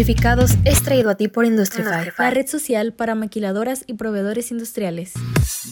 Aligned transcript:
Industrificados 0.00 0.52
es 0.64 0.82
traído 0.82 1.10
a 1.10 1.14
ti 1.14 1.28
por 1.28 1.44
Industrify, 1.44 2.10
la 2.16 2.30
red 2.30 2.46
social 2.46 2.94
para 2.94 3.14
maquiladoras 3.14 3.84
y 3.86 3.92
proveedores 3.92 4.50
industriales. 4.50 5.12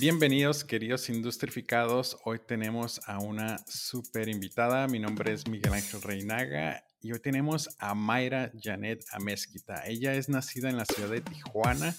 Bienvenidos, 0.01 0.65
queridos 0.65 1.09
Industrificados. 1.09 2.19
Hoy 2.27 2.39
tenemos 2.47 3.01
a 3.07 3.21
una 3.21 3.57
súper 3.67 4.29
invitada. 4.29 4.87
Mi 4.87 4.99
nombre 4.99 5.33
es 5.33 5.49
Miguel 5.49 5.73
Ángel 5.73 6.03
Reinaga 6.03 6.85
y 7.01 7.13
hoy 7.13 7.21
tenemos 7.21 7.71
a 7.79 7.95
Mayra 7.95 8.53
Janet 8.63 9.03
Amezquita. 9.13 9.87
Ella 9.87 10.13
es 10.13 10.29
nacida 10.29 10.69
en 10.69 10.77
la 10.77 10.85
ciudad 10.85 11.09
de 11.09 11.23
Tijuana 11.23 11.95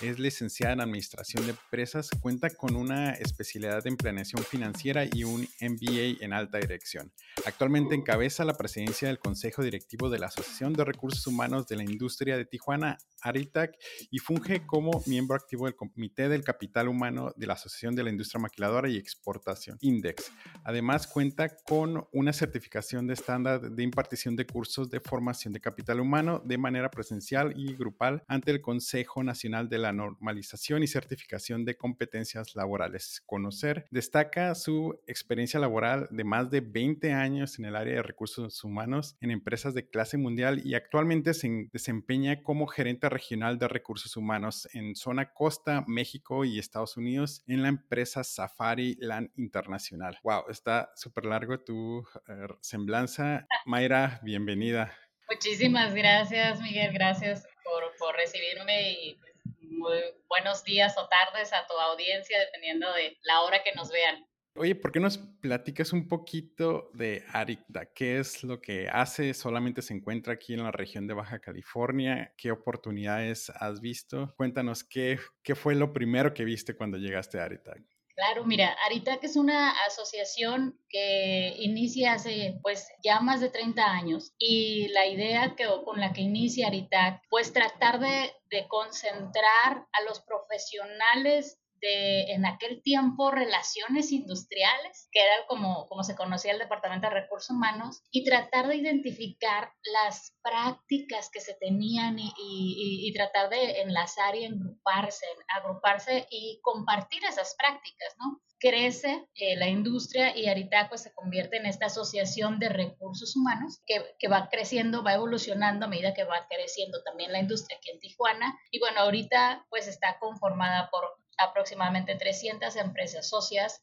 es 0.00 0.18
licenciada 0.18 0.74
en 0.74 0.80
Administración 0.80 1.44
de 1.44 1.50
Empresas, 1.52 2.10
cuenta 2.20 2.50
con 2.50 2.76
una 2.76 3.12
especialidad 3.12 3.86
en 3.86 3.96
Planeación 3.96 4.42
Financiera 4.42 5.04
y 5.04 5.24
un 5.24 5.48
MBA 5.60 6.22
en 6.24 6.32
Alta 6.32 6.58
Dirección. 6.58 7.12
Actualmente 7.44 7.94
encabeza 7.94 8.44
la 8.44 8.56
presidencia 8.56 9.08
del 9.08 9.18
Consejo 9.18 9.62
Directivo 9.62 10.10
de 10.10 10.18
la 10.18 10.26
Asociación 10.26 10.72
de 10.74 10.84
Recursos 10.84 11.26
Humanos 11.26 11.66
de 11.66 11.76
la 11.76 11.84
Industria 11.84 12.36
de 12.36 12.44
Tijuana, 12.44 12.98
ARITAC, 13.22 13.76
y 14.10 14.18
funge 14.18 14.66
como 14.66 15.02
miembro 15.06 15.36
activo 15.36 15.64
del 15.64 15.74
Comité 15.74 16.28
del 16.28 16.44
Capital 16.44 16.88
Humano 16.88 17.32
de 17.36 17.46
la 17.46 17.54
Asociación 17.54 17.94
de 17.94 18.04
la 18.04 18.10
Industria 18.10 18.40
Maquiladora 18.40 18.88
y 18.88 18.96
Exportación, 18.96 19.78
INDEX. 19.80 20.30
Además, 20.64 21.06
cuenta 21.06 21.56
con 21.64 22.06
una 22.12 22.32
certificación 22.32 23.06
de 23.06 23.14
estándar 23.14 23.60
de 23.60 23.82
impartición 23.82 24.36
de 24.36 24.46
cursos 24.46 24.90
de 24.90 25.00
formación 25.00 25.52
de 25.52 25.60
capital 25.60 26.00
humano 26.00 26.42
de 26.44 26.58
manera 26.58 26.90
presencial 26.90 27.52
y 27.56 27.74
grupal 27.74 28.22
ante 28.28 28.50
el 28.50 28.60
Consejo 28.60 29.22
Nacional 29.22 29.68
de 29.68 29.75
la 29.78 29.92
normalización 29.92 30.82
y 30.82 30.86
certificación 30.86 31.64
de 31.64 31.76
competencias 31.76 32.54
laborales. 32.54 33.22
Conocer 33.26 33.86
destaca 33.90 34.54
su 34.54 35.00
experiencia 35.06 35.60
laboral 35.60 36.08
de 36.10 36.24
más 36.24 36.50
de 36.50 36.60
20 36.60 37.12
años 37.12 37.58
en 37.58 37.64
el 37.64 37.76
área 37.76 37.96
de 37.96 38.02
recursos 38.02 38.64
humanos 38.64 39.16
en 39.20 39.30
empresas 39.30 39.74
de 39.74 39.88
clase 39.88 40.18
mundial 40.18 40.62
y 40.64 40.74
actualmente 40.74 41.34
se 41.34 41.68
desempeña 41.72 42.42
como 42.42 42.66
gerente 42.66 43.08
regional 43.08 43.58
de 43.58 43.68
recursos 43.68 44.16
humanos 44.16 44.68
en 44.72 44.94
zona 44.94 45.32
costa, 45.32 45.84
México 45.86 46.44
y 46.44 46.58
Estados 46.58 46.96
Unidos 46.96 47.42
en 47.46 47.62
la 47.62 47.68
empresa 47.68 48.24
Safari 48.24 48.96
Land 49.00 49.30
Internacional. 49.36 50.18
Wow, 50.22 50.44
está 50.50 50.92
súper 50.96 51.24
largo 51.26 51.60
tu 51.60 52.06
eh, 52.28 52.46
semblanza. 52.60 53.46
Mayra, 53.66 54.20
bienvenida. 54.22 54.92
Muchísimas 55.28 55.94
gracias, 55.94 56.60
Miguel. 56.60 56.92
Gracias 56.92 57.46
por, 57.64 57.96
por 57.98 58.14
recibirme 58.14 58.92
y 58.92 59.14
pues, 59.14 59.35
muy 59.70 59.98
buenos 60.28 60.64
días 60.64 60.96
o 60.98 61.08
tardes 61.08 61.52
a 61.52 61.66
tu 61.66 61.74
audiencia, 61.74 62.38
dependiendo 62.38 62.92
de 62.92 63.18
la 63.22 63.42
hora 63.42 63.62
que 63.62 63.72
nos 63.74 63.90
vean. 63.90 64.26
Oye, 64.58 64.74
¿por 64.74 64.90
qué 64.90 65.00
nos 65.00 65.18
platicas 65.18 65.92
un 65.92 66.08
poquito 66.08 66.90
de 66.94 67.24
Aricda? 67.32 67.92
¿Qué 67.94 68.18
es 68.18 68.42
lo 68.42 68.62
que 68.62 68.88
hace? 68.88 69.34
¿Solamente 69.34 69.82
se 69.82 69.92
encuentra 69.92 70.32
aquí 70.32 70.54
en 70.54 70.62
la 70.62 70.72
región 70.72 71.06
de 71.06 71.12
Baja 71.12 71.40
California? 71.40 72.32
¿Qué 72.38 72.50
oportunidades 72.50 73.50
has 73.50 73.82
visto? 73.82 74.32
Cuéntanos 74.36 74.82
qué, 74.82 75.18
qué 75.42 75.54
fue 75.54 75.74
lo 75.74 75.92
primero 75.92 76.32
que 76.32 76.44
viste 76.44 76.74
cuando 76.74 76.96
llegaste 76.96 77.38
a 77.38 77.44
Aricda. 77.44 77.74
Claro, 78.16 78.46
mira, 78.46 78.74
Aritac 78.86 79.22
es 79.24 79.36
una 79.36 79.72
asociación 79.84 80.80
que 80.88 81.54
inicia 81.58 82.14
hace 82.14 82.58
pues 82.62 82.88
ya 83.04 83.20
más 83.20 83.42
de 83.42 83.50
30 83.50 83.84
años 83.84 84.32
y 84.38 84.88
la 84.88 85.06
idea 85.06 85.54
que, 85.54 85.66
con 85.84 86.00
la 86.00 86.14
que 86.14 86.22
inicia 86.22 86.68
Aritac 86.68 87.20
pues 87.28 87.52
tratar 87.52 88.00
de, 88.00 88.32
de 88.50 88.66
concentrar 88.68 89.86
a 89.92 90.02
los 90.08 90.20
profesionales 90.20 91.58
de 91.80 92.32
en 92.32 92.46
aquel 92.46 92.82
tiempo 92.82 93.30
relaciones 93.30 94.12
industriales, 94.12 95.08
que 95.12 95.20
era 95.20 95.46
como, 95.48 95.86
como 95.86 96.02
se 96.02 96.16
conocía 96.16 96.52
el 96.52 96.58
Departamento 96.58 97.08
de 97.08 97.14
Recursos 97.14 97.50
Humanos, 97.50 98.02
y 98.10 98.24
tratar 98.24 98.68
de 98.68 98.76
identificar 98.76 99.72
las 99.92 100.36
prácticas 100.42 101.30
que 101.30 101.40
se 101.40 101.54
tenían 101.54 102.18
y, 102.18 102.32
y, 102.38 103.12
tratar 103.12 103.48
de 103.50 103.80
enlazar 103.80 104.36
y 104.36 104.44
agruparse, 104.44 105.26
agruparse 105.48 106.26
y 106.30 106.60
compartir 106.62 107.24
esas 107.24 107.54
prácticas, 107.56 108.14
¿no? 108.18 108.40
crece 108.58 109.28
eh, 109.34 109.56
la 109.56 109.68
industria 109.68 110.36
y 110.36 110.46
Aritaco 110.46 110.96
se 110.96 111.12
convierte 111.12 111.56
en 111.56 111.66
esta 111.66 111.86
asociación 111.86 112.58
de 112.58 112.68
recursos 112.68 113.36
humanos 113.36 113.82
que, 113.86 114.02
que, 114.18 114.28
va 114.28 114.48
creciendo, 114.48 115.02
va 115.02 115.14
evolucionando 115.14 115.86
a 115.86 115.88
medida 115.88 116.14
que 116.14 116.24
va 116.24 116.46
creciendo 116.48 117.02
también 117.02 117.32
la 117.32 117.40
industria 117.40 117.76
aquí 117.76 117.90
en 117.90 118.00
Tijuana. 118.00 118.58
Y 118.70 118.78
bueno, 118.78 119.00
ahorita 119.00 119.66
pues 119.68 119.86
está 119.88 120.18
conformada 120.18 120.88
por 120.90 121.04
aproximadamente 121.38 122.14
300 122.16 122.76
empresas 122.76 123.28
socias 123.28 123.82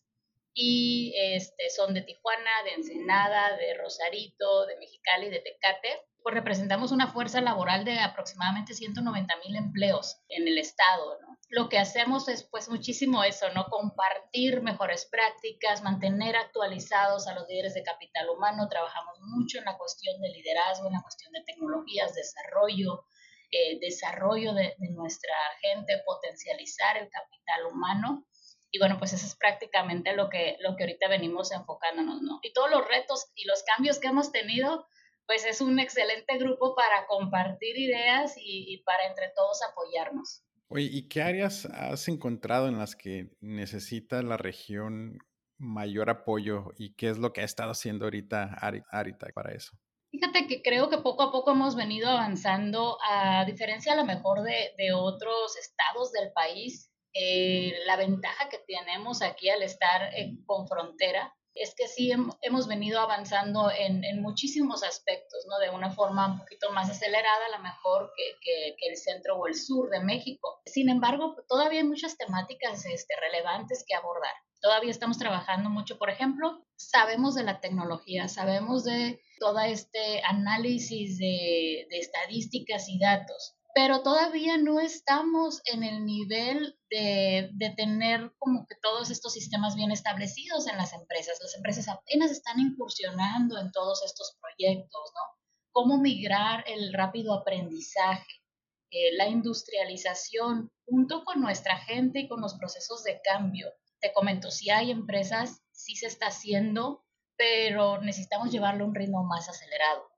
y 0.53 1.13
este, 1.17 1.69
son 1.69 1.93
de 1.93 2.01
Tijuana, 2.01 2.63
de 2.65 2.73
Ensenada, 2.73 3.57
de 3.57 3.73
Rosarito, 3.75 4.65
de 4.67 4.77
Mexicali, 4.77 5.29
de 5.29 5.39
Tecate. 5.39 6.01
Pues 6.21 6.35
representamos 6.35 6.91
una 6.91 7.11
fuerza 7.11 7.41
laboral 7.41 7.83
de 7.83 7.99
aproximadamente 7.99 8.73
190 8.73 9.33
mil 9.45 9.55
empleos 9.55 10.21
en 10.29 10.47
el 10.47 10.57
estado. 10.57 11.19
¿no? 11.21 11.37
Lo 11.49 11.69
que 11.69 11.79
hacemos 11.79 12.29
es 12.29 12.43
pues 12.43 12.69
muchísimo 12.69 13.23
eso, 13.23 13.49
¿no? 13.53 13.65
compartir 13.65 14.61
mejores 14.61 15.05
prácticas, 15.05 15.83
mantener 15.83 16.35
actualizados 16.35 17.27
a 17.27 17.33
los 17.33 17.47
líderes 17.49 17.73
de 17.73 17.83
capital 17.83 18.29
humano. 18.29 18.69
Trabajamos 18.69 19.19
mucho 19.21 19.57
en 19.57 19.65
la 19.65 19.77
cuestión 19.77 20.21
de 20.21 20.29
liderazgo, 20.29 20.87
en 20.87 20.93
la 20.93 21.01
cuestión 21.01 21.33
de 21.33 21.43
tecnologías, 21.43 22.13
desarrollo, 22.13 23.05
eh, 23.53 23.77
desarrollo 23.79 24.51
de, 24.55 24.73
nuestra 24.95 25.35
gente, 25.61 26.01
potencializar 26.07 26.97
el 26.97 27.07
capital 27.07 27.67
humano. 27.71 28.25
Y 28.71 28.79
bueno, 28.79 28.97
pues 28.97 29.13
eso 29.13 29.27
es 29.27 29.35
prácticamente 29.35 30.15
lo 30.15 30.27
que, 30.27 30.57
lo 30.59 30.75
que 30.75 30.85
ahorita 30.85 31.07
venimos 31.07 31.51
enfocándonos, 31.51 32.23
¿no? 32.23 32.39
Y 32.41 32.51
todos 32.53 32.71
los 32.71 32.87
retos 32.87 33.31
y 33.35 33.45
los 33.45 33.61
cambios 33.61 33.99
que 33.99 34.07
hemos 34.07 34.31
tenido, 34.31 34.87
pues 35.27 35.45
es 35.45 35.61
un 35.61 35.79
excelente 35.79 36.39
grupo 36.39 36.73
para 36.73 37.05
compartir 37.05 37.77
ideas 37.77 38.33
y, 38.37 38.81
para 38.87 39.05
entre 39.05 39.31
todos 39.35 39.61
apoyarnos. 39.61 40.43
Oye, 40.69 40.89
¿y 40.91 41.07
qué 41.07 41.21
áreas 41.21 41.67
has 41.67 42.07
encontrado 42.07 42.67
en 42.67 42.79
las 42.79 42.95
que 42.95 43.29
necesita 43.39 44.23
la 44.23 44.37
región 44.37 45.19
mayor 45.59 46.09
apoyo 46.09 46.71
y 46.75 46.95
qué 46.95 47.09
es 47.09 47.19
lo 47.19 47.33
que 47.33 47.41
ha 47.41 47.45
estado 47.45 47.69
haciendo 47.69 48.05
ahorita 48.05 48.57
Arita 48.89 49.27
para 49.35 49.53
eso? 49.53 49.77
Fíjate 50.13 50.45
que 50.45 50.61
creo 50.61 50.91
que 50.91 50.99
poco 50.99 51.23
a 51.23 51.31
poco 51.31 51.53
hemos 51.53 51.75
venido 51.75 52.07
avanzando, 52.07 52.99
a 53.01 53.45
diferencia 53.45 53.93
a 53.93 53.95
lo 53.95 54.05
mejor 54.05 54.43
de, 54.43 54.75
de 54.77 54.93
otros 54.93 55.57
estados 55.57 56.11
del 56.11 56.31
país. 56.31 56.91
Eh, 57.15 57.73
la 57.87 57.95
ventaja 57.95 58.47
que 58.47 58.59
tenemos 58.59 59.23
aquí 59.23 59.49
al 59.49 59.63
estar 59.63 60.11
con 60.45 60.67
frontera 60.67 61.35
es 61.55 61.75
que 61.75 61.87
sí 61.87 62.11
hemos 62.41 62.67
venido 62.67 62.99
avanzando 62.99 63.69
en, 63.71 64.03
en, 64.03 64.21
muchísimos 64.21 64.83
aspectos, 64.83 65.45
¿no? 65.47 65.59
De 65.59 65.69
una 65.69 65.91
forma 65.91 66.27
un 66.27 66.39
poquito 66.39 66.71
más 66.71 66.89
acelerada, 66.89 67.45
a 67.47 67.57
lo 67.57 67.63
mejor 67.63 68.11
que, 68.15 68.75
que, 68.77 68.87
el 68.87 68.97
centro 68.97 69.37
o 69.37 69.47
el 69.47 69.55
sur 69.55 69.89
de 69.89 69.99
México. 69.99 70.61
Sin 70.65 70.89
embargo, 70.89 71.35
todavía 71.47 71.81
hay 71.81 71.87
muchas 71.87 72.17
temáticas 72.17 72.85
este, 72.85 73.15
relevantes 73.19 73.85
que 73.87 73.95
abordar. 73.95 74.33
Todavía 74.61 74.91
estamos 74.91 75.17
trabajando 75.17 75.69
mucho, 75.69 75.97
por 75.97 76.09
ejemplo, 76.09 76.65
sabemos 76.77 77.35
de 77.35 77.43
la 77.43 77.59
tecnología, 77.59 78.29
sabemos 78.29 78.85
de 78.85 79.21
todo 79.39 79.59
este 79.59 80.21
análisis 80.23 81.17
de, 81.17 81.85
estadísticas 81.91 82.87
y 82.87 82.97
datos, 82.97 83.55
pero 83.73 84.03
todavía 84.03 84.57
no 84.57 84.79
estamos 84.79 85.61
en 85.65 85.83
el 85.83 86.05
nivel 86.05 86.77
de, 86.91 87.49
de, 87.53 87.69
tener 87.71 88.31
como 88.37 88.67
que 88.67 88.75
todos 88.81 89.09
estos 89.09 89.33
sistemas 89.33 89.75
bien 89.75 89.91
establecidos 89.91 90.67
en 90.67 90.77
las 90.77 90.93
empresas. 90.93 91.39
Las 91.41 91.55
empresas 91.55 91.87
apenas 91.87 92.29
están 92.29 92.59
incursionando 92.59 93.59
en 93.59 93.71
todos 93.71 94.03
estos 94.05 94.37
proyectos, 94.39 95.11
¿no? 95.15 95.39
Cómo 95.71 95.97
migrar 95.97 96.63
el 96.67 96.93
rápido 96.93 97.33
aprendizaje, 97.33 98.43
eh, 98.91 99.15
la 99.17 99.27
industrialización, 99.27 100.71
junto 100.85 101.23
con 101.23 101.41
nuestra 101.41 101.77
gente 101.79 102.19
y 102.19 102.27
con 102.27 102.41
los 102.41 102.53
procesos 102.53 103.03
de 103.03 103.21
cambio. 103.23 103.71
Te 103.99 104.13
comento, 104.13 104.51
si 104.51 104.69
hay 104.69 104.91
empresas, 104.91 105.63
sí 105.71 105.95
se 105.95 106.05
está 106.05 106.27
haciendo, 106.27 107.03
pero 107.35 107.99
necesitamos 108.01 108.51
llevarlo 108.51 108.83
a 108.83 108.87
un 108.87 108.93
ritmo 108.93 109.23
más 109.23 109.49
acelerado. 109.49 110.12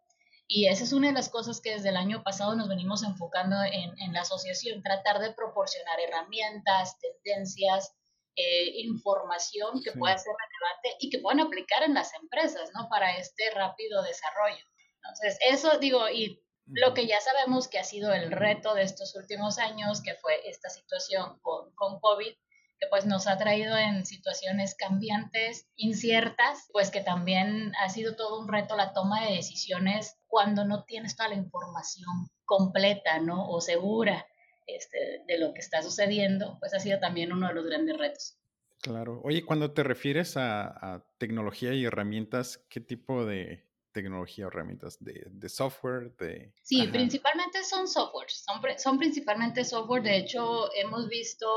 Y 0.48 0.68
esa 0.68 0.84
es 0.84 0.94
una 0.94 1.08
de 1.08 1.14
las 1.14 1.30
cosas 1.30 1.60
que 1.60 1.72
desde 1.72 1.90
el 1.90 1.98
año 1.98 2.24
pasado 2.24 2.56
nos 2.56 2.70
venimos 2.70 3.04
enfocando 3.04 3.56
en, 3.64 4.00
en 4.00 4.14
la 4.14 4.22
asociación, 4.22 4.84
tratar 4.84 5.20
de 5.20 5.34
proporcionar 5.34 6.00
herramientas, 6.00 6.98
tendencias, 7.00 7.96
eh, 8.38 8.82
información 8.82 9.82
que 9.82 9.94
pueda 9.94 10.18
ser 10.18 10.34
relevante 10.34 10.98
y 11.00 11.10
que 11.10 11.20
puedan 11.20 11.40
aplicar 11.40 11.84
en 11.84 11.94
las 11.94 12.14
empresas, 12.16 12.70
¿no? 12.74 12.90
Para 12.90 13.18
este 13.18 13.50
rápido 13.52 14.04
desarrollo. 14.04 14.64
Entonces, 14.98 15.38
eso 15.48 15.80
digo, 15.80 16.10
y 16.10 16.44
lo 16.66 16.94
que 16.94 17.08
ya 17.08 17.22
sabemos 17.22 17.70
que 17.70 17.80
ha 17.80 17.86
sido 17.86 18.14
el 18.14 18.32
reto 18.32 18.74
de 18.74 18.84
estos 18.84 19.16
últimos 19.16 19.58
años, 19.58 20.02
que 20.02 20.16
fue 20.16 20.50
esta 20.50 20.70
situación 20.70 21.40
con, 21.40 21.74
con 21.76 22.00
COVID, 22.02 22.36
que 22.80 22.88
pues 22.90 23.06
nos 23.06 23.28
ha 23.28 23.38
traído 23.38 23.78
en 23.78 24.06
situaciones 24.06 24.76
cambiantes, 24.76 25.68
inciertas, 25.76 26.68
pues 26.72 26.92
que 26.92 27.02
también 27.02 27.74
ha 27.84 27.90
sido 27.90 28.16
todo 28.16 28.40
un 28.40 28.48
reto 28.48 28.76
la 28.76 28.94
toma 28.94 29.26
de 29.26 29.36
decisiones 29.36 30.18
cuando 30.28 30.66
no 30.66 30.84
tienes 30.84 31.16
toda 31.16 31.30
la 31.30 31.36
información 31.36 32.30
completa, 32.44 33.20
¿no? 33.20 33.50
O 33.50 33.62
segura 33.62 34.26
este, 34.68 35.24
de 35.28 35.38
lo 35.38 35.54
que 35.54 35.62
está 35.62 35.82
sucediendo, 35.82 36.58
pues 36.60 36.74
ha 36.74 36.80
sido 36.80 37.00
también 37.00 37.32
uno 37.32 37.48
de 37.48 37.54
los 37.54 37.66
grandes 37.66 37.98
retos. 37.98 38.38
Claro. 38.82 39.22
Oye, 39.24 39.46
cuando 39.46 39.72
te 39.72 39.84
refieres 39.84 40.38
a, 40.38 40.68
a 40.68 41.06
tecnología 41.18 41.74
y 41.74 41.86
herramientas, 41.86 42.64
¿qué 42.70 42.82
tipo 42.82 43.26
de 43.26 43.66
tecnología 43.96 44.46
o 44.46 44.50
herramientas 44.50 44.98
de, 45.00 45.50
software? 45.50 46.14
De, 46.18 46.54
sí, 46.62 46.86
principalmente 46.88 47.64
son 47.64 47.88
software, 47.88 48.30
son, 48.30 48.62
son 48.78 48.98
principalmente 49.00 49.64
software. 49.64 50.04
De 50.04 50.18
hecho, 50.18 50.70
hemos 50.76 51.08
visto 51.08 51.48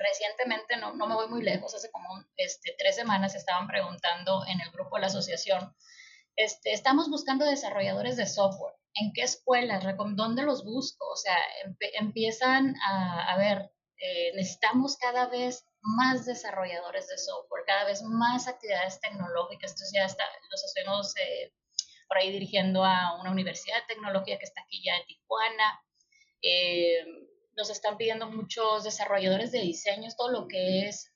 recientemente, 0.00 0.76
no, 0.76 0.94
no 0.94 1.06
me 1.06 1.14
voy 1.14 1.28
muy 1.28 1.42
lejos, 1.42 1.74
hace 1.74 1.90
como 1.90 2.08
este, 2.36 2.74
tres 2.78 2.96
semanas 2.96 3.34
estaban 3.34 3.66
preguntando 3.68 4.44
en 4.46 4.60
el 4.60 4.70
grupo 4.70 4.96
de 4.96 5.02
la 5.02 5.06
asociación, 5.08 5.74
este, 6.36 6.72
estamos 6.72 7.10
buscando 7.10 7.44
desarrolladores 7.44 8.16
de 8.16 8.26
software. 8.26 8.74
¿En 8.94 9.12
qué 9.12 9.22
escuelas? 9.22 9.84
¿Dónde 10.16 10.42
los 10.42 10.64
busco? 10.64 11.06
O 11.08 11.16
sea, 11.16 11.36
empiezan 11.98 12.74
a, 12.88 13.32
a 13.32 13.38
ver, 13.38 13.70
eh, 13.98 14.32
necesitamos 14.34 14.96
cada 14.96 15.28
vez 15.28 15.64
más 15.82 16.24
desarrolladores 16.24 17.06
de 17.08 17.18
software, 17.18 17.64
cada 17.66 17.84
vez 17.84 18.02
más 18.02 18.48
actividades 18.48 19.00
tecnológicas. 19.00 19.72
Entonces 19.72 19.92
ya 19.94 20.06
está, 20.06 20.24
los 20.50 20.64
estamos 20.64 21.14
eh, 21.16 21.52
por 22.08 22.18
ahí 22.18 22.32
dirigiendo 22.32 22.84
a 22.84 23.20
una 23.20 23.30
universidad 23.30 23.76
de 23.76 23.94
tecnología 23.94 24.38
que 24.38 24.44
está 24.44 24.62
aquí 24.62 24.82
ya 24.82 24.96
en 24.96 25.06
Tijuana. 25.06 25.84
Eh, 26.42 27.04
nos 27.56 27.70
están 27.70 27.96
pidiendo 27.96 28.30
muchos 28.30 28.84
desarrolladores 28.84 29.52
de 29.52 29.60
diseños, 29.60 30.16
todo 30.16 30.30
lo 30.30 30.48
que 30.48 30.88
es 30.88 31.12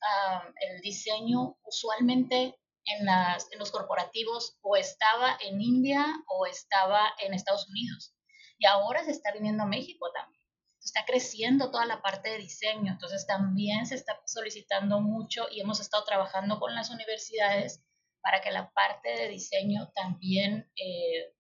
el 0.61 0.81
diseño 0.81 1.57
usualmente 1.65 2.55
en, 2.85 3.07
las, 3.07 3.51
en 3.53 3.59
los 3.59 3.71
corporativos 3.71 4.59
o 4.61 4.77
estaba 4.77 5.39
en 5.41 5.61
India 5.61 6.05
o 6.29 6.47
estaba 6.47 7.13
en 7.19 7.35
Estados 7.35 7.69
Unidos. 7.69 8.15
Y 8.59 8.67
ahora 8.67 9.05
se 9.05 9.13
está 9.13 9.33
viniendo 9.33 9.63
a 9.63 9.67
México 9.67 10.11
también 10.13 10.45
está 10.85 11.05
creciendo 11.07 11.71
toda 11.71 11.87
la 11.87 12.03
parte 12.03 12.31
de 12.31 12.39
diseño, 12.39 12.93
entonces 12.93 13.27
también 13.27 13.87
se 13.87 13.95
está 13.95 14.21
solicitando 14.27 15.01
mucho 15.01 15.47
y 15.51 15.61
hemos 15.61 15.81
estado 15.81 16.05
trabajando 16.05 16.61
con 16.61 16.75
las 16.75 16.91
universidades 16.91 17.83
para 18.21 18.43
que 18.43 18.51
la 18.51 18.71
parte 18.73 19.09
de 19.09 19.29
diseño 19.29 19.91
también 19.95 20.71
eh, 20.77 21.33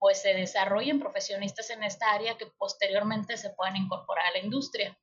pues 0.00 0.22
se 0.22 0.32
desarrollen 0.32 0.98
profesionistas 0.98 1.68
en 1.68 1.84
esta 1.84 2.10
área 2.10 2.38
que 2.38 2.46
posteriormente 2.46 3.36
se 3.36 3.50
puedan 3.50 3.76
incorporar 3.76 4.26
a 4.26 4.30
la 4.32 4.38
industria. 4.38 4.98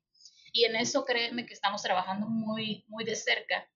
Y 0.52 0.64
en 0.64 0.74
eso 0.74 1.04
créeme 1.04 1.46
que 1.46 1.54
estamos 1.54 1.82
trabajando 1.82 2.26
muy, 2.26 2.84
muy 2.88 3.04
de 3.04 3.14
cerca, 3.14 3.70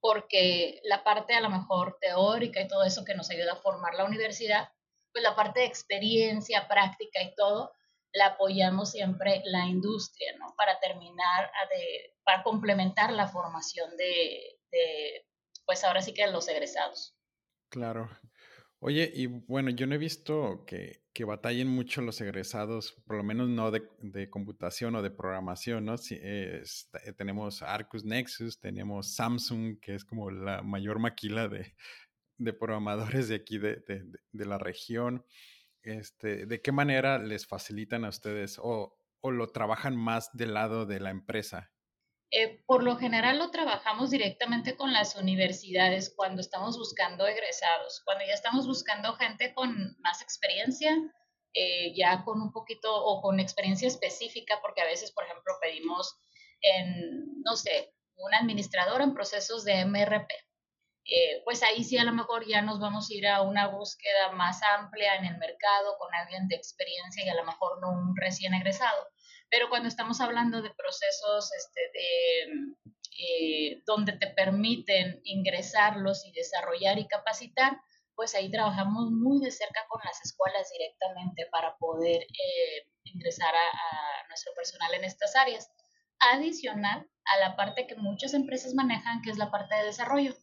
porque 0.00 0.80
la 0.84 1.04
parte 1.04 1.34
a 1.34 1.42
lo 1.42 1.50
mejor 1.50 1.98
teórica 2.00 2.62
y 2.62 2.66
todo 2.66 2.82
eso 2.82 3.04
que 3.04 3.14
nos 3.14 3.30
ayuda 3.30 3.52
a 3.52 3.62
formar 3.62 3.94
la 3.94 4.06
universidad, 4.06 4.70
pues 5.12 5.22
la 5.22 5.36
parte 5.36 5.60
de 5.60 5.66
experiencia, 5.66 6.66
práctica 6.66 7.22
y 7.22 7.34
todo, 7.34 7.74
la 8.14 8.28
apoyamos 8.28 8.90
siempre 8.90 9.42
la 9.44 9.66
industria, 9.66 10.32
¿no? 10.38 10.54
Para 10.56 10.80
terminar, 10.80 11.52
de, 11.70 12.14
para 12.24 12.42
complementar 12.42 13.12
la 13.12 13.28
formación 13.28 13.94
de, 13.98 14.60
de, 14.70 15.26
pues 15.66 15.84
ahora 15.84 16.00
sí 16.00 16.14
que 16.14 16.26
los 16.26 16.48
egresados. 16.48 17.14
Claro. 17.68 18.08
Oye, 18.84 19.10
y 19.14 19.26
bueno, 19.26 19.70
yo 19.70 19.86
no 19.86 19.94
he 19.94 19.98
visto 19.98 20.64
que, 20.66 21.04
que 21.12 21.24
batallen 21.24 21.68
mucho 21.68 22.02
los 22.02 22.20
egresados, 22.20 22.92
por 23.06 23.16
lo 23.16 23.22
menos 23.22 23.48
no 23.48 23.70
de, 23.70 23.84
de 24.00 24.28
computación 24.28 24.96
o 24.96 25.02
de 25.02 25.10
programación, 25.10 25.84
¿no? 25.84 25.98
Si, 25.98 26.18
tenemos 27.16 27.62
Arcus 27.62 28.04
Nexus, 28.04 28.58
tenemos 28.58 29.14
Samsung, 29.14 29.78
que 29.78 29.94
es 29.94 30.04
como 30.04 30.30
la 30.30 30.62
mayor 30.62 30.98
maquila 30.98 31.48
de, 31.48 31.74
de 32.38 32.52
programadores 32.52 33.28
de 33.28 33.36
aquí 33.36 33.58
de, 33.58 33.82
de 34.32 34.44
la 34.44 34.58
región 34.58 35.24
este, 35.82 36.46
¿de 36.46 36.62
qué 36.62 36.72
manera 36.72 37.18
les 37.18 37.46
facilitan 37.46 38.04
a 38.04 38.08
ustedes 38.08 38.58
o, 38.62 38.96
o 39.20 39.30
lo 39.30 39.48
trabajan 39.48 39.96
más 39.96 40.30
del 40.32 40.54
lado 40.54 40.86
de 40.86 41.00
la 41.00 41.10
empresa? 41.10 41.71
Eh, 42.34 42.62
por 42.64 42.82
lo 42.82 42.96
general 42.96 43.38
lo 43.38 43.50
trabajamos 43.50 44.10
directamente 44.10 44.74
con 44.74 44.90
las 44.94 45.16
universidades 45.16 46.14
cuando 46.16 46.40
estamos 46.40 46.78
buscando 46.78 47.26
egresados, 47.26 48.00
cuando 48.06 48.24
ya 48.26 48.32
estamos 48.32 48.66
buscando 48.66 49.12
gente 49.16 49.52
con 49.52 49.98
más 50.00 50.22
experiencia, 50.22 50.96
eh, 51.52 51.92
ya 51.94 52.24
con 52.24 52.40
un 52.40 52.50
poquito 52.50 52.90
o 52.90 53.20
con 53.20 53.38
experiencia 53.38 53.86
específica, 53.86 54.60
porque 54.62 54.80
a 54.80 54.86
veces, 54.86 55.12
por 55.12 55.24
ejemplo, 55.24 55.52
pedimos 55.60 56.22
en, 56.62 57.42
no 57.44 57.54
sé, 57.54 57.92
un 58.16 58.34
administrador 58.34 59.02
en 59.02 59.12
procesos 59.12 59.62
de 59.64 59.84
MRP. 59.84 60.32
Eh, 61.04 61.42
pues 61.44 61.62
ahí 61.62 61.84
sí 61.84 61.98
a 61.98 62.04
lo 62.04 62.12
mejor 62.12 62.46
ya 62.46 62.62
nos 62.62 62.80
vamos 62.80 63.10
a 63.10 63.14
ir 63.14 63.26
a 63.26 63.42
una 63.42 63.66
búsqueda 63.66 64.32
más 64.32 64.62
amplia 64.62 65.16
en 65.16 65.26
el 65.26 65.36
mercado 65.36 65.98
con 65.98 66.14
alguien 66.14 66.48
de 66.48 66.56
experiencia 66.56 67.26
y 67.26 67.28
a 67.28 67.34
lo 67.34 67.44
mejor 67.44 67.78
no 67.82 67.90
un 67.90 68.16
recién 68.16 68.54
egresado. 68.54 69.06
Pero 69.52 69.68
cuando 69.68 69.88
estamos 69.88 70.20
hablando 70.22 70.62
de 70.62 70.70
procesos 70.70 71.52
este, 71.52 71.80
de, 71.92 72.74
eh, 73.20 73.82
donde 73.84 74.14
te 74.14 74.28
permiten 74.28 75.20
ingresarlos 75.24 76.24
y 76.24 76.32
desarrollar 76.32 76.98
y 76.98 77.06
capacitar, 77.06 77.78
pues 78.14 78.34
ahí 78.34 78.50
trabajamos 78.50 79.10
muy 79.10 79.44
de 79.44 79.50
cerca 79.50 79.84
con 79.88 80.00
las 80.04 80.20
escuelas 80.24 80.70
directamente 80.72 81.46
para 81.52 81.76
poder 81.76 82.22
eh, 82.22 82.88
ingresar 83.04 83.54
a, 83.54 83.68
a 83.68 84.28
nuestro 84.28 84.54
personal 84.54 84.94
en 84.94 85.04
estas 85.04 85.36
áreas. 85.36 85.70
Adicional 86.32 87.06
a 87.26 87.38
la 87.40 87.56
parte 87.56 87.86
que 87.86 87.96
muchas 87.96 88.32
empresas 88.32 88.72
manejan, 88.72 89.20
que 89.20 89.30
es 89.30 89.36
la 89.36 89.50
parte 89.50 89.74
de 89.74 89.84
desarrollo 89.84 90.34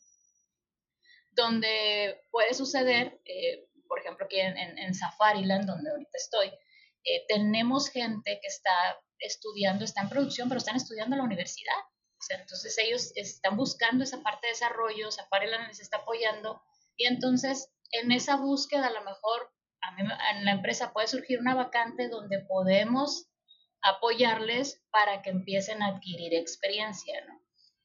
donde 1.40 2.22
puede 2.32 2.54
suceder, 2.54 3.20
eh, 3.26 3.68
por 3.88 4.00
ejemplo, 4.00 4.26
aquí 4.26 4.40
en, 4.40 4.58
en, 4.58 4.94
Safariland, 4.94 5.66
donde 5.66 5.90
ahorita 5.90 6.18
estoy, 6.18 6.52
eh, 7.10 7.26
tenemos 7.28 7.90
gente 7.90 8.40
que 8.42 8.48
está 8.48 8.98
estudiando, 9.20 9.84
está 9.84 10.02
en 10.02 10.10
producción, 10.10 10.48
pero 10.48 10.60
están 10.60 10.76
estudiando 10.76 11.16
en 11.16 11.20
la 11.20 11.26
universidad. 11.26 11.78
O 12.20 12.22
sea, 12.22 12.40
entonces 12.40 12.78
ellos 12.78 13.12
están 13.16 13.58
buscando 13.58 14.04
esa 14.04 14.22
parte 14.22 14.48
de 14.48 14.54
desarrollo, 14.54 15.12
Safariland 15.12 15.68
les 15.68 15.80
está 15.80 15.98
apoyando, 15.98 16.62
y 16.98 17.06
entonces 17.06 17.72
en 17.92 18.12
esa 18.12 18.36
búsqueda 18.36 18.88
a 18.88 18.92
lo 18.92 19.04
mejor 19.04 19.52
a 19.82 19.92
mí, 19.92 20.04
en 20.36 20.46
la 20.46 20.52
empresa 20.52 20.92
puede 20.94 21.08
surgir 21.08 21.40
una 21.40 21.56
vacante 21.56 22.10
donde 22.10 22.40
podemos 22.40 23.30
apoyarles 23.82 24.84
para 24.92 25.22
que 25.22 25.30
empiecen 25.30 25.82
a 25.82 25.88
adquirir 25.88 26.34
experiencia, 26.34 27.26
¿no? 27.26 27.42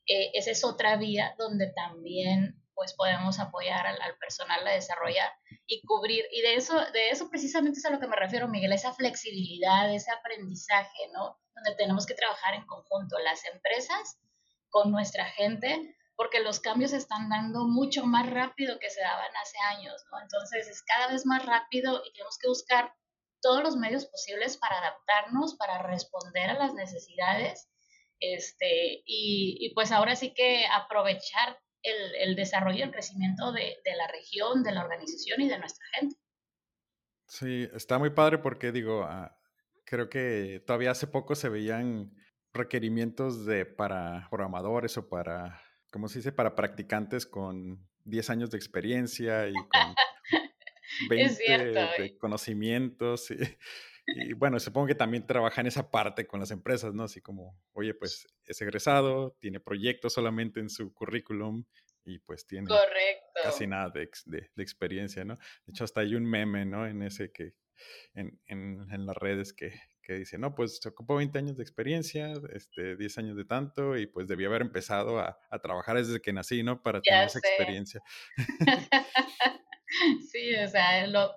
Eh, 0.07 0.33
esa 0.35 0.51
es 0.51 0.65
otra 0.65 0.97
vía 0.97 1.35
donde 1.39 1.73
también 1.73 2.64
pues 2.75 2.95
podemos 2.95 3.39
apoyar 3.39 3.87
al, 3.87 3.99
personal 4.19 4.67
a 4.67 4.73
desarrollar 4.73 5.33
y 5.67 5.83
cubrir. 5.83 6.25
Y 6.33 6.43
de 6.43 6.57
eso, 6.57 6.79
de 6.93 7.11
eso 7.11 7.29
precisamente 7.31 7.79
es 7.79 7.87
a 7.87 7.91
lo 7.91 8.01
que 8.01 8.07
me 8.07 8.17
refiero, 8.17 8.49
Miguel, 8.49 8.73
esa 8.73 8.93
flexibilidad, 8.93 9.93
ese 9.93 10.11
aprendizaje, 10.13 11.09
¿no? 11.13 11.39
Donde 11.55 11.75
tenemos 11.77 12.07
que 12.07 12.15
trabajar 12.15 12.55
en 12.55 12.67
conjunto 12.67 13.19
las 13.19 13.45
empresas 13.47 14.19
con 14.71 14.91
nuestra 14.91 15.25
gente, 15.27 15.97
porque 16.17 16.41
los 16.41 16.61
cambios 16.61 16.91
se 16.91 16.97
están 16.97 17.29
dando 17.29 17.65
mucho 17.65 18.05
más 18.05 18.29
rápido 18.29 18.79
que 18.79 18.91
se 18.91 19.01
daban 19.01 19.35
hace 19.37 19.57
años, 19.77 20.05
¿no? 20.11 20.21
Entonces 20.21 20.69
es 20.69 20.83
cada 20.83 21.09
vez 21.09 21.25
más 21.27 21.45
rápido 21.45 22.03
y 22.05 22.13
tenemos 22.13 22.39
que 22.39 22.49
buscar 22.49 22.93
todos 23.41 23.63
los 23.63 23.77
medios 23.77 24.07
posibles 24.07 24.57
para 24.57 24.79
adaptarnos, 24.79 25.55
para 25.57 25.83
responder 25.83 26.51
a 26.51 26.55
las 26.59 26.75
necesidades, 26.75 27.69
este, 28.21 29.03
y, 29.05 29.59
y 29.61 29.75
pues 29.75 29.93
ahora 29.93 30.17
sí 30.17 30.33
que 30.33 30.67
aprovechar 30.67 31.59
el, 31.85 32.35
desarrollo 32.35 32.79
y 32.79 32.83
el 32.83 32.91
crecimiento 32.91 33.53
de, 33.53 33.77
la 33.97 34.09
región, 34.09 34.63
de 34.63 34.73
la 34.73 34.83
organización 34.83 35.41
y 35.43 35.49
de 35.49 35.59
nuestra 35.59 35.85
gente. 35.93 36.17
Sí, 37.27 37.69
está 37.75 37.99
muy 37.99 38.11
padre 38.11 38.39
porque 38.39 38.73
digo, 38.73 39.05
ah, 39.05 39.37
creo 39.85 40.09
que 40.09 40.63
todavía 40.67 40.91
hace 40.91 41.07
poco 41.07 41.35
se 41.35 41.49
veían 41.49 42.13
requerimientos 42.53 43.45
de 43.47 43.67
para 43.67 44.29
programadores 44.31 44.97
o 44.97 45.09
para, 45.09 45.61
¿cómo 45.91 46.09
se 46.09 46.21
dice? 46.21 46.33
Para 46.33 46.55
practicantes 46.55 47.27
con 47.27 47.87
10 48.05 48.31
años 48.31 48.51
de 48.51 48.59
experiencia 48.59 49.49
y 49.49 49.55
con 49.55 49.95
20 51.09 51.43
de 51.99 52.19
conocimientos. 52.19 53.31
Y, 53.31 53.37
y 54.07 54.33
bueno, 54.35 54.61
supongo 54.61 54.89
que 54.89 54.95
también 54.95 55.27
trabaja 55.27 55.61
en 55.61 55.67
esa 55.67 55.91
parte 55.91 56.27
con 56.27 56.41
las 56.41 56.51
empresas, 56.51 56.95
¿no? 56.95 57.05
Así 57.05 57.21
como, 57.21 57.59
oye, 57.73 57.95
pues 57.95 58.27
es 58.45 58.61
egresado, 58.61 59.37
tiene 59.41 59.61
proyectos 59.61 60.13
solamente 60.13 60.61
en 60.61 60.69
su 60.69 60.93
currículum 60.93 61.65
y 62.05 62.19
pues 62.19 62.47
tiene 62.47 62.69
casi 63.43 63.67
nada 63.67 63.91
de, 63.91 64.11
de, 64.27 64.63
experiencia, 64.63 65.25
¿no? 65.25 65.37
De 65.37 65.71
hecho, 65.71 65.85
hasta 65.85 66.03
hay 66.03 66.15
un 66.15 66.25
meme, 66.25 66.67
¿no? 66.67 66.87
En 66.87 67.03
ese 67.03 67.33
que, 67.33 67.55
en, 68.15 68.39
en, 68.47 68.87
en 68.91 69.07
las 69.07 69.17
redes 69.17 69.55
que, 69.55 69.73
que, 70.03 70.15
dice, 70.15 70.37
no, 70.37 70.55
pues 70.55 70.81
se 70.83 70.89
ocupó 70.91 71.17
20 71.17 71.39
años 71.39 71.57
de 71.57 71.63
experiencia, 71.63 72.35
este, 72.53 72.97
10 72.97 73.19
años 73.19 73.37
de 73.37 73.47
tanto 73.47 73.97
y 73.97 74.07
pues 74.07 74.29
debía 74.29 74.49
haber 74.49 74.63
empezado 74.63 75.19
a, 75.19 75.39
a 75.51 75.59
trabajar 75.61 75.97
desde 75.97 76.21
que 76.21 76.33
nací, 76.33 76.63
¿no? 76.63 76.83
Para 76.83 77.01
tener 77.01 77.27
esa 77.27 77.39
experiencia. 77.39 78.03
sí, 80.31 80.55
o 80.57 80.69
sea, 80.69 81.07
lo, 81.07 81.35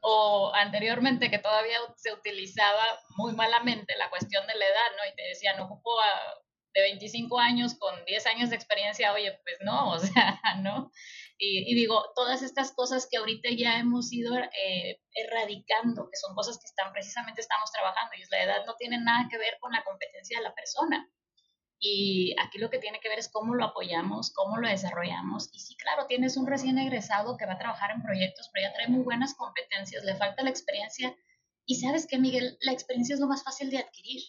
o 0.00 0.52
anteriormente 0.54 1.30
que 1.30 1.38
todavía 1.38 1.78
se 1.96 2.12
utilizaba 2.12 2.84
muy 3.16 3.34
malamente 3.34 3.96
la 3.96 4.10
cuestión 4.10 4.46
de 4.46 4.54
la 4.54 4.66
edad, 4.66 4.96
¿no? 4.96 5.12
Y 5.12 5.16
te 5.16 5.22
decían, 5.28 5.60
ocupo 5.60 6.00
a, 6.00 6.42
de 6.74 6.82
25 6.82 7.38
años 7.38 7.74
con 7.74 8.04
10 8.04 8.26
años 8.26 8.50
de 8.50 8.56
experiencia, 8.56 9.12
oye, 9.12 9.38
pues 9.44 9.56
no, 9.60 9.90
o 9.92 9.98
sea, 9.98 10.40
¿no? 10.62 10.90
Y, 11.44 11.74
digo, 11.74 12.04
todas 12.14 12.40
estas 12.42 12.72
cosas 12.72 13.08
que 13.10 13.16
ahorita 13.18 13.48
ya 13.50 13.80
hemos 13.80 14.12
ido 14.12 14.32
eh, 14.36 15.00
erradicando, 15.12 16.08
que 16.08 16.16
son 16.16 16.36
cosas 16.36 16.56
que 16.56 16.66
están 16.66 16.92
precisamente 16.92 17.40
estamos 17.40 17.72
trabajando, 17.72 18.14
y 18.14 18.22
la 18.30 18.44
edad 18.44 18.64
no 18.64 18.76
tiene 18.76 18.98
nada 19.00 19.26
que 19.28 19.38
ver 19.38 19.58
con 19.58 19.72
la 19.72 19.82
competencia 19.82 20.38
de 20.38 20.44
la 20.44 20.54
persona. 20.54 21.10
Y 21.84 22.36
aquí 22.38 22.58
lo 22.58 22.70
que 22.70 22.78
tiene 22.78 23.00
que 23.00 23.08
ver 23.08 23.18
es 23.18 23.28
cómo 23.28 23.56
lo 23.56 23.64
apoyamos, 23.64 24.32
cómo 24.32 24.56
lo 24.56 24.68
desarrollamos. 24.68 25.50
Y 25.52 25.58
sí, 25.58 25.76
claro, 25.76 26.06
tienes 26.06 26.36
un 26.36 26.46
recién 26.46 26.78
egresado 26.78 27.36
que 27.36 27.44
va 27.44 27.54
a 27.54 27.58
trabajar 27.58 27.90
en 27.90 28.04
proyectos, 28.04 28.48
pero 28.52 28.68
ya 28.68 28.72
trae 28.72 28.86
muy 28.86 29.02
buenas 29.02 29.34
competencias, 29.34 30.04
le 30.04 30.14
falta 30.14 30.44
la 30.44 30.50
experiencia. 30.50 31.12
Y 31.66 31.80
sabes 31.80 32.06
que, 32.06 32.20
Miguel, 32.20 32.56
la 32.60 32.70
experiencia 32.70 33.14
es 33.14 33.20
lo 33.20 33.26
más 33.26 33.42
fácil 33.42 33.68
de 33.70 33.78
adquirir, 33.78 34.22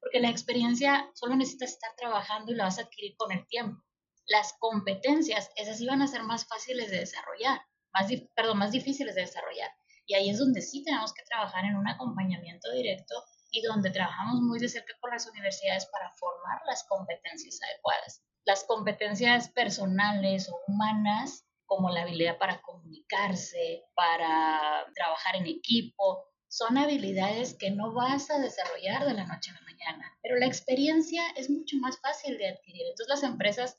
porque 0.00 0.20
la 0.20 0.28
experiencia 0.28 1.10
solo 1.14 1.34
necesitas 1.34 1.70
estar 1.70 1.92
trabajando 1.96 2.52
y 2.52 2.56
la 2.56 2.64
vas 2.64 2.78
a 2.78 2.82
adquirir 2.82 3.16
con 3.16 3.32
el 3.32 3.46
tiempo. 3.46 3.82
Las 4.26 4.52
competencias, 4.58 5.50
esas 5.56 5.82
van 5.86 6.02
a 6.02 6.08
ser 6.08 6.24
más 6.24 6.46
fáciles 6.46 6.90
de 6.90 6.98
desarrollar, 6.98 7.62
más, 7.94 8.08
perdón, 8.36 8.58
más 8.58 8.70
difíciles 8.70 9.14
de 9.14 9.22
desarrollar. 9.22 9.70
Y 10.04 10.12
ahí 10.12 10.28
es 10.28 10.38
donde 10.38 10.60
sí 10.60 10.84
tenemos 10.84 11.14
que 11.14 11.22
trabajar 11.22 11.64
en 11.64 11.76
un 11.76 11.88
acompañamiento 11.88 12.70
directo 12.70 13.14
y 13.52 13.62
donde 13.62 13.90
trabajamos 13.90 14.40
muy 14.40 14.58
de 14.58 14.68
cerca 14.68 14.94
con 14.98 15.10
las 15.10 15.28
universidades 15.28 15.86
para 15.86 16.10
formar 16.14 16.60
las 16.66 16.84
competencias 16.84 17.60
adecuadas. 17.62 18.24
Las 18.44 18.64
competencias 18.64 19.50
personales 19.50 20.48
o 20.48 20.58
humanas, 20.66 21.46
como 21.66 21.90
la 21.90 22.02
habilidad 22.02 22.38
para 22.38 22.60
comunicarse, 22.62 23.84
para 23.94 24.86
trabajar 24.94 25.36
en 25.36 25.46
equipo, 25.46 26.24
son 26.48 26.76
habilidades 26.76 27.54
que 27.54 27.70
no 27.70 27.92
vas 27.92 28.30
a 28.30 28.38
desarrollar 28.38 29.06
de 29.06 29.14
la 29.14 29.26
noche 29.26 29.50
a 29.50 29.54
la 29.54 29.60
mañana, 29.60 30.18
pero 30.22 30.36
la 30.36 30.46
experiencia 30.46 31.22
es 31.36 31.48
mucho 31.48 31.76
más 31.76 31.98
fácil 32.00 32.36
de 32.38 32.48
adquirir. 32.48 32.82
Entonces 32.90 33.08
las 33.08 33.22
empresas 33.22 33.78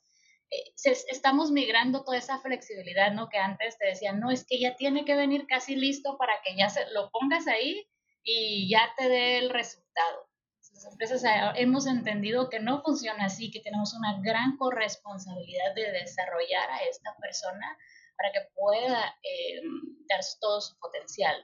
eh, 0.49 0.73
estamos 1.09 1.51
migrando 1.51 2.03
toda 2.03 2.17
esa 2.17 2.39
flexibilidad, 2.39 3.11
¿no? 3.11 3.29
Que 3.29 3.37
antes 3.37 3.77
te 3.77 3.87
decían, 3.87 4.19
no, 4.19 4.31
es 4.31 4.45
que 4.45 4.59
ya 4.59 4.75
tiene 4.75 5.05
que 5.05 5.15
venir 5.15 5.45
casi 5.47 5.75
listo 5.75 6.17
para 6.17 6.33
que 6.43 6.55
ya 6.55 6.69
se, 6.69 6.89
lo 6.91 7.09
pongas 7.11 7.47
ahí 7.47 7.87
y 8.23 8.69
ya 8.69 8.89
te 8.97 9.09
dé 9.09 9.37
el 9.39 9.49
resultado. 9.49 10.29
Las 10.73 10.85
empresas 10.85 11.23
hemos 11.55 11.85
entendido 11.85 12.49
que 12.49 12.59
no 12.59 12.81
funciona 12.81 13.25
así, 13.25 13.51
que 13.51 13.59
tenemos 13.59 13.93
una 13.93 14.19
gran 14.21 14.57
corresponsabilidad 14.57 15.75
de 15.75 15.91
desarrollar 15.91 16.69
a 16.71 16.83
esta 16.83 17.15
persona 17.21 17.77
para 18.17 18.31
que 18.31 18.39
pueda 18.55 19.15
eh, 19.23 19.61
dar 20.09 20.21
todo 20.41 20.61
su 20.61 20.77
potencial. 20.79 21.35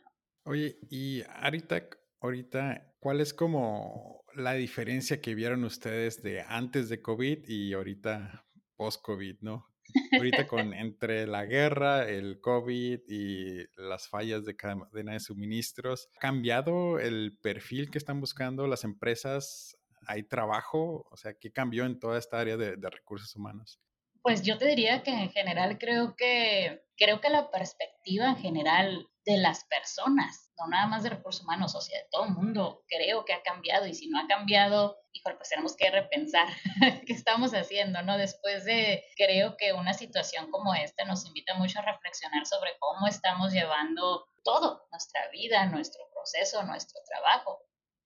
Oye, 0.45 0.79
y 0.89 1.23
ahorita, 1.43 1.89
ahorita, 2.21 2.95
¿cuál 2.99 3.21
es 3.21 3.33
como 3.33 4.23
la 4.35 4.53
diferencia 4.53 5.21
que 5.21 5.35
vieron 5.35 5.63
ustedes 5.63 6.23
de 6.23 6.41
antes 6.41 6.89
de 6.89 7.01
COVID 7.01 7.47
y 7.47 7.73
ahorita 7.73 8.45
post-COVID, 8.77 9.41
no? 9.41 9.68
Ahorita 10.13 10.47
con 10.47 10.73
entre 10.73 11.27
la 11.27 11.45
guerra, 11.45 12.07
el 12.07 12.39
COVID 12.41 12.99
y 13.07 13.65
las 13.77 14.07
fallas 14.07 14.45
de 14.45 14.55
cadena 14.55 15.13
de 15.13 15.19
suministros, 15.19 16.09
¿ha 16.15 16.19
cambiado 16.19 16.99
el 16.99 17.37
perfil 17.41 17.89
que 17.89 17.97
están 17.97 18.19
buscando 18.19 18.67
las 18.67 18.83
empresas? 18.83 19.77
¿Hay 20.07 20.23
trabajo? 20.23 21.07
O 21.11 21.17
sea, 21.17 21.33
¿qué 21.33 21.51
cambió 21.51 21.85
en 21.85 21.99
toda 21.99 22.17
esta 22.17 22.39
área 22.39 22.57
de, 22.57 22.77
de 22.77 22.89
recursos 22.89 23.35
humanos? 23.35 23.79
Pues 24.21 24.43
yo 24.43 24.57
te 24.57 24.67
diría 24.67 25.01
que 25.01 25.11
en 25.11 25.29
general 25.31 25.77
creo 25.77 26.15
que 26.15 26.83
creo 26.97 27.21
que 27.21 27.29
la 27.29 27.49
perspectiva 27.49 28.29
en 28.29 28.35
general 28.35 29.07
de 29.29 29.37
las 29.37 29.63
personas, 29.65 30.51
no 30.57 30.65
nada 30.67 30.87
más 30.87 31.03
de 31.03 31.11
recursos 31.11 31.43
humanos, 31.43 31.75
o 31.75 31.81
sea, 31.81 31.99
de 31.99 32.07
todo 32.09 32.25
el 32.25 32.31
mundo, 32.31 32.83
creo 32.87 33.25
que 33.25 33.33
ha 33.33 33.43
cambiado 33.43 33.85
y 33.85 33.93
si 33.93 34.09
no 34.09 34.19
ha 34.19 34.27
cambiado, 34.27 34.97
híjole, 35.13 35.35
pues 35.35 35.49
tenemos 35.49 35.75
que 35.75 35.91
repensar 35.91 36.47
qué 37.05 37.13
estamos 37.13 37.53
haciendo, 37.53 38.01
¿no? 38.01 38.17
Después 38.17 38.65
de, 38.65 39.05
creo 39.15 39.55
que 39.55 39.73
una 39.73 39.93
situación 39.93 40.49
como 40.49 40.73
esta 40.73 41.05
nos 41.05 41.27
invita 41.27 41.53
mucho 41.53 41.77
a 41.77 41.83
reflexionar 41.83 42.47
sobre 42.47 42.71
cómo 42.79 43.05
estamos 43.05 43.53
llevando 43.53 44.25
todo, 44.43 44.87
nuestra 44.91 45.29
vida, 45.29 45.63
nuestro 45.67 46.09
proceso, 46.11 46.63
nuestro 46.63 46.99
trabajo. 47.07 47.59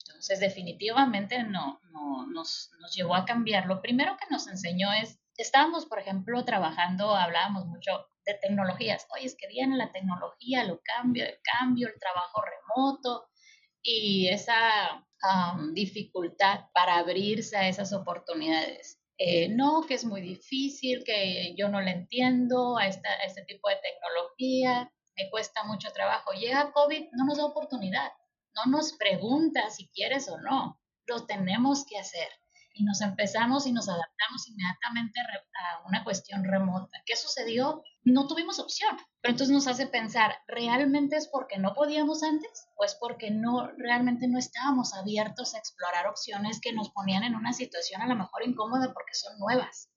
Entonces, 0.05 0.41
definitivamente 0.41 1.41
no, 1.43 1.79
no 1.93 2.27
nos, 2.27 2.69
nos 2.81 2.93
llevó 2.93 3.15
a 3.15 3.23
cambiar. 3.23 3.65
Lo 3.67 3.81
primero 3.81 4.17
que 4.17 4.25
nos 4.29 4.45
enseñó 4.47 4.91
es, 4.91 5.21
estábamos, 5.37 5.85
por 5.85 5.99
ejemplo, 5.99 6.43
trabajando, 6.45 7.15
hablábamos 7.15 7.65
mucho 7.65 8.07
de 8.25 8.35
tecnologías. 8.35 9.07
Oye, 9.15 9.25
es 9.25 9.35
que 9.35 9.47
viene 9.47 9.77
la 9.77 9.91
tecnología, 9.91 10.63
lo 10.63 10.79
cambio, 10.83 11.25
el 11.25 11.39
cambio, 11.43 11.87
el 11.87 11.99
trabajo 11.99 12.41
remoto 12.41 13.27
y 13.81 14.27
esa 14.29 15.05
dificultad 15.73 16.65
para 16.73 16.97
abrirse 16.97 17.57
a 17.57 17.67
esas 17.67 17.93
oportunidades. 17.93 18.99
Eh, 19.17 19.47
no, 19.49 19.83
que 19.87 19.93
es 19.93 20.05
muy 20.05 20.21
difícil, 20.21 21.03
que 21.05 21.55
yo 21.55 21.69
no 21.69 21.81
le 21.81 21.91
entiendo 21.91 22.77
a, 22.77 22.87
esta, 22.87 23.09
a 23.09 23.23
este 23.23 23.43
tipo 23.45 23.69
de 23.69 23.77
tecnología, 23.77 24.91
me 25.15 25.29
cuesta 25.29 25.63
mucho 25.63 25.91
trabajo. 25.93 26.31
Llega 26.33 26.71
COVID, 26.73 27.09
no 27.13 27.25
nos 27.25 27.37
da 27.37 27.45
oportunidad, 27.45 28.11
no 28.55 28.71
nos 28.71 28.93
pregunta 28.93 29.69
si 29.69 29.87
quieres 29.89 30.27
o 30.27 30.37
no, 30.39 30.79
lo 31.05 31.25
tenemos 31.25 31.85
que 31.85 31.97
hacer 31.97 32.27
y 32.73 32.83
nos 32.83 33.01
empezamos 33.01 33.67
y 33.67 33.71
nos 33.71 33.87
adaptamos 33.87 34.47
inmediatamente 34.47 35.19
a 35.19 35.87
una 35.87 36.03
cuestión 36.03 36.43
remota. 36.43 37.01
¿Qué 37.05 37.15
sucedió? 37.15 37.83
No 38.03 38.27
tuvimos 38.27 38.59
opción, 38.59 38.97
pero 39.21 39.31
entonces 39.31 39.53
nos 39.53 39.67
hace 39.67 39.87
pensar, 39.87 40.35
¿realmente 40.47 41.15
es 41.15 41.27
porque 41.27 41.57
no 41.59 41.73
podíamos 41.73 42.23
antes 42.23 42.67
o 42.75 42.83
es 42.83 42.95
porque 42.95 43.29
no 43.31 43.71
realmente 43.77 44.27
no 44.27 44.39
estábamos 44.39 44.93
abiertos 44.93 45.53
a 45.53 45.59
explorar 45.59 46.07
opciones 46.07 46.59
que 46.59 46.73
nos 46.73 46.89
ponían 46.89 47.23
en 47.23 47.35
una 47.35 47.53
situación 47.53 48.01
a 48.01 48.07
lo 48.07 48.15
mejor 48.15 48.43
incómoda 48.43 48.91
porque 48.93 49.13
son 49.13 49.37
nuevas? 49.37 49.89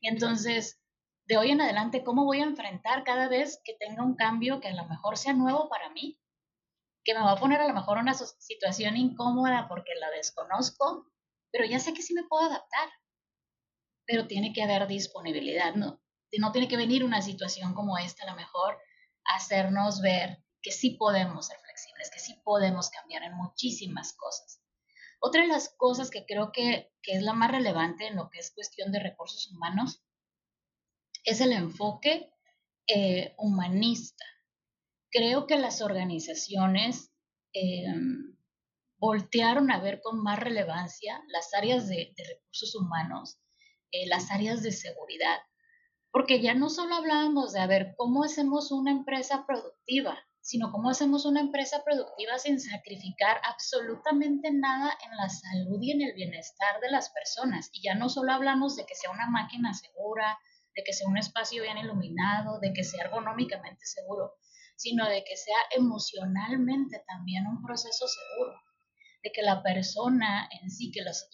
Y 0.00 0.08
entonces, 0.08 0.78
de 1.24 1.38
hoy 1.38 1.52
en 1.52 1.62
adelante, 1.62 2.04
¿cómo 2.04 2.24
voy 2.24 2.40
a 2.40 2.44
enfrentar 2.44 3.02
cada 3.04 3.28
vez 3.28 3.60
que 3.64 3.74
tenga 3.80 4.02
un 4.02 4.14
cambio 4.14 4.60
que 4.60 4.68
a 4.68 4.74
lo 4.74 4.84
mejor 4.86 5.16
sea 5.16 5.32
nuevo 5.32 5.68
para 5.70 5.88
mí? 5.90 6.20
que 7.04 7.12
me 7.14 7.20
va 7.20 7.32
a 7.32 7.38
poner 7.38 7.60
a 7.60 7.68
lo 7.68 7.74
mejor 7.74 7.98
una 7.98 8.14
situación 8.14 8.96
incómoda 8.96 9.68
porque 9.68 9.92
la 10.00 10.10
desconozco 10.10 11.06
pero 11.54 11.66
ya 11.66 11.78
sé 11.78 11.94
que 11.94 12.02
sí 12.02 12.14
me 12.14 12.24
puedo 12.24 12.46
adaptar. 12.46 12.88
Pero 14.06 14.26
tiene 14.26 14.52
que 14.52 14.60
haber 14.60 14.88
disponibilidad, 14.88 15.76
¿no? 15.76 16.02
No 16.36 16.50
tiene 16.50 16.66
que 16.66 16.76
venir 16.76 17.04
una 17.04 17.22
situación 17.22 17.74
como 17.74 17.96
esta, 17.96 18.24
a 18.24 18.30
lo 18.30 18.36
mejor, 18.36 18.76
hacernos 19.24 20.00
ver 20.00 20.42
que 20.60 20.72
sí 20.72 20.96
podemos 20.98 21.46
ser 21.46 21.56
flexibles, 21.60 22.10
que 22.10 22.18
sí 22.18 22.34
podemos 22.42 22.90
cambiar 22.90 23.22
en 23.22 23.34
muchísimas 23.34 24.14
cosas. 24.14 24.60
Otra 25.20 25.42
de 25.42 25.46
las 25.46 25.72
cosas 25.76 26.10
que 26.10 26.26
creo 26.26 26.50
que, 26.50 26.92
es 27.04 27.22
la 27.22 27.34
más 27.34 27.52
relevante 27.52 28.08
en 28.08 28.16
lo 28.16 28.30
que 28.30 28.40
es 28.40 28.52
cuestión 28.52 28.90
de 28.90 28.98
recursos 28.98 29.48
humanos 29.52 30.02
es 31.22 31.40
el 31.40 31.52
enfoque 31.52 32.32
eh, 32.88 33.32
humanista. 33.38 34.24
Creo 35.08 35.46
que 35.46 35.56
las 35.56 35.82
organizaciones 35.82 37.12
em, 37.52 38.33
voltearon 38.98 39.70
a 39.70 39.80
ver 39.80 40.00
con 40.00 40.22
más 40.22 40.38
relevancia 40.38 41.22
las 41.28 41.52
áreas 41.54 41.88
de, 41.88 42.14
recursos 42.16 42.74
humanos, 42.74 43.38
eh, 43.90 44.06
las 44.06 44.30
áreas 44.30 44.62
de 44.62 44.72
seguridad, 44.72 45.38
porque 46.10 46.40
ya 46.40 46.54
no 46.54 46.70
solo 46.70 46.94
hablábamos 46.94 47.52
de 47.52 47.60
a 47.60 47.66
ver 47.66 47.94
cómo 47.96 48.24
hacemos 48.24 48.70
una 48.70 48.92
empresa 48.92 49.44
productiva, 49.46 50.18
sino 50.40 50.70
cómo 50.70 50.90
hacemos 50.90 51.24
una 51.24 51.40
empresa 51.40 51.82
productiva 51.84 52.38
sin 52.38 52.60
sacrificar 52.60 53.40
absolutamente 53.44 54.50
nada 54.52 54.96
en 55.04 55.16
la 55.16 55.28
salud 55.28 55.78
y 55.80 55.92
en 55.92 56.02
el 56.02 56.14
bienestar 56.14 56.80
de 56.80 56.90
las 56.90 57.10
personas. 57.10 57.70
Y 57.72 57.82
ya 57.82 57.94
no 57.94 58.08
solo 58.08 58.32
hablamos 58.32 58.76
de 58.76 58.84
que 58.84 58.94
sea 58.94 59.10
una 59.10 59.26
máquina 59.28 59.72
segura, 59.72 60.38
de 60.76 60.84
que 60.84 60.92
sea 60.92 61.08
un 61.08 61.16
espacio 61.16 61.62
bien 61.62 61.78
iluminado, 61.78 62.60
de 62.60 62.72
que 62.72 62.84
sea 62.84 63.04
ergonómicamente 63.04 63.86
seguro, 63.86 64.34
sino 64.76 65.08
de 65.08 65.24
que 65.24 65.36
sea 65.36 65.58
emocionalmente 65.70 67.02
también 67.06 67.46
un 67.46 67.62
proceso 67.62 68.06
seguro 68.06 68.63
de 69.24 69.32
que 69.32 69.42
la 69.42 69.62
persona 69.62 70.48
en 70.60 70.70
sí, 70.70 70.92
que 70.92 71.02
las 71.02 71.26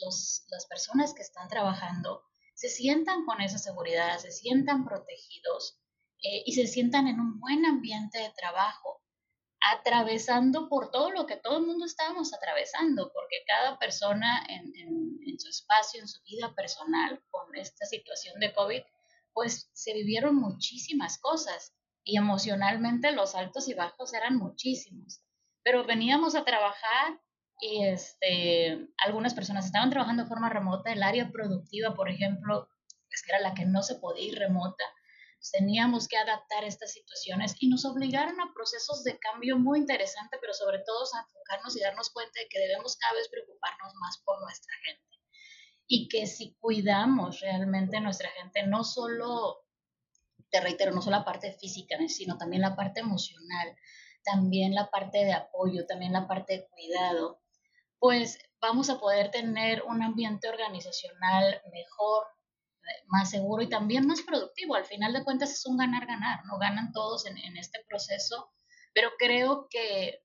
personas 0.68 1.12
que 1.12 1.22
están 1.22 1.48
trabajando 1.48 2.22
se 2.54 2.68
sientan 2.68 3.24
con 3.24 3.40
esa 3.40 3.58
seguridad, 3.58 4.16
se 4.18 4.30
sientan 4.30 4.84
protegidos 4.84 5.80
eh, 6.22 6.42
y 6.46 6.52
se 6.52 6.68
sientan 6.68 7.08
en 7.08 7.18
un 7.18 7.40
buen 7.40 7.66
ambiente 7.66 8.18
de 8.18 8.30
trabajo, 8.30 9.02
atravesando 9.60 10.68
por 10.68 10.92
todo 10.92 11.10
lo 11.10 11.26
que 11.26 11.36
todo 11.36 11.58
el 11.58 11.66
mundo 11.66 11.84
estábamos 11.84 12.32
atravesando, 12.32 13.10
porque 13.12 13.42
cada 13.46 13.76
persona 13.78 14.46
en, 14.48 14.72
en 15.26 15.40
su 15.40 15.48
espacio, 15.48 16.00
en 16.00 16.06
su 16.06 16.22
vida 16.22 16.54
personal, 16.54 17.20
con 17.30 17.56
esta 17.56 17.86
situación 17.86 18.38
de 18.38 18.52
COVID, 18.52 18.82
pues 19.32 19.68
se 19.72 19.94
vivieron 19.94 20.36
muchísimas 20.36 21.18
cosas 21.18 21.74
y 22.04 22.16
emocionalmente 22.16 23.10
los 23.10 23.34
altos 23.34 23.68
y 23.68 23.74
bajos 23.74 24.14
eran 24.14 24.36
muchísimos. 24.36 25.24
Pero 25.64 25.84
veníamos 25.84 26.36
a 26.36 26.44
trabajar 26.44 27.20
y 27.60 27.84
este, 27.84 28.88
algunas 29.04 29.34
personas 29.34 29.66
estaban 29.66 29.90
trabajando 29.90 30.22
de 30.22 30.28
forma 30.28 30.48
remota, 30.48 30.92
el 30.92 31.02
área 31.02 31.30
productiva, 31.30 31.94
por 31.94 32.08
ejemplo, 32.08 32.68
es 33.10 33.22
que 33.22 33.32
era 33.32 33.40
la 33.40 33.54
que 33.54 33.66
no 33.66 33.82
se 33.82 33.96
podía 33.96 34.28
ir 34.28 34.38
remota, 34.38 34.84
teníamos 35.52 36.06
que 36.06 36.18
adaptar 36.18 36.64
estas 36.64 36.92
situaciones 36.92 37.56
y 37.60 37.68
nos 37.68 37.84
obligaron 37.84 38.38
a 38.40 38.52
procesos 38.54 39.02
de 39.04 39.18
cambio 39.18 39.58
muy 39.58 39.78
interesantes, 39.78 40.38
pero 40.40 40.52
sobre 40.52 40.80
todo 40.80 41.04
a 41.14 41.20
enfocarnos 41.20 41.76
y 41.76 41.80
darnos 41.80 42.10
cuenta 42.10 42.40
de 42.40 42.48
que 42.48 42.60
debemos 42.60 42.96
cada 42.96 43.14
vez 43.14 43.28
preocuparnos 43.28 43.94
más 44.00 44.18
por 44.24 44.40
nuestra 44.40 44.74
gente. 44.84 45.02
Y 45.86 46.08
que 46.08 46.26
si 46.26 46.56
cuidamos 46.60 47.40
realmente 47.40 48.00
nuestra 48.00 48.28
gente, 48.30 48.66
no 48.66 48.84
solo, 48.84 49.64
te 50.50 50.60
reitero, 50.60 50.92
no 50.92 51.02
solo 51.02 51.18
la 51.18 51.24
parte 51.24 51.52
física, 51.54 51.96
sino 52.08 52.36
también 52.36 52.62
la 52.62 52.76
parte 52.76 53.00
emocional, 53.00 53.76
también 54.22 54.74
la 54.74 54.90
parte 54.90 55.24
de 55.24 55.32
apoyo, 55.32 55.86
también 55.86 56.12
la 56.12 56.28
parte 56.28 56.52
de 56.52 56.68
cuidado, 56.68 57.40
pues 58.00 58.38
vamos 58.60 58.90
a 58.90 58.98
poder 58.98 59.30
tener 59.30 59.82
un 59.82 60.02
ambiente 60.02 60.48
organizacional 60.48 61.62
mejor, 61.70 62.26
más 63.06 63.30
seguro 63.30 63.62
y 63.62 63.68
también 63.68 64.06
más 64.06 64.22
productivo. 64.22 64.74
Al 64.74 64.86
final 64.86 65.12
de 65.12 65.22
cuentas 65.22 65.52
es 65.52 65.64
un 65.66 65.76
ganar-ganar, 65.76 66.44
no 66.46 66.58
ganan 66.58 66.92
todos 66.92 67.26
en, 67.26 67.38
en, 67.38 67.56
este 67.56 67.84
proceso, 67.88 68.50
pero 68.92 69.10
creo 69.18 69.68
que, 69.70 70.24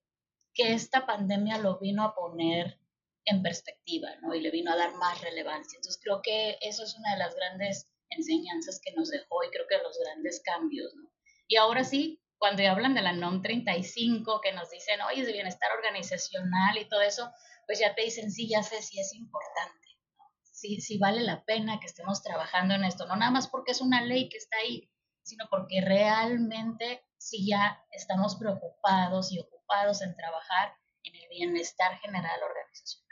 que 0.54 0.72
esta 0.72 1.06
pandemia 1.06 1.58
lo 1.58 1.78
vino 1.78 2.02
a 2.02 2.14
poner 2.14 2.80
en 3.26 3.42
perspectiva, 3.42 4.08
¿no? 4.22 4.34
Y 4.34 4.40
le 4.40 4.50
vino 4.50 4.72
a 4.72 4.76
dar 4.76 4.94
más 4.94 5.20
relevancia. 5.20 5.76
Entonces 5.76 6.00
creo 6.02 6.22
que 6.22 6.58
eso 6.60 6.82
es 6.82 6.96
una 6.96 7.12
de 7.12 7.18
las 7.18 7.34
grandes 7.34 7.92
enseñanzas 8.10 8.80
que 8.82 8.92
nos 8.92 9.10
dejó 9.10 9.44
y 9.44 9.50
creo 9.50 9.66
que 9.68 9.78
los 9.78 9.98
grandes 10.02 10.40
cambios, 10.44 10.94
¿no? 10.94 11.10
Y 11.48 11.56
ahora 11.56 11.84
sí, 11.84 12.20
cuando 12.38 12.66
hablan 12.68 12.94
de 12.94 13.02
la 13.02 13.12
NOM 13.12 13.42
35, 13.42 14.40
que 14.40 14.52
nos 14.52 14.70
dicen, 14.70 15.00
oye, 15.02 15.20
es 15.20 15.26
de 15.26 15.32
bienestar 15.32 15.70
organizacional 15.72 16.78
y 16.78 16.88
todo 16.88 17.00
eso, 17.00 17.30
pues 17.66 17.80
ya 17.80 17.94
te 17.94 18.02
dicen, 18.02 18.30
sí, 18.30 18.48
ya 18.48 18.62
sé 18.62 18.80
si 18.80 19.00
es 19.00 19.12
importante, 19.14 19.88
¿no? 20.16 20.24
sí, 20.52 20.98
vale 20.98 21.22
la 21.22 21.44
pena 21.44 21.78
que 21.80 21.86
estemos 21.86 22.22
trabajando 22.22 22.74
en 22.74 22.84
esto, 22.84 23.06
no 23.06 23.16
nada 23.16 23.30
más 23.30 23.48
porque 23.48 23.72
es 23.72 23.80
una 23.80 24.02
ley 24.02 24.28
que 24.28 24.38
está 24.38 24.56
ahí, 24.58 24.90
sino 25.22 25.46
porque 25.50 25.80
realmente 25.80 27.04
sí 27.18 27.46
ya 27.48 27.84
estamos 27.90 28.36
preocupados 28.36 29.32
y 29.32 29.40
ocupados 29.40 30.00
en 30.02 30.14
trabajar 30.16 30.74
en 31.02 31.16
el 31.16 31.28
bienestar 31.28 31.98
general 31.98 32.40
organizacional. 32.42 33.06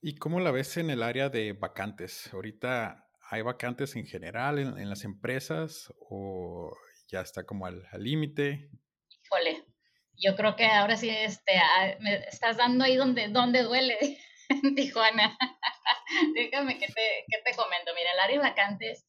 ¿Y 0.00 0.16
cómo 0.16 0.40
la 0.40 0.50
ves 0.50 0.76
en 0.76 0.90
el 0.90 1.02
área 1.02 1.28
de 1.28 1.52
vacantes? 1.52 2.28
Ahorita 2.32 3.08
hay 3.30 3.42
vacantes 3.42 3.96
en 3.96 4.06
general 4.06 4.58
en, 4.58 4.88
las 4.88 5.04
empresas 5.04 5.92
o 5.98 6.76
ya 7.08 7.20
está 7.20 7.44
como 7.44 7.66
al 7.66 7.86
límite. 7.98 8.70
Yo 10.24 10.34
creo 10.36 10.56
que 10.56 10.64
ahora 10.64 10.96
sí 10.96 11.10
este, 11.10 11.52
me 12.00 12.14
estás 12.28 12.56
dando 12.56 12.84
ahí 12.84 12.96
donde, 12.96 13.28
donde 13.28 13.62
duele, 13.62 14.18
en 14.48 14.74
Tijuana. 14.74 15.36
Déjame 16.34 16.78
que 16.78 16.86
te, 16.86 17.24
que 17.28 17.42
te 17.44 17.54
comento. 17.54 17.92
Mira, 17.94 18.12
el 18.12 18.20
área 18.20 18.38
de 18.38 18.48
vacantes, 18.48 19.04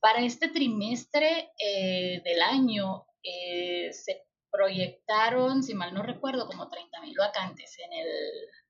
para 0.00 0.20
este 0.20 0.48
trimestre 0.48 1.50
eh, 1.58 2.22
del 2.24 2.40
año 2.40 3.04
eh, 3.22 3.92
se 3.92 4.22
proyectaron, 4.50 5.62
si 5.62 5.74
mal 5.74 5.92
no 5.92 6.02
recuerdo, 6.02 6.46
como 6.46 6.70
30 6.70 7.00
mil 7.02 7.14
vacantes 7.18 7.76
en 7.78 7.92
el 7.92 8.08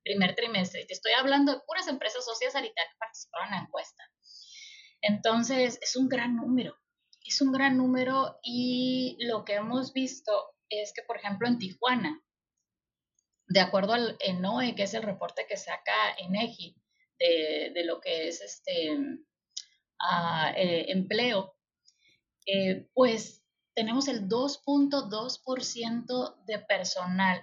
primer 0.02 0.34
trimestre. 0.34 0.80
Y 0.80 0.86
te 0.86 0.94
estoy 0.94 1.12
hablando 1.12 1.52
de 1.52 1.60
puras 1.64 1.86
empresas 1.86 2.24
socias 2.24 2.56
ahorita 2.56 2.82
que 2.90 2.98
participaron 2.98 3.48
en 3.48 3.54
la 3.54 3.62
encuesta. 3.66 4.02
Entonces, 5.00 5.78
es 5.80 5.94
un 5.94 6.08
gran 6.08 6.34
número, 6.34 6.76
es 7.24 7.40
un 7.40 7.52
gran 7.52 7.76
número 7.76 8.40
y 8.42 9.16
lo 9.20 9.44
que 9.44 9.54
hemos 9.54 9.92
visto 9.92 10.54
es 10.80 10.92
que, 10.92 11.02
por 11.02 11.16
ejemplo, 11.16 11.48
en 11.48 11.58
Tijuana, 11.58 12.22
de 13.46 13.60
acuerdo 13.60 13.92
al 13.92 14.16
ENOE, 14.20 14.74
que 14.74 14.84
es 14.84 14.94
el 14.94 15.02
reporte 15.02 15.46
que 15.48 15.56
saca 15.56 16.14
ENEGI 16.18 16.76
de, 17.18 17.72
de 17.74 17.84
lo 17.84 18.00
que 18.00 18.28
es 18.28 18.40
este 18.40 18.96
ah, 20.00 20.52
eh, 20.56 20.86
empleo, 20.88 21.56
eh, 22.46 22.88
pues 22.94 23.44
tenemos 23.74 24.08
el 24.08 24.28
2.2% 24.28 26.44
de 26.46 26.58
personal, 26.60 27.42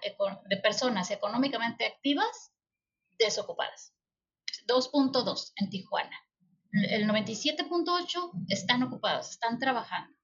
de 0.49 0.57
personas 0.57 1.11
económicamente 1.11 1.85
activas 1.85 2.51
desocupadas. 3.19 3.93
2.2 4.67 5.53
en 5.57 5.69
Tijuana. 5.69 6.17
El 6.71 7.07
97.8 7.07 8.31
están 8.47 8.81
ocupados, 8.83 9.31
están 9.31 9.59
trabajando. 9.59 10.17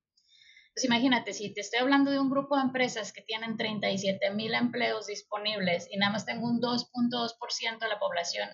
Pues 0.77 0.85
imagínate, 0.85 1.33
si 1.33 1.51
te 1.55 1.61
estoy 1.61 1.79
hablando 1.79 2.11
de 2.11 2.19
un 2.19 2.29
grupo 2.29 2.55
de 2.55 2.61
empresas 2.61 3.11
que 3.11 3.23
tienen 3.23 3.57
37 3.57 4.29
mil 4.35 4.53
empleos 4.53 5.07
disponibles 5.07 5.87
y 5.89 5.97
nada 5.97 6.11
más 6.11 6.27
tengo 6.27 6.45
un 6.45 6.61
2.2% 6.61 7.79
de 7.79 7.87
la 7.87 7.97
población 7.97 8.47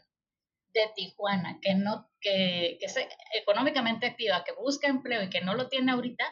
de 0.74 0.90
Tijuana 0.96 1.60
que 1.62 1.76
no 1.76 2.10
que, 2.22 2.78
que 2.80 2.86
es 2.86 2.96
económicamente 3.34 4.06
activa, 4.06 4.46
que 4.46 4.54
busca 4.54 4.88
empleo 4.88 5.22
y 5.24 5.30
que 5.30 5.42
no 5.42 5.54
lo 5.54 5.68
tiene 5.68 5.92
ahorita, 5.92 6.24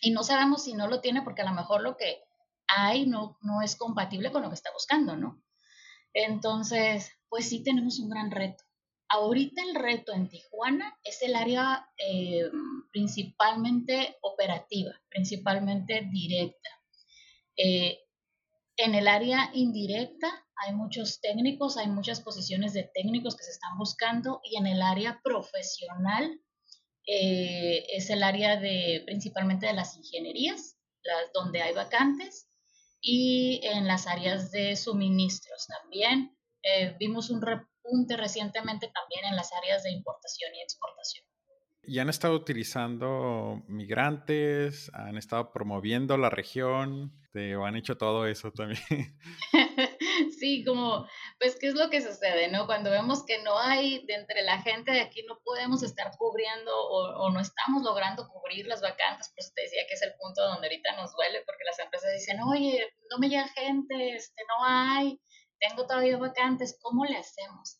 y 0.00 0.12
no 0.12 0.22
sabemos 0.22 0.64
si 0.64 0.72
no 0.72 0.88
lo 0.88 1.02
tiene 1.02 1.20
porque 1.20 1.42
a 1.42 1.50
lo 1.50 1.52
mejor 1.52 1.82
lo 1.82 1.98
que 1.98 2.22
hay 2.66 3.04
no, 3.04 3.36
no 3.42 3.60
es 3.60 3.76
compatible 3.76 4.32
con 4.32 4.40
lo 4.40 4.48
que 4.48 4.54
está 4.54 4.72
buscando, 4.72 5.14
¿no? 5.14 5.42
Entonces, 6.14 7.12
pues 7.28 7.50
sí 7.50 7.62
tenemos 7.62 7.98
un 7.98 8.08
gran 8.08 8.30
reto. 8.30 8.64
Ahorita 9.12 9.60
el 9.64 9.74
reto 9.74 10.12
en 10.12 10.28
Tijuana 10.28 10.96
es 11.02 11.20
el 11.22 11.34
área 11.34 11.84
eh, 11.98 12.48
principalmente 12.92 14.16
operativa, 14.22 14.92
principalmente 15.08 16.08
directa. 16.12 16.70
Eh, 17.56 17.98
en 18.76 18.94
el 18.94 19.08
área 19.08 19.50
indirecta 19.52 20.28
hay 20.64 20.76
muchos 20.76 21.20
técnicos, 21.20 21.76
hay 21.76 21.88
muchas 21.88 22.20
posiciones 22.20 22.72
de 22.72 22.88
técnicos 22.94 23.36
que 23.36 23.42
se 23.42 23.50
están 23.50 23.76
buscando 23.78 24.40
y 24.44 24.56
en 24.58 24.68
el 24.68 24.80
área 24.80 25.20
profesional 25.24 26.40
eh, 27.04 27.84
es 27.92 28.10
el 28.10 28.22
área 28.22 28.60
de 28.60 29.02
principalmente 29.06 29.66
de 29.66 29.72
las 29.72 29.96
ingenierías, 29.96 30.76
las, 31.02 31.32
donde 31.34 31.62
hay 31.62 31.74
vacantes, 31.74 32.48
y 33.00 33.60
en 33.64 33.88
las 33.88 34.06
áreas 34.06 34.52
de 34.52 34.76
suministros 34.76 35.66
también. 35.66 36.36
Vimos 36.98 37.30
un 37.30 37.40
recientemente 38.16 38.90
también 38.92 39.24
en 39.26 39.36
las 39.36 39.52
áreas 39.52 39.82
de 39.82 39.90
importación 39.92 40.54
y 40.54 40.62
exportación. 40.62 41.24
¿Y 41.82 41.98
han 41.98 42.08
estado 42.08 42.34
utilizando 42.34 43.62
migrantes? 43.66 44.90
¿Han 44.94 45.16
estado 45.16 45.52
promoviendo 45.52 46.16
la 46.16 46.30
región? 46.30 47.12
¿O 47.58 47.64
han 47.64 47.76
hecho 47.76 47.96
todo 47.96 48.26
eso 48.26 48.52
también? 48.52 48.80
sí, 50.38 50.64
como, 50.64 51.06
pues, 51.38 51.56
¿qué 51.58 51.68
es 51.68 51.74
lo 51.74 51.88
que 51.88 52.02
sucede, 52.02 52.48
no? 52.50 52.66
Cuando 52.66 52.90
vemos 52.90 53.24
que 53.24 53.42
no 53.42 53.56
hay, 53.58 54.04
de 54.06 54.14
entre 54.14 54.42
la 54.42 54.60
gente 54.62 54.90
de 54.90 55.00
aquí 55.00 55.24
no 55.28 55.38
podemos 55.44 55.82
estar 55.82 56.10
cubriendo 56.18 56.72
o, 56.76 57.24
o 57.24 57.30
no 57.30 57.40
estamos 57.40 57.82
logrando 57.82 58.28
cubrir 58.28 58.66
las 58.66 58.82
vacantes, 58.82 59.32
pues 59.34 59.54
te 59.54 59.62
decía 59.62 59.82
que 59.88 59.94
es 59.94 60.02
el 60.02 60.12
punto 60.20 60.42
donde 60.42 60.66
ahorita 60.66 60.96
nos 60.96 61.14
duele, 61.14 61.42
porque 61.46 61.64
las 61.64 61.78
empresas 61.78 62.12
dicen, 62.12 62.40
oye, 62.42 62.92
no 63.10 63.18
me 63.18 63.28
llega 63.28 63.48
gente, 63.48 64.16
este, 64.16 64.42
no 64.48 64.64
hay, 64.64 65.20
tengo 65.60 65.86
todavía 65.86 66.18
vacantes, 66.18 66.78
¿cómo 66.82 67.04
le 67.04 67.16
hacemos? 67.16 67.79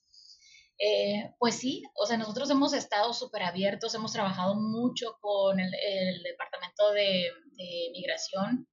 Eh, 0.83 1.35
pues 1.39 1.57
sí, 1.57 1.83
o 1.95 2.07
sea, 2.07 2.17
nosotros 2.17 2.49
hemos 2.49 2.73
estado 2.73 3.13
súper 3.13 3.43
abiertos, 3.43 3.95
hemos 3.95 4.15
trabajado 4.15 4.55
mucho 4.55 5.19
con 5.21 5.61
el, 5.61 5.71
Departamento 6.23 6.93
de, 6.93 7.31
Migración, 7.93 8.67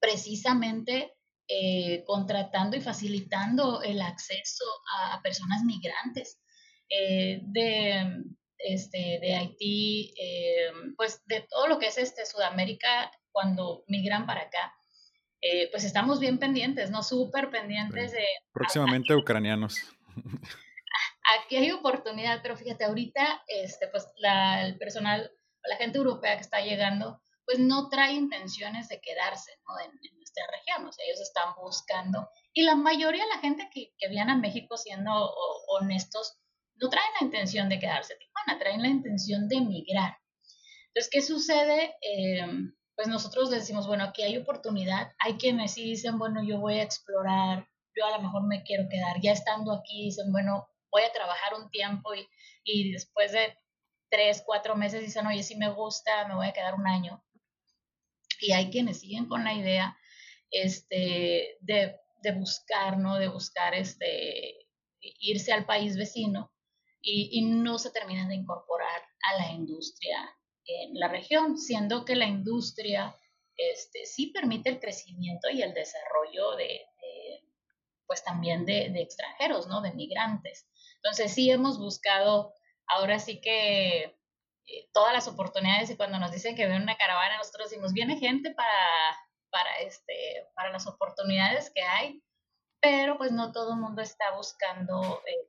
precisamente 0.00 1.12
eh, 1.48 2.02
contratando 2.06 2.78
y 2.78 2.80
facilitando 2.80 3.82
el 3.82 4.00
acceso 4.00 4.64
a, 4.98 5.20
personas 5.22 5.64
migrantes 5.64 6.40
eh, 6.88 7.40
de, 7.42 8.24
este, 8.56 9.18
de 9.20 9.34
Haití, 9.34 10.14
pues 10.96 11.22
de 11.26 11.42
todo 11.42 11.68
lo 11.68 11.78
que 11.78 11.88
es 11.88 11.98
este 11.98 12.24
Sudamérica 12.24 13.12
cuando 13.32 13.84
migran 13.86 14.24
para 14.24 14.44
acá. 14.44 14.72
pues 15.70 15.84
estamos 15.84 16.20
bien 16.20 16.38
pendientes, 16.38 16.90
¿no? 16.90 17.02
Súper 17.02 17.50
pendientes 17.50 18.12
de... 18.12 18.24
Próximamente 18.50 19.14
ucranianos. 19.14 19.76
aquí 21.26 21.56
hay 21.56 21.70
oportunidad, 21.72 22.40
pero 22.42 22.56
fíjate, 22.56 22.84
ahorita, 22.84 23.42
este, 23.48 23.88
pues 23.88 24.06
la, 24.16 24.64
el 24.66 24.78
personal, 24.78 25.30
la 25.64 25.76
gente 25.76 25.98
europea 25.98 26.36
que 26.36 26.42
está 26.42 26.60
llegando, 26.60 27.20
pues 27.44 27.58
no 27.58 27.88
trae 27.88 28.12
intenciones 28.12 28.88
de 28.88 29.00
quedarse 29.00 29.52
¿no? 29.66 29.78
en, 29.80 30.16
nuestra 30.16 30.44
región, 30.50 30.86
o 30.86 30.92
sea, 30.92 31.04
ellos 31.06 31.20
están 31.20 31.54
buscando, 31.56 32.28
y 32.52 32.62
la 32.62 32.74
mayoría 32.74 33.22
de 33.22 33.30
la 33.30 33.38
gente 33.38 33.68
que, 33.72 33.92
que 33.96 34.08
viene 34.08 34.32
a 34.32 34.36
México 34.36 34.76
siendo 34.76 35.12
honestos, 35.68 36.36
no 36.76 36.88
traen 36.90 37.08
la 37.20 37.26
intención 37.26 37.68
de 37.68 37.78
quedarse 37.78 38.12
en 38.12 38.18
Tijuana, 38.18 38.58
traen 38.58 38.82
la 38.82 38.88
intención 38.88 39.48
de 39.48 39.56
emigrar. 39.56 40.18
Entonces, 40.88 41.10
¿qué 41.10 41.22
sucede? 41.22 41.96
Eh, 42.02 42.46
pues 42.94 43.08
nosotros 43.08 43.50
decimos, 43.50 43.86
bueno, 43.86 44.04
aquí 44.04 44.22
hay 44.22 44.36
oportunidad, 44.38 45.12
hay 45.18 45.34
quienes 45.34 45.72
sí 45.72 45.84
dicen, 45.84 46.18
bueno, 46.18 46.42
yo 46.42 46.58
voy 46.58 46.78
a 46.78 46.82
explorar, 46.82 47.68
yo 47.94 48.06
a 48.06 48.16
lo 48.16 48.22
mejor 48.22 48.46
me 48.46 48.62
quiero 48.62 48.88
quedar, 48.90 49.20
ya 49.22 49.32
estando 49.32 49.72
aquí, 49.72 50.04
dicen, 50.04 50.32
bueno, 50.32 50.66
voy 50.90 51.02
a 51.02 51.12
trabajar 51.12 51.54
un 51.54 51.70
tiempo 51.70 52.14
y, 52.14 52.28
y 52.64 52.92
después 52.92 53.32
de 53.32 53.56
tres, 54.10 54.42
cuatro 54.44 54.76
meses 54.76 55.02
dicen, 55.02 55.26
oye, 55.26 55.42
si 55.42 55.56
me 55.56 55.70
gusta, 55.70 56.26
me 56.28 56.34
voy 56.34 56.46
a 56.46 56.52
quedar 56.52 56.74
un 56.74 56.86
año. 56.86 57.22
Y 58.40 58.52
hay 58.52 58.70
quienes 58.70 59.00
siguen 59.00 59.26
con 59.26 59.44
la 59.44 59.54
idea 59.54 59.96
este, 60.50 61.56
de, 61.60 61.96
de 62.22 62.32
buscar, 62.32 62.98
¿no? 62.98 63.16
De 63.16 63.28
buscar 63.28 63.74
este, 63.74 64.68
irse 65.00 65.52
al 65.52 65.66
país 65.66 65.96
vecino 65.96 66.52
y, 67.00 67.30
y, 67.38 67.44
no 67.44 67.78
se 67.78 67.90
terminan 67.90 68.28
de 68.28 68.34
incorporar 68.34 69.02
a 69.22 69.38
la 69.38 69.52
industria 69.52 70.34
en 70.66 70.98
la 70.98 71.08
región, 71.08 71.56
siendo 71.56 72.04
que 72.04 72.16
la 72.16 72.26
industria 72.26 73.16
este, 73.56 74.04
sí 74.04 74.28
permite 74.28 74.70
el 74.70 74.80
crecimiento 74.80 75.48
y 75.50 75.62
el 75.62 75.72
desarrollo 75.72 76.56
de, 76.56 76.80
pues 78.06 78.22
también 78.24 78.64
de, 78.66 78.90
de, 78.90 79.02
extranjeros, 79.02 79.66
¿no? 79.66 79.80
De 79.80 79.92
migrantes. 79.92 80.66
Entonces 81.06 81.34
sí 81.34 81.48
hemos 81.52 81.78
buscado, 81.78 82.52
ahora 82.88 83.20
sí 83.20 83.40
que 83.40 84.02
eh, 84.66 84.90
todas 84.92 85.12
las 85.12 85.28
oportunidades 85.28 85.88
y 85.88 85.96
cuando 85.96 86.18
nos 86.18 86.32
dicen 86.32 86.56
que 86.56 86.66
ven 86.66 86.82
una 86.82 86.96
caravana, 86.96 87.36
nosotros 87.36 87.70
decimos, 87.70 87.92
viene 87.92 88.18
gente 88.18 88.52
para, 88.52 89.16
para, 89.50 89.78
este, 89.78 90.48
para 90.56 90.70
las 90.70 90.84
oportunidades 90.88 91.70
que 91.72 91.82
hay, 91.82 92.24
pero 92.80 93.18
pues 93.18 93.30
no 93.30 93.52
todo 93.52 93.74
el 93.74 93.80
mundo 93.80 94.02
está 94.02 94.34
buscando, 94.34 95.22
eh, 95.28 95.48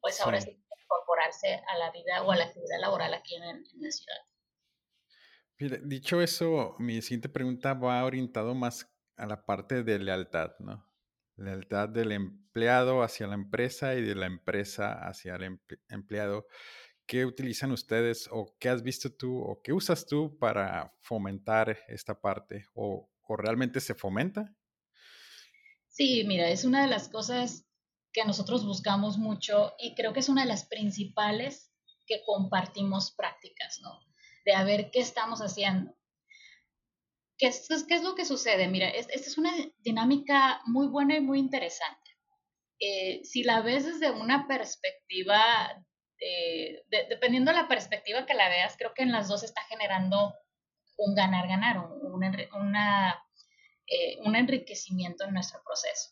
pues 0.00 0.20
ahora 0.20 0.40
sí, 0.40 0.60
incorporarse 0.82 1.62
a 1.68 1.78
la 1.78 1.92
vida 1.92 2.24
o 2.24 2.32
a 2.32 2.36
la 2.36 2.46
actividad 2.46 2.80
laboral 2.80 3.14
aquí 3.14 3.36
en, 3.36 3.44
en 3.44 3.64
la 3.76 3.90
ciudad. 3.92 5.80
Dicho 5.86 6.20
eso, 6.20 6.74
mi 6.80 7.00
siguiente 7.00 7.28
pregunta 7.28 7.74
va 7.74 8.04
orientado 8.04 8.56
más 8.56 8.92
a 9.16 9.26
la 9.26 9.46
parte 9.46 9.84
de 9.84 10.00
lealtad, 10.00 10.50
¿no? 10.58 10.89
Lealtad 11.40 11.88
del 11.88 12.12
empleado 12.12 13.02
hacia 13.02 13.26
la 13.26 13.34
empresa 13.34 13.94
y 13.94 14.02
de 14.02 14.14
la 14.14 14.26
empresa 14.26 14.92
hacia 15.08 15.36
el 15.36 15.58
empleado. 15.88 16.46
¿Qué 17.06 17.24
utilizan 17.24 17.72
ustedes 17.72 18.28
o 18.30 18.54
qué 18.60 18.68
has 18.68 18.82
visto 18.82 19.10
tú 19.12 19.40
o 19.40 19.60
qué 19.62 19.72
usas 19.72 20.06
tú 20.06 20.38
para 20.38 20.94
fomentar 21.00 21.78
esta 21.88 22.20
parte? 22.20 22.66
¿O, 22.74 23.10
o 23.22 23.36
realmente 23.36 23.80
se 23.80 23.94
fomenta? 23.94 24.54
Sí, 25.88 26.24
mira, 26.26 26.50
es 26.50 26.64
una 26.64 26.82
de 26.82 26.88
las 26.88 27.08
cosas 27.08 27.66
que 28.12 28.24
nosotros 28.24 28.64
buscamos 28.64 29.18
mucho 29.18 29.72
y 29.78 29.94
creo 29.94 30.12
que 30.12 30.20
es 30.20 30.28
una 30.28 30.42
de 30.42 30.48
las 30.48 30.66
principales 30.66 31.72
que 32.06 32.22
compartimos 32.24 33.12
prácticas, 33.12 33.80
¿no? 33.82 33.98
De 34.44 34.52
a 34.52 34.64
ver 34.64 34.90
qué 34.90 35.00
estamos 35.00 35.40
haciendo. 35.40 35.96
¿Qué 37.40 37.46
es, 37.46 37.66
qué 37.88 37.94
es 37.94 38.02
lo 38.02 38.14
que 38.14 38.26
sucede? 38.26 38.68
Mira, 38.68 38.90
esta 38.90 39.14
es 39.14 39.38
una 39.38 39.50
dinámica 39.78 40.60
muy 40.66 40.88
buena 40.88 41.16
y 41.16 41.22
muy 41.22 41.38
interesante. 41.38 42.10
Eh, 42.78 43.24
si 43.24 43.44
la 43.44 43.62
ves 43.62 43.86
desde 43.86 44.10
una 44.10 44.46
perspectiva, 44.46 45.42
dependiendo 47.08 47.50
de 47.50 47.56
la 47.56 47.66
perspectiva 47.66 48.26
que 48.26 48.34
la 48.34 48.50
veas, 48.50 48.76
creo 48.76 48.92
que 48.92 49.04
en 49.04 49.12
las 49.12 49.28
dos 49.28 49.42
está 49.42 49.62
generando 49.62 50.34
un 50.98 51.14
ganar-ganar, 51.14 51.78
un, 51.78 52.22
una, 52.54 53.24
eh, 53.86 54.18
un 54.24 54.36
enriquecimiento 54.36 55.24
en 55.24 55.32
nuestro 55.32 55.62
proceso. 55.64 56.10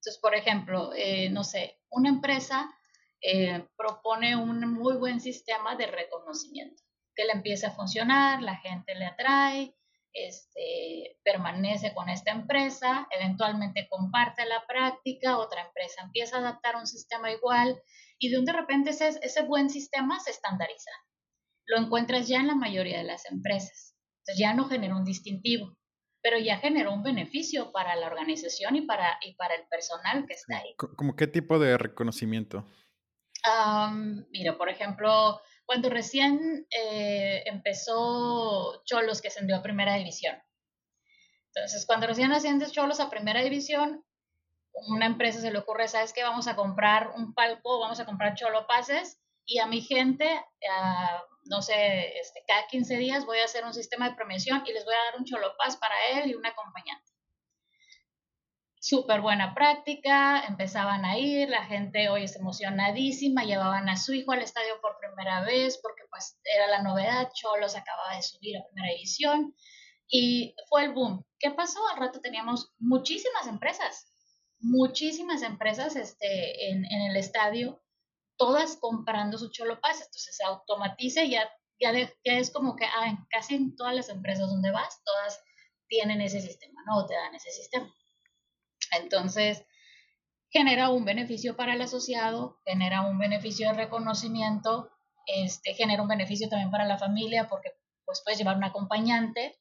Entonces, 0.00 0.18
por 0.20 0.34
ejemplo, 0.34 0.92
eh, 0.94 1.28
no 1.30 1.44
sé, 1.44 1.78
una 1.90 2.08
empresa 2.08 2.68
eh, 3.20 3.64
propone 3.76 4.34
un 4.34 4.60
muy 4.72 4.96
buen 4.96 5.20
sistema 5.20 5.76
de 5.76 5.86
reconocimiento, 5.86 6.82
que 7.14 7.24
le 7.26 7.32
empieza 7.32 7.68
a 7.68 7.76
funcionar, 7.76 8.42
la 8.42 8.56
gente 8.56 8.94
le 8.94 9.06
atrae, 9.06 9.76
este, 10.12 11.18
permanece 11.22 11.94
con 11.94 12.08
esta 12.08 12.32
empresa, 12.32 13.06
eventualmente 13.10 13.88
comparte 13.88 14.44
la 14.46 14.64
práctica, 14.66 15.38
otra 15.38 15.62
empresa 15.62 16.02
empieza 16.02 16.36
a 16.36 16.40
adaptar 16.40 16.76
un 16.76 16.86
sistema 16.86 17.30
igual 17.30 17.80
y 18.18 18.30
de 18.30 18.38
un 18.38 18.44
de 18.44 18.52
repente 18.52 18.90
ese, 18.90 19.18
ese 19.22 19.42
buen 19.42 19.70
sistema 19.70 20.18
se 20.20 20.30
estandariza. 20.30 20.90
Lo 21.66 21.78
encuentras 21.78 22.28
ya 22.28 22.40
en 22.40 22.48
la 22.48 22.54
mayoría 22.54 22.98
de 22.98 23.04
las 23.04 23.26
empresas. 23.30 23.96
Entonces 24.18 24.38
ya 24.38 24.54
no 24.54 24.68
genera 24.68 24.96
un 24.96 25.04
distintivo 25.04 25.76
pero 26.22 26.38
ya 26.38 26.58
generó 26.58 26.92
un 26.92 27.02
beneficio 27.02 27.72
para 27.72 27.96
la 27.96 28.06
organización 28.06 28.76
y 28.76 28.82
para, 28.82 29.18
y 29.22 29.34
para 29.34 29.54
el 29.54 29.66
personal 29.68 30.26
que 30.26 30.34
está 30.34 30.58
ahí. 30.58 30.74
¿Cómo 30.76 31.16
qué 31.16 31.26
tipo 31.26 31.58
de 31.58 31.78
reconocimiento? 31.78 32.66
mira, 34.30 34.58
por 34.58 34.68
ejemplo, 34.68 35.40
cuando 35.70 35.88
recién 35.88 36.66
eh, 36.68 37.44
empezó 37.46 38.82
Cholos, 38.86 39.22
que 39.22 39.28
ascendió 39.28 39.54
a 39.54 39.62
primera 39.62 39.94
división. 39.94 40.36
Entonces, 41.54 41.86
cuando 41.86 42.08
recién 42.08 42.32
asciende 42.32 42.68
Cholos 42.68 42.98
a 42.98 43.08
primera 43.08 43.40
división, 43.40 44.04
una 44.88 45.06
empresa 45.06 45.40
se 45.40 45.52
le 45.52 45.60
ocurre, 45.60 45.86
¿sabes 45.86 46.12
qué? 46.12 46.24
Vamos 46.24 46.48
a 46.48 46.56
comprar 46.56 47.12
un 47.14 47.34
palco, 47.34 47.78
vamos 47.78 48.00
a 48.00 48.04
comprar 48.04 48.34
Cholo 48.34 48.66
Pases 48.66 49.20
y 49.46 49.60
a 49.60 49.66
mi 49.66 49.80
gente, 49.80 50.44
no 51.44 51.62
sé, 51.62 52.18
este, 52.18 52.42
cada 52.48 52.66
15 52.66 52.96
días 52.96 53.24
voy 53.24 53.38
a 53.38 53.44
hacer 53.44 53.64
un 53.64 53.72
sistema 53.72 54.08
de 54.08 54.16
premiación 54.16 54.64
y 54.66 54.72
les 54.72 54.84
voy 54.84 54.94
a 54.94 55.04
dar 55.04 55.20
un 55.20 55.24
cholopaz 55.24 55.76
para 55.76 55.94
él 56.14 56.32
y 56.32 56.34
un 56.34 56.46
acompañante. 56.46 57.09
Súper 58.82 59.20
buena 59.20 59.54
práctica, 59.54 60.42
empezaban 60.48 61.04
a 61.04 61.18
ir, 61.18 61.50
la 61.50 61.66
gente 61.66 62.08
hoy 62.08 62.24
es 62.24 62.34
emocionadísima, 62.34 63.44
llevaban 63.44 63.90
a 63.90 63.96
su 63.96 64.14
hijo 64.14 64.32
al 64.32 64.40
estadio 64.40 64.80
por 64.80 64.98
primera 64.98 65.42
vez 65.44 65.78
porque 65.82 66.04
pues 66.10 66.40
era 66.44 66.66
la 66.66 66.82
novedad, 66.82 67.30
Cholos 67.34 67.76
acababa 67.76 68.16
de 68.16 68.22
subir 68.22 68.56
a 68.56 68.66
primera 68.66 68.94
división 68.94 69.54
y 70.08 70.56
fue 70.68 70.84
el 70.84 70.94
boom. 70.94 71.24
¿Qué 71.38 71.50
pasó? 71.50 71.78
Al 71.88 71.98
rato 71.98 72.20
teníamos 72.20 72.72
muchísimas 72.78 73.46
empresas, 73.46 74.10
muchísimas 74.60 75.42
empresas 75.42 75.94
este, 75.94 76.70
en, 76.70 76.86
en 76.86 77.02
el 77.10 77.16
estadio 77.16 77.82
todas 78.40 78.76
comprando 78.76 79.36
su 79.36 79.50
Cholopas, 79.50 80.00
entonces 80.00 80.34
se 80.34 80.44
automatiza 80.44 81.22
y 81.24 81.32
ya, 81.32 81.52
ya, 81.78 81.92
es 82.24 82.50
como 82.50 82.74
que 82.74 82.86
ah, 82.86 83.26
casi 83.28 83.76
todas 83.76 83.94
las 83.94 84.08
empresas 84.08 84.48
donde 84.48 84.70
vas, 84.70 85.02
todas 85.04 85.38
tienen 85.88 86.22
ese 86.22 86.40
sistema, 86.40 86.80
¿no? 86.86 87.00
O 87.00 87.06
te 87.06 87.12
dan 87.12 87.34
ese 87.34 87.50
sistema. 87.50 87.94
Entonces, 88.90 89.64
genera 90.50 90.90
un 90.90 91.04
beneficio 91.04 91.56
para 91.56 91.74
el 91.74 91.82
asociado, 91.82 92.60
genera 92.64 93.02
un 93.02 93.18
beneficio 93.18 93.68
de 93.68 93.74
reconocimiento, 93.74 94.90
este, 95.26 95.74
genera 95.74 96.02
un 96.02 96.08
beneficio 96.08 96.48
también 96.48 96.70
para 96.70 96.86
la 96.86 96.98
familia 96.98 97.48
porque 97.48 97.70
pues 98.04 98.22
puedes 98.24 98.38
llevar 98.38 98.56
un 98.56 98.64
acompañante. 98.64 99.56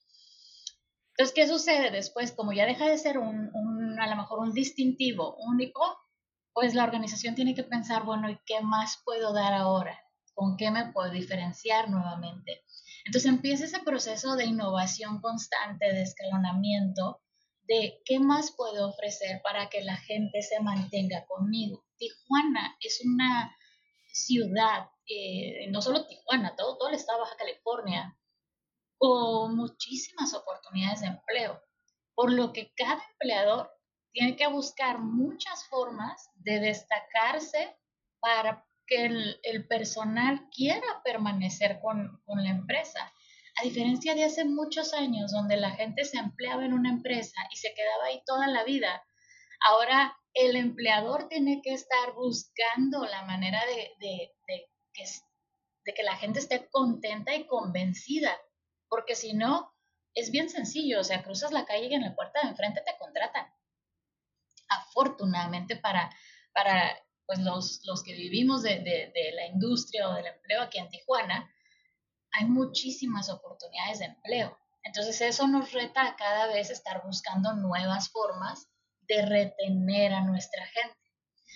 Entonces, 1.12 1.36
¿qué 1.36 1.48
sucede 1.48 1.92
después? 1.92 2.32
Como 2.32 2.54
ya 2.54 2.66
deja 2.66 2.88
de 2.88 2.98
ser 2.98 3.18
un, 3.18 3.52
un 3.54 4.00
a 4.00 4.08
lo 4.08 4.16
mejor 4.16 4.40
un 4.40 4.54
distintivo 4.54 5.36
único, 5.38 5.82
pues 6.54 6.74
la 6.74 6.84
organización 6.84 7.36
tiene 7.36 7.54
que 7.54 7.64
pensar, 7.64 8.04
bueno, 8.04 8.30
¿y 8.30 8.40
qué 8.46 8.62
más 8.62 9.02
puedo 9.06 9.34
dar 9.34 9.54
ahora? 9.54 10.00
¿Con 10.34 10.58
qué 10.58 10.72
me 10.72 10.92
puedo 10.92 11.12
diferenciar 11.12 11.90
nuevamente? 11.90 12.64
Entonces 13.06 13.30
empieza 13.30 13.66
ese 13.66 13.80
proceso 13.80 14.36
de 14.36 14.46
innovación 14.46 15.22
constante, 15.22 15.86
de 15.86 16.02
escalonamiento, 16.02 17.22
de 17.70 18.02
qué 18.04 18.20
más 18.20 18.52
puedo 18.58 18.90
ofrecer 18.90 19.42
para 19.44 19.70
que 19.70 19.84
la 19.84 19.96
gente 19.96 20.42
se 20.42 20.60
mantenga 20.60 21.26
conmigo. 21.28 21.86
Tijuana 21.98 22.76
es 22.82 23.00
una 23.06 23.56
ciudad, 24.12 24.90
eh, 25.08 25.68
no 25.70 25.80
solo 25.80 26.08
Tijuana, 26.08 26.56
todo, 26.56 26.80
todo 26.80 26.90
el 26.90 26.96
estado 26.96 27.20
de 27.20 27.24
Baja 27.26 27.38
California, 27.38 28.18
con 28.98 29.56
muchísimas 29.56 30.34
oportunidades 30.34 31.02
de 31.02 31.08
empleo, 31.08 31.62
por 32.16 32.34
lo 32.34 32.52
que 32.54 32.74
cada 32.76 33.04
empleador 33.12 33.70
tiene 34.12 34.36
que 34.36 34.48
buscar 34.48 34.98
muchas 34.98 35.64
formas 35.68 36.32
de 36.38 36.60
destacarse 36.60 37.78
para 38.20 38.66
que 38.88 39.06
el, 39.44 39.68
personal 39.68 40.50
quiera 40.50 41.04
permanecer 41.04 41.80
con, 41.82 42.20
con, 42.26 42.44
la 42.44 42.50
empresa. 42.50 43.14
A 43.60 43.62
diferencia 43.62 44.16
de 44.16 44.24
hace 44.24 44.46
muchos 44.46 44.94
años, 44.94 45.32
donde 45.32 45.58
la 45.58 45.72
gente 45.72 46.06
se 46.06 46.18
empleaba 46.18 46.64
en 46.64 46.72
una 46.72 46.92
empresa 46.92 47.36
y 47.52 47.58
se 47.58 47.74
quedaba 47.74 48.06
ahí 48.06 48.24
toda 48.26 48.48
la 48.48 48.64
vida, 48.64 49.04
ahora 49.60 50.18
el 50.34 50.56
empleador 50.56 51.28
tiene 51.28 51.62
que 51.62 51.74
estar 51.74 52.14
buscando 52.14 53.06
la 53.06 53.24
manera 53.24 53.62
de, 54.00 54.32
que, 54.94 56.04
la 56.04 56.16
gente 56.16 56.40
esté 56.40 56.70
contenta 56.70 57.36
y 57.36 57.48
convencida, 57.48 58.38
porque 58.88 59.16
si 59.16 59.34
no, 59.34 59.74
es 60.14 60.32
bien 60.32 60.50
sencillo, 60.50 61.02
o 61.02 61.04
sea, 61.04 61.24
cruzas 61.24 61.52
la 61.52 61.66
calle 61.66 61.88
y 61.88 61.94
en 61.94 62.04
la 62.04 62.16
puerta 62.16 62.40
de 62.42 62.50
enfrente 62.50 62.82
te 62.86 62.98
contratan. 62.98 63.46
Afortunadamente 64.70 65.76
para, 65.76 66.10
pues 67.26 67.40
los, 67.40 68.04
que 68.06 68.14
vivimos 68.14 68.64
de, 68.64 69.12
la 69.36 69.48
industria 69.48 70.08
o 70.08 70.14
del 70.14 70.28
empleo 70.28 70.62
aquí 70.62 70.78
en 70.78 70.88
Tijuana, 70.88 71.54
hay 72.32 72.46
muchísimas 72.46 73.30
oportunidades 73.30 74.00
de 74.00 74.06
empleo. 74.06 74.58
Entonces 74.84 75.22
eso 75.22 75.48
nos 75.48 75.72
reta 75.72 76.06
a 76.06 76.16
cada 76.16 76.48
vez 76.48 76.70
estar 76.70 77.04
buscando 77.06 77.54
nuevas 77.54 78.10
formas 78.10 78.70
de 79.08 79.26
retener 79.26 80.14
a 80.14 80.22
nuestra 80.22 80.66
gente. 80.68 80.98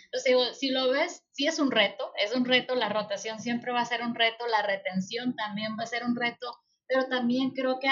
Entonces, 0.05 0.57
si 0.59 0.69
lo 0.69 0.89
ves, 0.89 1.23
sí 1.31 1.47
es 1.47 1.59
un 1.59 1.71
reto, 1.71 2.11
es 2.17 2.35
un 2.35 2.45
reto, 2.45 2.75
la 2.75 2.89
rotación 2.89 3.39
siempre 3.39 3.71
va 3.71 3.81
a 3.81 3.85
ser 3.85 4.01
un 4.01 4.13
reto, 4.13 4.45
la 4.47 4.61
retención 4.61 5.35
también 5.35 5.77
va 5.77 5.83
a 5.83 5.87
ser 5.87 6.03
un 6.03 6.15
reto, 6.15 6.55
pero 6.87 7.07
también 7.07 7.51
creo 7.51 7.79
que 7.79 7.87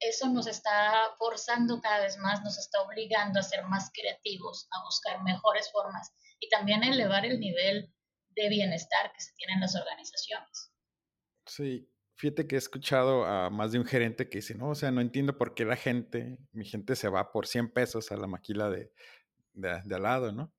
eso 0.00 0.28
nos 0.28 0.46
está 0.46 1.14
forzando 1.18 1.80
cada 1.80 2.00
vez 2.00 2.18
más, 2.18 2.42
nos 2.42 2.58
está 2.58 2.82
obligando 2.82 3.38
a 3.38 3.42
ser 3.42 3.64
más 3.64 3.90
creativos, 3.92 4.66
a 4.70 4.84
buscar 4.84 5.22
mejores 5.22 5.70
formas 5.70 6.12
y 6.40 6.48
también 6.48 6.82
a 6.82 6.88
elevar 6.88 7.24
el 7.24 7.38
nivel 7.38 7.92
de 8.30 8.48
bienestar 8.48 9.12
que 9.12 9.20
se 9.20 9.32
tiene 9.34 9.54
en 9.54 9.60
las 9.60 9.76
organizaciones. 9.76 10.72
Sí, 11.46 11.91
fíjate 12.22 12.46
que 12.46 12.54
he 12.54 12.58
escuchado 12.58 13.24
a 13.24 13.50
más 13.50 13.72
de 13.72 13.80
un 13.80 13.84
gerente 13.84 14.28
que 14.28 14.38
dice, 14.38 14.54
no, 14.54 14.68
o 14.68 14.74
sea, 14.76 14.92
no 14.92 15.00
entiendo 15.00 15.36
por 15.36 15.54
qué 15.54 15.64
la 15.64 15.74
gente, 15.74 16.38
mi 16.52 16.64
gente 16.64 16.94
se 16.94 17.08
va 17.08 17.32
por 17.32 17.48
100 17.48 17.72
pesos 17.72 18.12
a 18.12 18.16
la 18.16 18.28
maquila 18.28 18.70
de, 18.70 18.92
de, 19.54 19.80
de 19.84 19.94
al 19.96 20.02
lado, 20.04 20.30
¿no? 20.30 20.54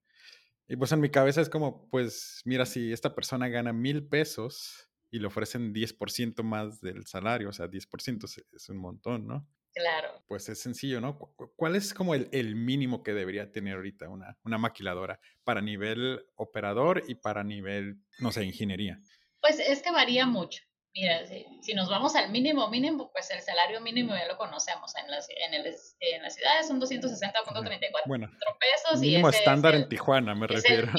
Y 0.68 0.76
pues 0.76 0.92
en 0.92 1.00
mi 1.00 1.08
cabeza 1.08 1.40
es 1.40 1.48
como, 1.48 1.88
pues 1.88 2.42
mira, 2.44 2.66
si 2.66 2.92
esta 2.92 3.14
persona 3.14 3.48
gana 3.48 3.72
mil 3.72 4.06
pesos, 4.06 4.90
y 5.10 5.20
le 5.20 5.28
ofrecen 5.28 5.72
10% 5.72 6.42
más 6.42 6.80
del 6.80 7.06
salario, 7.06 7.48
o 7.48 7.52
sea, 7.52 7.66
10% 7.66 8.24
es, 8.52 8.68
un 8.68 8.76
montón, 8.78 9.28
¿no? 9.28 9.48
Claro. 9.72 10.22
Pues 10.26 10.48
es 10.48 10.60
sencillo, 10.60 11.00
¿no? 11.00 11.16
¿Cuál 11.54 11.76
es 11.76 11.94
como 11.94 12.14
el, 12.16 12.28
el 12.32 12.56
mínimo 12.56 13.04
que 13.04 13.14
debería 13.14 13.52
tener 13.52 13.76
ahorita 13.76 14.08
una, 14.08 14.36
una, 14.42 14.58
maquiladora 14.58 15.20
para 15.44 15.62
nivel 15.62 16.26
operador 16.34 17.04
y 17.06 17.14
para 17.14 17.44
nivel, 17.44 18.00
no 18.18 18.32
sé, 18.32 18.44
ingeniería? 18.44 19.00
Pues 19.40 19.60
es 19.60 19.82
que 19.82 19.92
varía 19.92 20.26
mucho. 20.26 20.64
Mira, 20.94 21.26
si, 21.26 21.44
si 21.60 21.74
nos 21.74 21.90
vamos 21.90 22.14
al 22.14 22.30
mínimo 22.30 22.68
mínimo, 22.68 23.10
pues 23.10 23.28
el 23.30 23.40
salario 23.40 23.80
mínimo 23.80 24.14
ya 24.14 24.28
lo 24.28 24.36
conocemos. 24.36 24.94
En 24.96 25.10
las, 25.10 25.28
en, 25.28 25.54
el, 25.54 25.74
en 26.00 26.22
las 26.22 26.34
ciudades 26.34 26.68
son 26.68 26.80
260.34 26.80 27.90
bueno. 28.06 28.30
Eso 28.76 28.96
sí. 28.96 29.06
Mínimo 29.08 29.28
estándar 29.28 29.74
en 29.74 29.88
Tijuana, 29.88 30.34
me 30.34 30.46
refiero. 30.46 30.92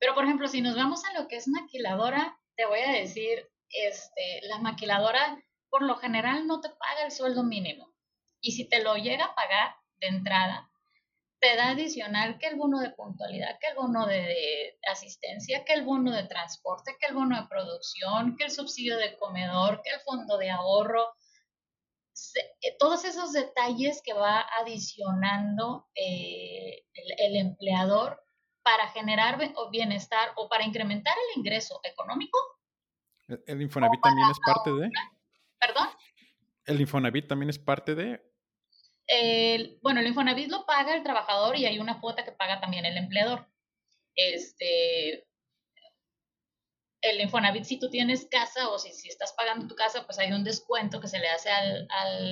Pero, 0.00 0.14
por 0.14 0.24
ejemplo, 0.24 0.48
si 0.48 0.60
nos 0.60 0.74
vamos 0.74 1.02
a 1.04 1.18
lo 1.18 1.28
que 1.28 1.36
es 1.36 1.46
maquiladora, 1.46 2.36
te 2.56 2.66
voy 2.66 2.80
a 2.80 2.90
decir, 2.90 3.48
este, 3.70 4.40
la 4.42 4.58
maquiladora 4.58 5.40
por 5.70 5.82
lo 5.82 5.96
general 5.96 6.46
no 6.46 6.60
te 6.60 6.68
paga 6.68 7.04
el 7.04 7.12
sueldo 7.12 7.42
mínimo. 7.42 7.94
Y 8.40 8.52
si 8.52 8.68
te 8.68 8.82
lo 8.82 8.96
llega 8.96 9.24
a 9.24 9.34
pagar 9.34 9.76
de 9.96 10.08
entrada, 10.08 10.68
te 11.44 11.56
da 11.56 11.72
adicional 11.72 12.38
que 12.38 12.46
el 12.46 12.56
bono 12.56 12.80
de 12.80 12.90
puntualidad, 12.92 13.58
que 13.60 13.66
el 13.66 13.74
bono 13.74 14.06
de, 14.06 14.78
asistencia, 14.90 15.62
que 15.62 15.74
el 15.74 15.84
bono 15.84 16.10
de 16.10 16.24
transporte, 16.24 16.96
que 16.98 17.08
el 17.08 17.14
bono 17.14 17.38
de 17.38 17.46
producción, 17.48 18.34
que 18.38 18.44
el 18.44 18.50
subsidio 18.50 18.96
de 18.96 19.14
comedor, 19.18 19.82
que 19.82 19.90
el 19.90 20.00
fondo 20.00 20.38
de 20.38 20.50
ahorro. 20.50 21.12
Eh, 22.62 22.76
todos 22.78 23.04
esos 23.04 23.32
detalles 23.32 24.00
que 24.02 24.14
va 24.14 24.46
adicionando 24.58 25.86
eh, 25.94 26.86
el, 26.94 27.36
empleador 27.36 28.24
para 28.62 28.88
generar 28.88 29.38
bienestar 29.70 30.30
o 30.36 30.48
para 30.48 30.64
incrementar 30.64 31.14
el 31.14 31.40
ingreso 31.40 31.78
económico. 31.82 32.38
¿El 33.46 33.60
Infonavit 33.60 34.00
también 34.00 34.30
es 34.30 34.38
parte 34.46 34.70
de? 34.70 34.90
¿Perdón? 35.60 35.88
¿El 36.64 36.80
Infonavit 36.80 37.28
también 37.28 37.50
es 37.50 37.58
parte 37.58 37.94
de? 37.94 38.33
Bueno, 39.82 40.00
el 40.00 40.06
Infonavit 40.06 40.50
lo 40.50 40.64
paga 40.66 40.94
el 40.94 41.02
trabajador 41.02 41.56
y 41.56 41.66
hay 41.66 41.78
una 41.78 42.00
cuota 42.00 42.24
que 42.24 42.32
paga 42.32 42.60
también 42.60 42.86
el 42.86 42.96
empleador. 42.96 43.46
Este, 44.14 45.26
el 47.04 47.20
Infonavit, 47.20 47.64
si 47.64 47.78
tú 47.78 47.90
tienes 47.90 48.26
casa 48.30 48.68
o 48.70 48.78
si, 48.78 48.92
si 48.92 49.08
estás 49.08 49.34
pagando 49.34 49.66
tu 49.66 49.74
casa, 49.74 50.06
pues 50.06 50.18
hay 50.18 50.32
un 50.32 50.42
descuento 50.42 51.00
que 51.00 51.08
se 51.08 51.18
le 51.18 51.28
hace 51.28 51.50
al, 51.50 51.86
al, 51.90 52.24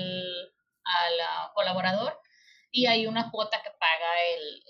colaborador 1.54 2.18
y 2.70 2.86
hay 2.86 3.06
una 3.06 3.30
cuota 3.30 3.62
que 3.62 3.70
paga 3.70 4.22
el, 4.34 4.64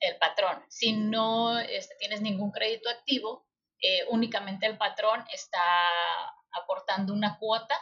el, 0.00 0.18
patrón. 0.18 0.62
Si 0.68 0.92
no 0.92 1.58
este, 1.58 1.94
tienes 1.98 2.20
ningún 2.20 2.50
crédito 2.50 2.90
activo, 2.90 3.46
eh, 3.80 4.04
únicamente 4.10 4.66
el 4.66 4.76
patrón 4.76 5.24
está 5.32 5.62
aportando 6.52 7.14
una 7.14 7.38
cuota 7.38 7.74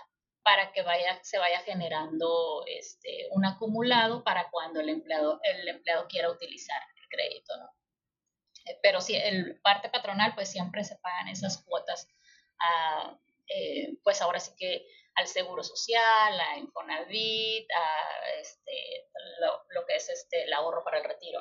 para 0.47 0.71
que 0.71 0.83
vaya, 0.83 1.19
se 1.25 1.39
vaya 1.39 1.59
generando 1.63 2.63
este, 2.69 3.27
un 3.33 3.45
acumulado 3.45 4.23
para 4.23 4.49
cuando 4.49 4.79
el 4.79 4.91
empleado, 4.91 5.41
el 5.43 5.67
empleado 5.67 6.07
quiera 6.07 6.31
utilizar 6.31 6.81
el 7.03 7.09
crédito, 7.09 7.57
¿no? 7.57 7.69
Eh, 8.67 8.79
pero 8.81 9.01
si 9.01 9.17
el 9.17 9.61
parte 9.61 9.89
patronal, 9.89 10.37
pues 10.37 10.49
siempre 10.49 10.85
se 10.85 10.99
pagan 10.99 11.27
esas 11.27 11.65
cuotas, 11.65 12.07
eh, 13.49 13.99
pues 14.05 14.23
ahora 14.23 14.39
sí 14.39 14.53
que 14.57 14.87
al 15.17 15.27
Seguro 15.27 15.65
Social, 15.65 16.39
a 16.41 16.59
Infonavit, 16.59 17.69
a 17.73 18.41
este, 18.41 19.09
lo, 19.41 19.65
lo, 19.71 19.85
que 19.85 19.97
es 19.97 20.09
este, 20.11 20.45
el 20.45 20.53
ahorro 20.53 20.85
para 20.85 20.99
el 20.99 21.05
retiro. 21.05 21.41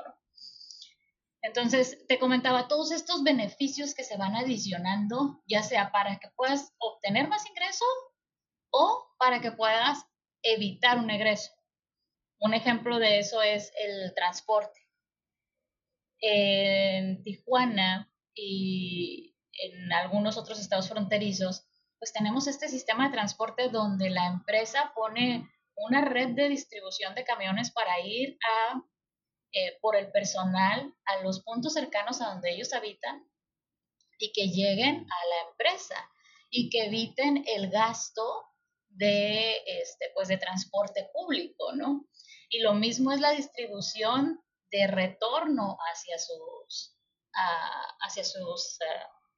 Entonces, 1.44 2.08
te 2.08 2.18
comentaba 2.18 2.68
todos 2.68 2.92
estos 2.92 3.22
beneficios 3.22 3.94
que 3.94 4.04
se 4.04 4.18
van 4.18 4.36
adicionando, 4.36 5.44
ya 5.46 5.62
sea 5.62 5.92
para 5.92 6.18
que 6.18 6.30
puedas 6.30 6.74
obtener 6.80 7.28
más 7.28 7.46
ingresos 7.46 7.88
o 8.78 9.16
para 9.18 9.40
que 9.40 9.54
puedas 9.54 10.06
evitar 10.44 10.98
un 11.00 11.10
egreso. 11.10 11.52
Un 12.40 12.54
ejemplo 12.54 13.00
de 13.00 13.20
eso 13.20 13.42
es 13.42 13.72
el 13.78 14.14
transporte. 14.14 14.80
En 16.20 17.24
Tijuana 17.24 18.12
y 18.34 19.36
en 19.54 19.94
algunos 19.94 20.38
otros 20.38 20.60
estados 20.60 20.90
fronterizos, 20.90 21.66
pues 22.00 22.12
tenemos 22.12 22.48
este 22.48 22.68
sistema 22.68 23.06
de 23.06 23.14
transporte 23.14 23.70
donde 23.70 24.10
la 24.10 24.28
empresa 24.28 24.92
pone 24.94 25.50
una 25.78 26.02
red 26.02 26.36
de 26.36 26.50
distribución 26.50 27.16
de 27.16 27.24
camiones 27.24 27.72
para 27.72 28.02
ir 28.02 28.38
eh, 29.54 29.78
por 29.82 29.96
el 29.96 30.12
personal 30.12 30.94
a 31.06 31.24
los 31.24 31.42
puntos 31.44 31.74
cercanos 31.74 32.22
a 32.22 32.28
donde 32.28 32.52
ellos 32.52 32.74
habitan 32.74 33.26
y 34.20 34.34
que 34.34 34.48
lleguen 34.48 34.96
a 34.96 35.28
la 35.28 35.50
empresa 35.50 35.96
y 36.50 36.70
que 36.70 36.86
eviten 36.86 37.44
el 37.48 37.70
gasto 37.70 38.55
de, 38.96 39.58
este, 39.66 40.12
pues 40.14 40.28
de 40.28 40.38
transporte 40.38 41.10
público, 41.14 41.74
¿no? 41.74 42.08
Y 42.50 42.60
lo 42.60 42.74
mismo 42.74 43.12
es 43.12 43.20
la 43.20 43.32
distribución 43.32 44.42
de 44.72 44.88
retorno 44.88 45.78
hacia 45.92 46.18
sus, 46.18 46.98
hacia 48.02 48.24
sus, 48.24 48.78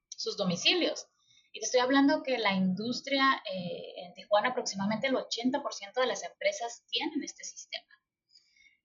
sus 0.09 0.37
domicilios. 0.37 1.07
Y 1.51 1.59
te 1.59 1.65
estoy 1.65 1.79
hablando 1.79 2.23
que 2.23 2.37
la 2.37 2.53
industria 2.53 3.41
eh, 3.51 4.05
en 4.05 4.13
Tijuana, 4.13 4.49
aproximadamente 4.49 5.07
el 5.07 5.15
80% 5.15 5.93
de 5.95 6.05
las 6.05 6.23
empresas 6.23 6.83
tienen 6.89 7.23
este 7.23 7.43
sistema. 7.43 7.87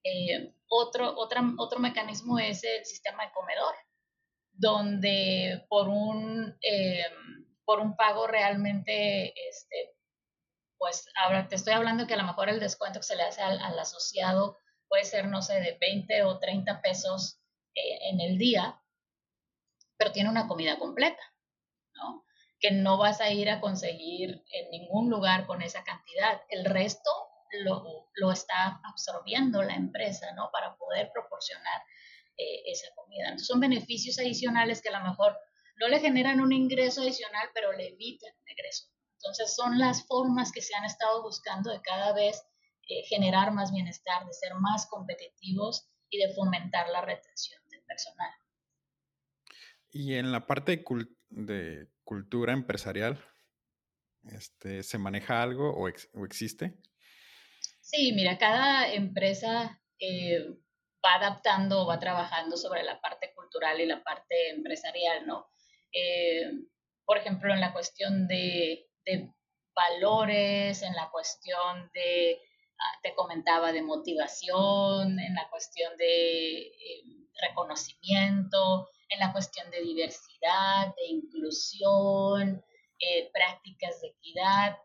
Eh, 0.03 0.53
otro, 0.67 1.13
otro 1.15 1.79
mecanismo 1.79 2.39
es 2.39 2.63
el 2.63 2.83
sistema 2.85 3.25
de 3.25 3.31
comedor, 3.31 3.75
donde 4.51 5.65
por 5.69 5.87
un, 5.87 6.57
eh, 6.61 7.05
por 7.63 7.79
un 7.79 7.95
pago 7.95 8.27
realmente 8.27 9.33
este, 9.49 9.95
pues 10.83 11.09
ahora 11.15 11.47
te 11.47 11.55
estoy 11.55 11.71
hablando 11.71 12.05
que 12.05 12.13
a 12.13 12.17
lo 12.17 12.25
mejor 12.25 12.49
el 12.49 12.59
descuento 12.59 12.99
que 12.99 13.05
se 13.05 13.15
le 13.15 13.23
hace 13.23 13.41
al, 13.41 13.79
asociado 13.79 14.57
puede 14.89 15.05
ser, 15.05 15.29
no 15.29 15.41
sé, 15.41 15.61
de 15.61 15.77
20 15.79 16.23
o 16.23 16.39
30 16.39 16.81
pesos 16.81 17.39
eh, 17.73 18.09
en 18.11 18.19
el 18.19 18.37
día, 18.37 18.81
pero 19.95 20.11
tiene 20.11 20.29
una 20.29 20.45
comida 20.45 20.77
completa, 20.77 21.23
¿no? 21.93 22.25
Que 22.59 22.71
no 22.71 22.97
vas 22.97 23.21
a 23.21 23.31
ir 23.31 23.49
a 23.49 23.61
conseguir 23.61 24.43
en 24.51 24.71
ningún 24.71 25.09
lugar 25.09 25.47
con 25.47 25.61
esa 25.61 25.85
cantidad. 25.85 26.41
El 26.49 26.65
resto 26.65 27.09
lo, 27.63 28.09
lo 28.15 28.33
está 28.33 28.81
absorbiendo 28.83 29.63
la 29.63 29.75
empresa, 29.75 30.33
¿no? 30.33 30.49
Para 30.51 30.75
poder 30.75 31.11
proporcionar 31.13 31.81
eh, 32.35 32.63
esa 32.65 32.93
comida. 32.93 33.27
Entonces 33.27 33.47
son 33.47 33.61
beneficios 33.61 34.19
adicionales 34.19 34.81
que 34.81 34.89
a 34.89 34.99
lo 34.99 35.05
mejor 35.07 35.39
no 35.77 35.87
le 35.87 36.01
generan 36.01 36.41
un 36.41 36.51
ingreso 36.51 37.03
adicional, 37.03 37.51
pero 37.53 37.71
le 37.71 37.87
evitan 37.87 38.33
un 38.37 38.49
ingreso 38.49 38.92
entonces 39.23 39.55
son 39.55 39.79
las 39.79 40.05
formas 40.05 40.51
que 40.51 40.61
se 40.61 40.75
han 40.75 40.83
estado 40.83 41.23
buscando 41.23 41.71
de 41.71 41.81
cada 41.81 42.13
vez 42.13 42.43
eh, 42.89 43.03
generar 43.07 43.53
más 43.53 43.71
bienestar, 43.71 44.25
de 44.25 44.33
ser 44.33 44.53
más 44.55 44.85
competitivos 44.87 45.89
y 46.09 46.17
de 46.17 46.33
fomentar 46.33 46.89
la 46.89 46.99
retención 46.99 47.61
del 47.69 47.81
personal. 47.83 48.31
Y 49.91 50.15
en 50.15 50.33
la 50.33 50.45
parte 50.45 50.83
de, 51.29 51.87
cultura 52.03 52.51
empresarial, 52.51 53.23
este, 54.29 54.83
¿se 54.83 54.97
maneja 54.97 55.41
algo 55.41 55.73
o, 55.73 55.87
existe? 55.87 56.73
Sí, 57.79 58.11
mira, 58.11 58.37
cada 58.37 58.91
empresa 58.91 59.81
eh, 59.99 60.49
va 61.05 61.15
adaptando, 61.15 61.87
va 61.87 61.97
trabajando 61.97 62.57
sobre 62.57 62.83
la 62.83 62.99
parte 62.99 63.31
cultural 63.33 63.79
y 63.79 63.85
la 63.85 64.03
parte 64.03 64.49
empresarial, 64.49 65.25
¿no? 65.25 65.47
Eh, 65.93 66.51
por 67.05 67.17
ejemplo, 67.17 67.53
en 67.53 67.61
la 67.61 67.71
cuestión 67.71 68.27
de 68.27 68.89
de 69.05 69.33
valores, 69.75 70.81
en 70.81 70.93
la 70.95 71.09
cuestión 71.11 71.89
de, 71.93 72.39
ah, 72.79 72.99
te 73.01 73.13
comentaba, 73.15 73.71
de 73.71 73.81
motivación, 73.81 75.19
en 75.19 75.35
la 75.35 75.49
cuestión 75.49 75.95
de 75.97 76.67
eh, 76.67 77.03
reconocimiento, 77.41 78.89
en 79.09 79.19
la 79.19 79.31
cuestión 79.31 79.69
de 79.71 79.81
diversidad, 79.81 80.93
de 80.95 81.05
inclusión, 81.07 82.63
eh, 82.99 83.29
prácticas 83.33 84.01
de 84.01 84.07
equidad. 84.07 84.77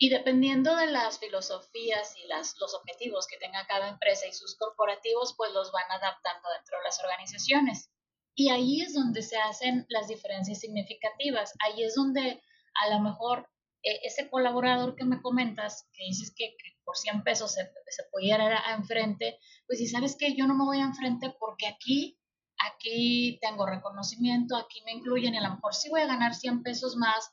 Y 0.00 0.10
dependiendo 0.10 0.76
de 0.76 0.86
las 0.86 1.18
filosofías 1.18 2.16
y 2.16 2.26
las, 2.28 2.56
los 2.58 2.72
objetivos 2.74 3.26
que 3.26 3.38
tenga 3.38 3.66
cada 3.66 3.88
empresa 3.88 4.26
y 4.26 4.32
sus 4.32 4.56
corporativos, 4.56 5.34
pues 5.36 5.52
los 5.52 5.72
van 5.72 5.90
adaptando 5.90 6.48
dentro 6.56 6.78
de 6.78 6.84
las 6.84 7.00
organizaciones. 7.02 7.90
Y 8.36 8.50
ahí 8.50 8.82
es 8.82 8.94
donde 8.94 9.22
se 9.22 9.36
hacen 9.36 9.84
las 9.88 10.06
diferencias 10.06 10.60
significativas. 10.60 11.54
Ahí 11.58 11.82
es 11.82 11.96
donde 11.96 12.40
a 12.84 12.94
lo 12.94 13.00
mejor 13.00 13.48
eh, 13.82 14.00
ese 14.02 14.28
colaborador 14.28 14.96
que 14.96 15.04
me 15.04 15.20
comentas, 15.22 15.88
que 15.92 16.04
dices 16.04 16.34
que, 16.36 16.56
por 16.84 16.96
100 16.96 17.22
pesos 17.22 17.52
se, 17.52 17.70
se 17.88 18.02
pudiera 18.10 18.66
a, 18.66 18.74
enfrente, 18.74 19.38
pues 19.66 19.78
si 19.78 19.86
sabes 19.86 20.16
que 20.16 20.34
yo 20.34 20.46
no 20.46 20.54
me 20.54 20.64
voy 20.64 20.80
a 20.80 20.84
enfrente 20.84 21.34
porque 21.38 21.66
aquí, 21.66 22.18
aquí 22.58 23.38
tengo 23.42 23.66
reconocimiento, 23.66 24.56
aquí 24.56 24.82
me 24.86 24.92
incluyen 24.92 25.34
y 25.34 25.38
a 25.38 25.42
lo 25.42 25.54
mejor 25.54 25.74
sí 25.74 25.90
voy 25.90 26.00
a 26.00 26.06
ganar 26.06 26.34
100 26.34 26.62
pesos 26.62 26.96
más, 26.96 27.30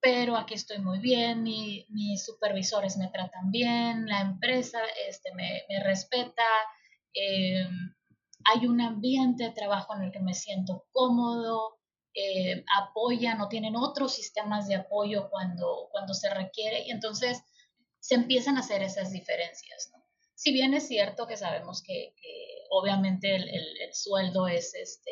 pero 0.00 0.36
aquí 0.36 0.54
estoy 0.54 0.78
muy 0.78 0.98
bien, 1.00 1.42
mis 1.42 2.24
supervisores 2.24 2.96
me 2.96 3.08
tratan 3.08 3.50
bien, 3.50 4.06
la 4.06 4.22
empresa 4.22 4.80
este, 5.08 5.34
me, 5.34 5.64
me 5.68 5.82
respeta, 5.82 6.44
eh, 7.14 7.68
hay 8.44 8.66
un 8.66 8.80
ambiente 8.80 9.44
de 9.44 9.50
trabajo 9.50 9.94
en 9.94 10.02
el 10.02 10.12
que 10.12 10.20
me 10.20 10.34
siento 10.34 10.86
cómodo, 10.92 11.78
eh, 12.14 12.64
apoyan 12.78 13.40
o 13.40 13.48
tienen 13.48 13.74
otros 13.74 14.14
sistemas 14.14 14.68
de 14.68 14.76
apoyo 14.76 15.28
cuando, 15.30 15.88
cuando 15.90 16.14
se 16.14 16.32
requiere 16.32 16.86
y 16.86 16.92
entonces 16.92 17.42
se 17.98 18.14
empiezan 18.14 18.56
a 18.56 18.60
hacer 18.60 18.82
esas 18.82 19.10
diferencias. 19.10 19.90
Si 20.36 20.52
bien 20.52 20.74
es 20.74 20.86
cierto 20.86 21.26
que 21.26 21.36
sabemos 21.36 21.82
que, 21.82 22.14
obviamente 22.70 23.34
el, 23.34 23.94
sueldo 23.94 24.46
es, 24.46 24.74
este, 24.74 25.10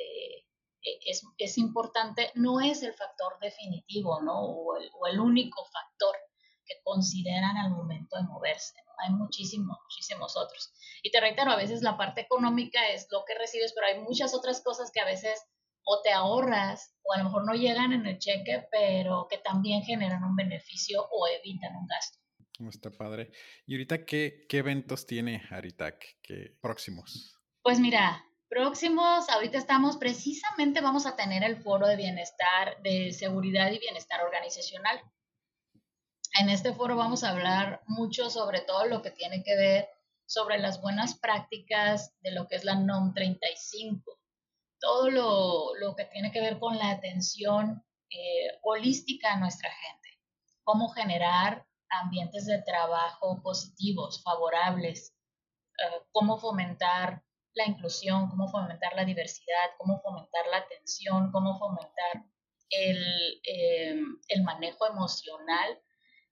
e, 0.83 0.99
es, 1.07 1.25
es, 1.39 1.59
importante, 1.59 2.31
no 2.35 2.61
es 2.61 2.83
el 2.83 2.93
factor 2.93 3.39
definitivo 3.41 4.21
¿no? 4.23 4.41
o, 4.41 4.77
el, 5.07 5.19
único 5.19 5.65
factor. 5.65 6.17
que 6.65 6.81
consideran 6.85 7.57
al 7.57 7.71
momento 7.71 8.17
de 8.17 8.23
moverse. 8.23 8.75
Hay 8.99 9.11
muchísimos, 9.11 9.77
muchísimos 9.83 10.37
otros. 10.37 10.73
Y 11.03 11.11
te 11.11 11.21
reitero, 11.21 11.51
a 11.51 11.57
veces 11.57 11.83
la 11.83 11.97
parte 11.97 12.21
económica 12.21 12.89
es 12.91 13.09
lo 13.11 13.25
que 13.25 13.35
recibes, 13.35 13.73
pero 13.73 13.89
hay 13.89 13.99
muchas 14.01 14.35
otras 14.35 14.63
cosas 14.63 14.93
que 14.93 15.01
a 15.01 15.05
veces 15.05 15.43
o 15.85 16.01
te 16.03 16.13
ahorras 16.13 16.95
o 17.03 17.13
a 17.13 17.19
lo 17.19 17.25
mejor 17.25 17.45
no 17.45 17.55
llegan 17.55 17.93
en 17.93 18.07
el 18.07 18.19
cheque, 18.19 18.67
pero 18.71 19.27
que 19.29 19.39
también 19.39 19.83
generan 19.83 20.25
un 20.25 20.37
beneficio 20.37 21.07
o 21.11 21.27
evitan 21.27 21.77
un 21.77 21.87
gasto. 21.87 22.19
Está 22.69 22.91
padre. 22.91 23.31
¿Y 23.67 23.75
ahorita 23.75 24.05
qué, 24.05 24.47
qué 24.49 24.59
eventos 24.59 25.07
tiene 25.07 25.43
Aritac 25.51 26.19
¿Qué 26.23 26.57
próximos? 26.61 27.37
Pues 27.63 27.81
mira, 27.81 28.25
próximos, 28.49 29.29
ahorita 29.31 29.59
estamos 29.59 29.97
precisamente, 29.97 30.81
vamos 30.81 31.07
a 31.07 31.17
tener 31.17 31.43
el 31.43 31.63
foro 31.63 31.87
de 31.87 31.97
bienestar, 31.97 32.81
de 32.83 33.13
seguridad 33.13 33.71
y 33.73 33.79
bienestar 33.79 34.21
organizacional. 34.23 35.01
En 36.41 36.49
este 36.49 36.73
foro 36.73 36.97
vamos 36.97 37.25
a 37.25 37.31
hablar 37.31 37.83
mucho 37.87 38.31
sobre 38.31 38.61
todo 38.61 38.87
lo 38.87 39.03
que 39.03 39.11
tiene 39.11 39.43
que 39.43 39.57
ver 39.57 39.89
sobre 40.27 40.59
las 40.59 40.81
buenas 40.81 41.19
prácticas 41.19 42.15
de 42.21 42.33
lo 42.33 42.47
que 42.49 42.57
es 42.57 42.65
la 42.65 42.75
NOM 42.75 43.13
35, 43.13 44.19
todo 44.83 45.11
lo, 45.11 45.95
que 45.97 46.05
tiene 46.07 46.33
que 46.33 46.41
ver 46.41 46.59
con 46.59 46.77
la 46.77 46.91
atención 46.91 47.83
eh, 48.11 48.59
holística 48.63 49.33
a 49.33 49.39
nuestra 49.39 49.71
gente, 49.71 50.09
cómo 50.65 50.89
generar 50.89 51.65
ambientes 52.03 52.47
de 52.47 52.61
trabajo 52.63 53.41
positivos, 53.43 54.23
favorables, 54.25 55.15
eh, 55.79 56.03
cómo 56.11 56.37
fomentar 56.37 57.23
la 57.55 57.67
inclusión, 57.67 58.29
cómo 58.29 58.49
fomentar 58.49 58.95
la 58.97 59.05
diversidad, 59.05 59.71
cómo 59.79 60.01
fomentar 60.01 60.47
la 60.51 60.59
atención, 60.59 61.31
cómo 61.31 61.59
fomentar 61.59 62.25
el, 62.71 63.41
eh, 63.47 64.01
el 64.29 64.43
manejo 64.43 64.87
emocional 64.87 65.81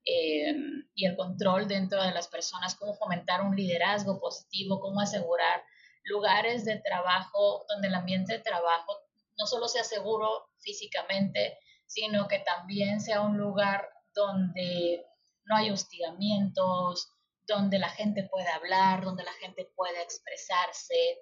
y 0.03 1.07
el 1.07 1.15
control 1.15 1.69
dentro 1.69 2.03
de 2.03 2.11
las 2.11 2.27
personas, 2.27 2.75
cómo 2.75 2.95
fomentar 2.95 3.43
un 3.43 3.55
liderazgo 3.55 4.19
positivo, 4.19 4.81
cómo 4.81 5.01
asegurar 5.01 5.63
lugares 6.05 6.65
de 6.65 6.81
trabajo 6.81 7.65
donde 7.69 7.89
el 7.89 7.95
ambiente 7.95 8.35
de 8.35 8.41
trabajo 8.41 8.97
no 9.39 9.47
solo 9.47 9.69
sea 9.69 9.85
seguro 9.85 10.51
físicamente, 10.59 11.59
sino 11.87 12.29
que 12.29 12.39
también 12.41 13.01
sea 13.01 13.23
un 13.23 13.37
lugar 13.37 13.89
donde 14.15 15.05
no 15.45 15.57
hay 15.57 15.71
hostigamientos, 15.71 17.09
donde 17.47 17.79
la 17.79 17.89
gente 17.89 18.29
pueda 18.31 18.55
hablar, 18.55 19.05
donde 19.05 19.25
la 19.25 19.33
gente 19.35 19.71
pueda 19.75 20.01
expresarse, 20.03 21.19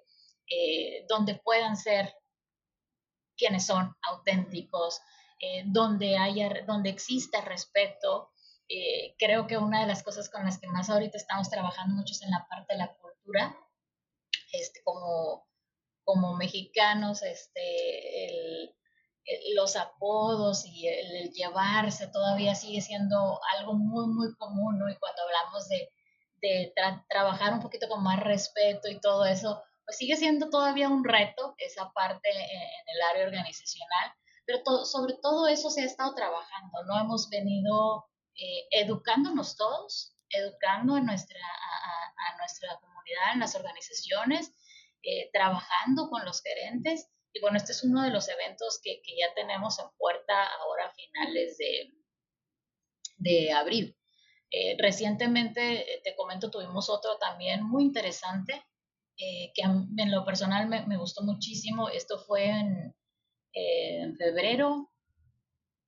eh, 0.47 1.05
donde 1.07 1.35
puedan 1.35 1.75
ser 1.75 2.13
quienes 3.35 3.65
son 3.65 3.95
auténticos, 4.03 5.01
eh, 5.39 5.63
donde 5.65 6.17
haya, 6.17 6.49
donde 6.67 6.89
exista 6.89 7.41
respeto. 7.41 8.31
Eh, 8.67 9.15
creo 9.17 9.47
que 9.47 9.57
una 9.57 9.81
de 9.81 9.87
las 9.87 10.03
cosas 10.03 10.29
con 10.29 10.45
las 10.45 10.59
que 10.59 10.67
más 10.67 10.89
ahorita 10.89 11.17
estamos 11.17 11.49
trabajando 11.49 11.95
mucho 11.95 12.11
es 12.11 12.21
en 12.21 12.31
la 12.31 12.45
parte 12.47 12.73
de 12.73 12.79
la 12.79 12.93
cultura, 12.93 13.57
este, 14.51 14.81
como, 14.83 15.47
como 16.03 16.35
mexicanos, 16.35 17.23
este, 17.23 18.75
los 19.53 19.75
apodos 19.75 20.65
y 20.65 20.87
el, 20.87 21.31
llevarse 21.31 22.07
todavía 22.07 22.55
sigue 22.55 22.81
siendo 22.81 23.39
algo 23.57 23.73
muy, 23.73 24.07
muy 24.07 24.35
común, 24.35 24.79
¿no? 24.79 24.89
Y 24.89 24.97
cuando 24.97 25.21
hablamos 25.23 25.67
de, 25.67 25.89
de 26.41 26.73
trabajar 27.09 27.53
un 27.53 27.61
poquito 27.61 27.87
con 27.87 28.03
más 28.03 28.19
respeto 28.19 28.87
y 28.89 28.99
todo 28.99 29.25
eso, 29.25 29.61
pues 29.85 29.97
sigue 29.97 30.17
siendo 30.17 30.49
todavía 30.49 30.89
un 30.89 31.03
reto 31.03 31.55
esa 31.57 31.91
parte 31.93 32.29
en, 32.29 32.61
el 32.95 33.01
área 33.11 33.25
organizacional, 33.25 34.13
pero 34.45 34.85
sobre 34.85 35.15
todo 35.21 35.47
eso 35.47 35.69
se 35.69 35.81
ha 35.81 35.85
estado 35.85 36.13
trabajando, 36.15 36.83
¿no? 36.85 36.99
Hemos 36.99 37.29
venido 37.29 38.05
eh, 38.35 38.67
educándonos 38.71 39.55
todos, 39.55 40.15
educando 40.29 40.95
a 40.95 41.01
nuestra, 41.01 41.39
a, 41.39 42.37
nuestra 42.37 42.79
comunidad, 42.79 43.33
en 43.33 43.39
las 43.39 43.55
organizaciones, 43.55 44.53
eh, 45.03 45.29
trabajando 45.31 46.09
con 46.09 46.25
los 46.25 46.41
gerentes. 46.41 47.09
Y 47.33 47.41
bueno, 47.41 47.57
este 47.57 47.71
es 47.71 47.83
uno 47.83 48.01
de 48.03 48.11
los 48.11 48.27
eventos 48.29 48.79
que, 48.83 49.01
que 49.03 49.17
ya 49.17 49.33
tenemos 49.35 49.79
en 49.79 49.85
puerta 49.97 50.45
ahora 50.61 50.87
a 50.87 50.93
finales 50.93 51.57
de, 51.57 51.93
de 53.17 53.51
abril. 53.51 53.95
Eh, 54.51 54.75
recientemente, 54.79 56.01
te 56.03 56.15
comento, 56.15 56.49
tuvimos 56.49 56.89
otro 56.89 57.17
también 57.17 57.63
muy 57.63 57.83
interesante, 57.83 58.65
que 59.17 59.51
en 59.61 60.11
lo 60.11 60.23
personal 60.23 60.69
me, 60.69 60.87
me, 60.87 60.95
gustó 60.95 61.23
muchísimo. 61.23 61.89
Esto 61.89 62.19
fue 62.19 62.47
en 62.47 64.15
febrero, 64.15 64.89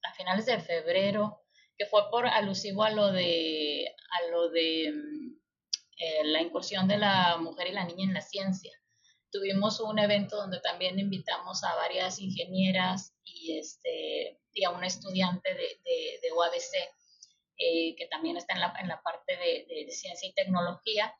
a 0.03 0.13
finales 0.13 0.45
de 0.45 0.59
febrero, 0.59 1.40
que 1.81 1.87
fue 1.87 2.11
por 2.11 2.27
alusivo 2.27 2.83
a 2.83 2.91
lo 2.91 3.11
de, 3.11 3.87
a 4.11 4.29
lo 4.29 4.49
de 4.49 4.93
mm, 4.93 5.39
eh, 5.97 6.23
la 6.25 6.41
incursión 6.43 6.87
de 6.87 6.99
la 6.99 7.37
mujer 7.37 7.69
y 7.69 7.71
la 7.71 7.85
niña 7.85 8.03
en 8.03 8.13
la 8.13 8.21
ciencia. 8.21 8.71
Tuvimos 9.31 9.79
un 9.79 9.97
evento 9.97 10.35
donde 10.35 10.59
también 10.59 10.99
invitamos 10.99 11.63
a 11.63 11.73
varias 11.73 12.19
ingenieras 12.19 13.15
y, 13.23 13.57
este, 13.57 14.39
y 14.53 14.63
a 14.63 14.69
una 14.69 14.85
estudiante 14.85 15.55
de, 15.55 15.79
de, 16.21 16.31
UABC, 16.31 16.73
eh, 17.57 17.95
que 17.95 18.05
también 18.11 18.37
está 18.37 18.53
en 18.53 18.61
la, 18.61 18.75
en 18.79 18.87
la 18.87 19.01
parte 19.01 19.35
de, 19.37 19.65
de 19.85 19.91
ciencia 19.91 20.29
y 20.29 20.33
tecnología, 20.33 21.15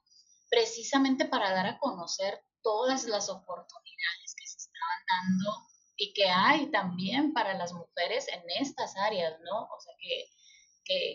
precisamente 0.48 1.26
para 1.26 1.52
dar 1.54 1.66
a 1.66 1.80
conocer 1.80 2.40
todas 2.62 3.06
las 3.06 3.30
oportunidades 3.30 4.36
que 4.38 4.46
se 4.46 4.60
estaban 4.60 5.06
dando 5.10 5.72
y 5.96 6.14
que 6.14 6.30
hay 6.30 6.70
también 6.70 7.34
para 7.34 7.56
las 7.56 7.74
mujeres 7.74 8.28
en 8.28 8.44
estas 8.60 8.96
áreas, 8.98 9.40
¿no? 9.42 9.64
O 9.64 9.80
sea, 9.80 9.96
que 10.00 10.30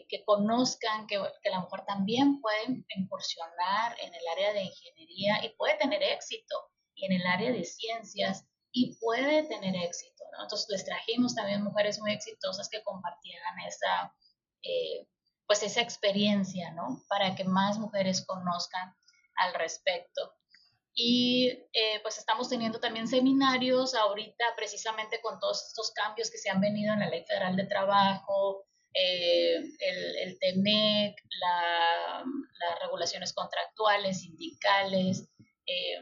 que, 0.09 0.25
conozcan 0.25 1.07
que, 1.07 1.21
que, 1.43 1.51
la 1.51 1.61
mujer 1.61 1.85
también 1.87 2.41
puede 2.41 2.85
incursionar 2.97 3.97
en 4.01 4.15
el 4.15 4.29
área 4.33 4.53
de 4.53 4.63
ingeniería 4.63 5.45
y 5.45 5.51
puede 5.57 5.77
tener 5.77 6.03
éxito, 6.03 6.71
y 6.97 7.07
en 7.07 7.13
el 7.13 7.27
área 7.27 7.53
de 7.53 7.65
ciencias 7.65 8.45
y 8.73 8.97
puede 8.97 9.45
tener 9.45 9.77
éxito. 9.77 10.25
¿no? 10.33 10.43
Entonces 10.43 10.69
les 10.71 10.85
trajimos 10.85 11.35
también 11.35 11.63
mujeres 11.63 12.01
muy 12.01 12.13
exitosas 12.13 12.69
que 12.69 12.83
compartieran 12.83 13.59
esa, 13.67 14.15
eh, 14.63 15.07
pues 15.47 15.63
esa 15.63 15.81
experiencia, 15.81 16.73
¿no? 16.73 17.05
Para 17.09 17.35
que 17.35 17.45
más 17.45 17.79
mujeres 17.79 18.25
conozcan 18.27 18.95
al 19.37 19.55
respecto. 19.55 20.35
Y 20.95 21.49
eh, 21.73 22.01
pues 22.03 22.19
estamos 22.19 22.49
teniendo 22.49 22.81
también 22.81 23.07
seminarios 23.07 23.95
ahorita 23.95 24.45
precisamente 24.57 25.21
con 25.21 25.39
todos 25.39 25.67
estos 25.69 25.91
cambios 25.93 26.31
que 26.31 26.39
se 26.39 26.49
han 26.49 26.61
venido 26.61 26.93
en 26.95 27.01
la 27.01 27.11
Ley 27.11 27.25
Federal 27.25 27.55
de 27.55 27.67
Trabajo, 27.67 28.65
eh, 28.99 29.57
el, 29.57 30.17
el, 30.21 30.39
TEMEC, 30.39 31.23
las 31.39 32.81
regulaciones 32.81 33.35
contractuales, 33.35 34.23
sindicales, 34.23 35.29
eh, 35.67 36.01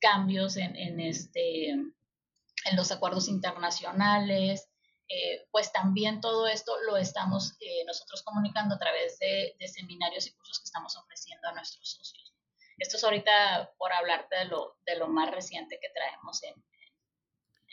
cambios 0.00 0.56
este, 0.56 1.68
en 1.68 2.76
los 2.76 2.90
acuerdos 2.92 3.28
internacionales, 3.28 4.70
eh, 5.06 5.46
pues 5.50 5.70
también 5.70 6.22
todo 6.22 6.48
esto 6.48 6.80
lo 6.86 6.96
estamos 6.96 7.58
nosotros 7.86 8.22
comunicando 8.22 8.76
a 8.76 8.78
través 8.78 9.18
de, 9.18 9.54
seminarios 9.68 10.26
y 10.26 10.32
cursos 10.32 10.60
que 10.60 10.64
estamos 10.64 10.96
ofreciendo 10.96 11.48
a 11.48 11.52
nuestros 11.52 11.90
socios. 11.90 12.32
Esto 12.78 12.96
es 12.96 13.04
ahorita 13.04 13.70
por 13.76 13.92
hablarte 13.92 14.36
de 14.36 14.96
lo, 14.96 15.08
más 15.08 15.30
reciente 15.30 15.78
que 15.78 15.90
traemos 15.90 16.42
en, 16.42 16.54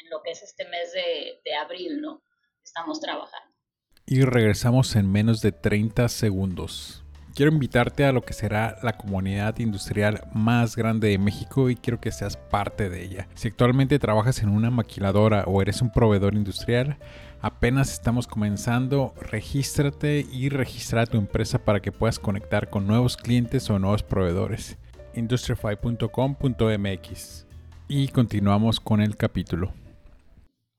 lo 0.09 0.21
que 0.23 0.31
es 0.31 0.43
este 0.43 0.65
mes 0.67 0.91
de 0.91 1.55
abril, 1.55 2.01
¿no? 2.01 2.21
Estamos 2.61 2.99
trabajando 2.99 3.60
y 4.05 4.21
regresamos 4.21 4.95
en 4.95 5.11
menos 5.11 5.41
de 5.41 5.51
30 5.51 6.07
segundos. 6.09 7.01
Quiero 7.33 7.53
invitarte 7.53 8.03
a 8.03 8.11
lo 8.11 8.23
que 8.23 8.33
será 8.33 8.75
la 8.83 8.97
comunidad 8.97 9.57
industrial 9.59 10.27
más 10.33 10.75
grande 10.75 11.07
de 11.07 11.17
México 11.17 11.69
y 11.69 11.77
quiero 11.77 12.01
que 12.01 12.11
seas 12.11 12.35
parte 12.35 12.89
de 12.89 13.05
ella. 13.05 13.29
Si 13.35 13.47
actualmente 13.47 13.99
trabajas 13.99 14.43
en 14.43 14.49
una 14.49 14.69
maquiladora 14.69 15.45
o 15.47 15.61
eres 15.61 15.81
un 15.81 15.91
proveedor 15.91 16.35
industrial, 16.35 16.97
apenas 17.41 17.93
estamos 17.93 18.27
comenzando, 18.27 19.13
regístrate 19.21 20.25
y 20.29 20.49
registra 20.49 21.05
tu 21.05 21.17
empresa 21.17 21.63
para 21.63 21.81
que 21.81 21.93
puedas 21.93 22.19
conectar 22.19 22.69
con 22.69 22.85
nuevos 22.85 23.15
clientes 23.15 23.69
o 23.69 23.79
nuevos 23.79 24.03
proveedores. 24.03 24.77
industrify.com.mx 25.15 27.45
y 27.87 28.09
continuamos 28.09 28.79
con 28.79 29.01
el 29.01 29.17
capítulo. 29.17 29.73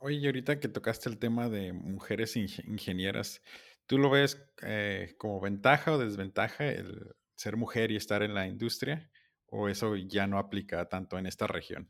Oye, 0.04 0.26
ahorita 0.26 0.58
que 0.58 0.66
tocaste 0.66 1.08
el 1.08 1.20
tema 1.20 1.48
de 1.48 1.72
mujeres 1.72 2.34
ingenieras, 2.34 3.40
¿tú 3.86 3.98
lo 3.98 4.10
ves 4.10 4.36
eh, 4.62 5.14
como 5.16 5.40
ventaja 5.40 5.92
o 5.92 5.98
desventaja 5.98 6.66
el 6.66 7.14
ser 7.36 7.56
mujer 7.56 7.92
y 7.92 7.96
estar 7.96 8.24
en 8.24 8.34
la 8.34 8.48
industria? 8.48 9.08
¿O 9.46 9.68
eso 9.68 9.94
ya 9.94 10.26
no 10.26 10.40
aplica 10.40 10.88
tanto 10.88 11.18
en 11.18 11.26
esta 11.28 11.46
región? 11.46 11.88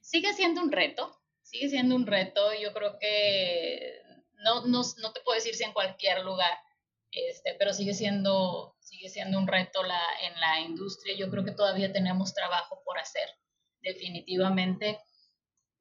Sigue 0.00 0.32
siendo 0.32 0.60
un 0.60 0.72
reto, 0.72 1.22
sigue 1.40 1.68
siendo 1.68 1.94
un 1.94 2.04
reto. 2.04 2.52
Yo 2.60 2.72
creo 2.72 2.98
que 2.98 4.02
no, 4.42 4.66
no, 4.66 4.82
no 5.00 5.12
te 5.12 5.20
puedo 5.20 5.36
decir 5.36 5.54
si 5.54 5.62
en 5.62 5.72
cualquier 5.72 6.24
lugar, 6.24 6.58
este, 7.12 7.54
pero 7.60 7.72
sigue 7.72 7.94
siendo, 7.94 8.74
sigue 8.80 9.08
siendo 9.08 9.38
un 9.38 9.46
reto 9.46 9.84
la, 9.84 10.02
en 10.20 10.40
la 10.40 10.62
industria. 10.62 11.14
Yo 11.16 11.30
creo 11.30 11.44
que 11.44 11.52
todavía 11.52 11.92
tenemos 11.92 12.34
trabajo 12.34 12.82
por 12.84 12.98
hacer, 12.98 13.28
definitivamente 13.82 14.98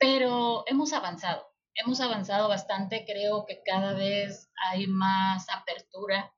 pero 0.03 0.65
hemos 0.67 0.91
avanzado, 0.91 1.47
hemos 1.75 2.01
avanzado 2.01 2.49
bastante, 2.49 3.05
creo 3.05 3.45
que 3.45 3.61
cada 3.63 3.93
vez 3.93 4.49
hay 4.69 4.85
más 4.87 5.47
apertura 5.49 6.33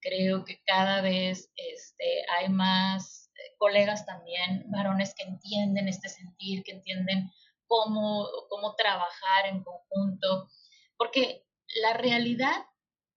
Creo 0.00 0.44
que 0.44 0.62
cada 0.64 1.02
vez 1.02 1.50
este, 1.56 2.24
hay 2.38 2.48
más 2.48 3.30
eh, 3.34 3.54
colegas 3.58 4.06
también, 4.06 4.64
varones 4.70 5.14
que 5.14 5.24
entienden 5.24 5.88
este 5.88 6.08
sentir, 6.08 6.62
que 6.64 6.72
entienden 6.72 7.30
cómo, 7.66 8.26
cómo 8.48 8.74
trabajar 8.76 9.46
en 9.46 9.62
conjunto, 9.62 10.48
porque 10.96 11.44
la 11.82 11.92
realidad 11.94 12.66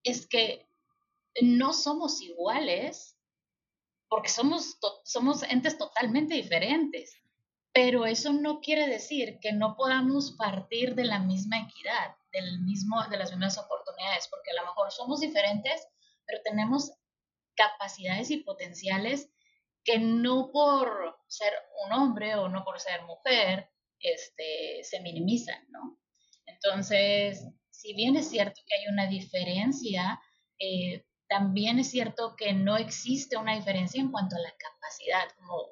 es 0.04 0.28
que 0.28 0.68
no 1.42 1.72
somos 1.72 2.22
iguales, 2.22 3.18
porque 4.10 4.30
somos, 4.30 4.78
somos 5.06 5.44
entes 5.44 5.78
totalmente 5.78 6.36
diferentes, 6.36 7.18
pero 7.74 8.06
eso 8.06 8.32
no 8.34 8.62
quiere 8.62 8.88
decir 8.88 9.40
que 9.42 9.52
no 9.52 9.76
podamos 9.76 10.36
partir 10.38 10.94
de 10.94 11.06
la 11.06 11.20
misma 11.20 11.60
equidad, 11.60 12.16
del 12.32 12.62
mismo, 12.62 13.04
de 13.10 13.18
las 13.18 13.32
mismas 13.32 13.58
oportunidades, 13.58 14.28
porque 14.28 14.52
a 14.52 14.62
lo 14.62 14.68
mejor 14.68 14.92
somos 14.92 15.22
diferentes, 15.22 15.88
pero 16.26 16.42
tenemos 16.44 16.92
capacidades 17.56 18.30
y 18.30 18.38
potenciales 18.38 19.30
que 19.84 19.98
no 19.98 20.52
por 20.52 21.18
ser 21.28 21.52
un 21.86 21.94
hombre 21.94 22.36
o 22.36 22.48
no 22.48 22.64
por 22.64 22.80
ser 22.80 23.02
mujer 23.04 23.70
este, 24.00 24.84
se 24.84 25.02
minimizan, 25.02 25.66
¿no? 25.70 26.00
Entonces, 26.46 27.46
si 27.72 27.94
bien 27.94 28.16
es 28.16 28.30
cierto 28.30 28.62
que 28.68 28.76
hay 28.76 28.88
una 28.88 29.08
diferencia, 29.08 30.22
eh, 30.60 31.06
también 31.28 31.80
es 31.80 31.90
cierto 31.90 32.36
que 32.36 32.54
no 32.54 32.78
existe 32.78 33.36
una 33.36 33.56
diferencia 33.56 34.00
en 34.00 34.12
cuanto 34.12 34.36
a 34.36 34.40
la 34.40 34.54
capacidad, 34.58 35.28
como 35.38 35.68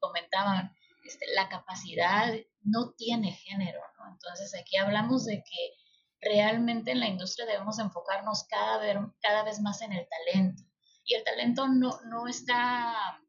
comentaban, 0.00 0.74
este, 1.04 1.26
la 1.34 1.48
capacidad 1.48 2.32
no 2.62 2.92
tiene 2.96 3.32
género, 3.32 3.80
¿no? 3.98 4.12
Entonces 4.12 4.54
aquí 4.58 4.76
hablamos 4.76 5.24
de 5.24 5.42
que 5.44 5.74
realmente 6.20 6.92
en 6.92 7.00
la 7.00 7.08
industria 7.08 7.46
debemos 7.46 7.78
enfocarnos 7.78 8.44
cada 8.44 8.78
vez, 8.78 8.96
cada 9.20 9.44
vez 9.44 9.60
más 9.60 9.82
en 9.82 9.92
el 9.92 10.06
talento. 10.08 10.62
Y 11.04 11.14
el 11.14 11.24
talento 11.24 11.68
no, 11.68 12.00
no 12.06 12.26
está, 12.26 13.20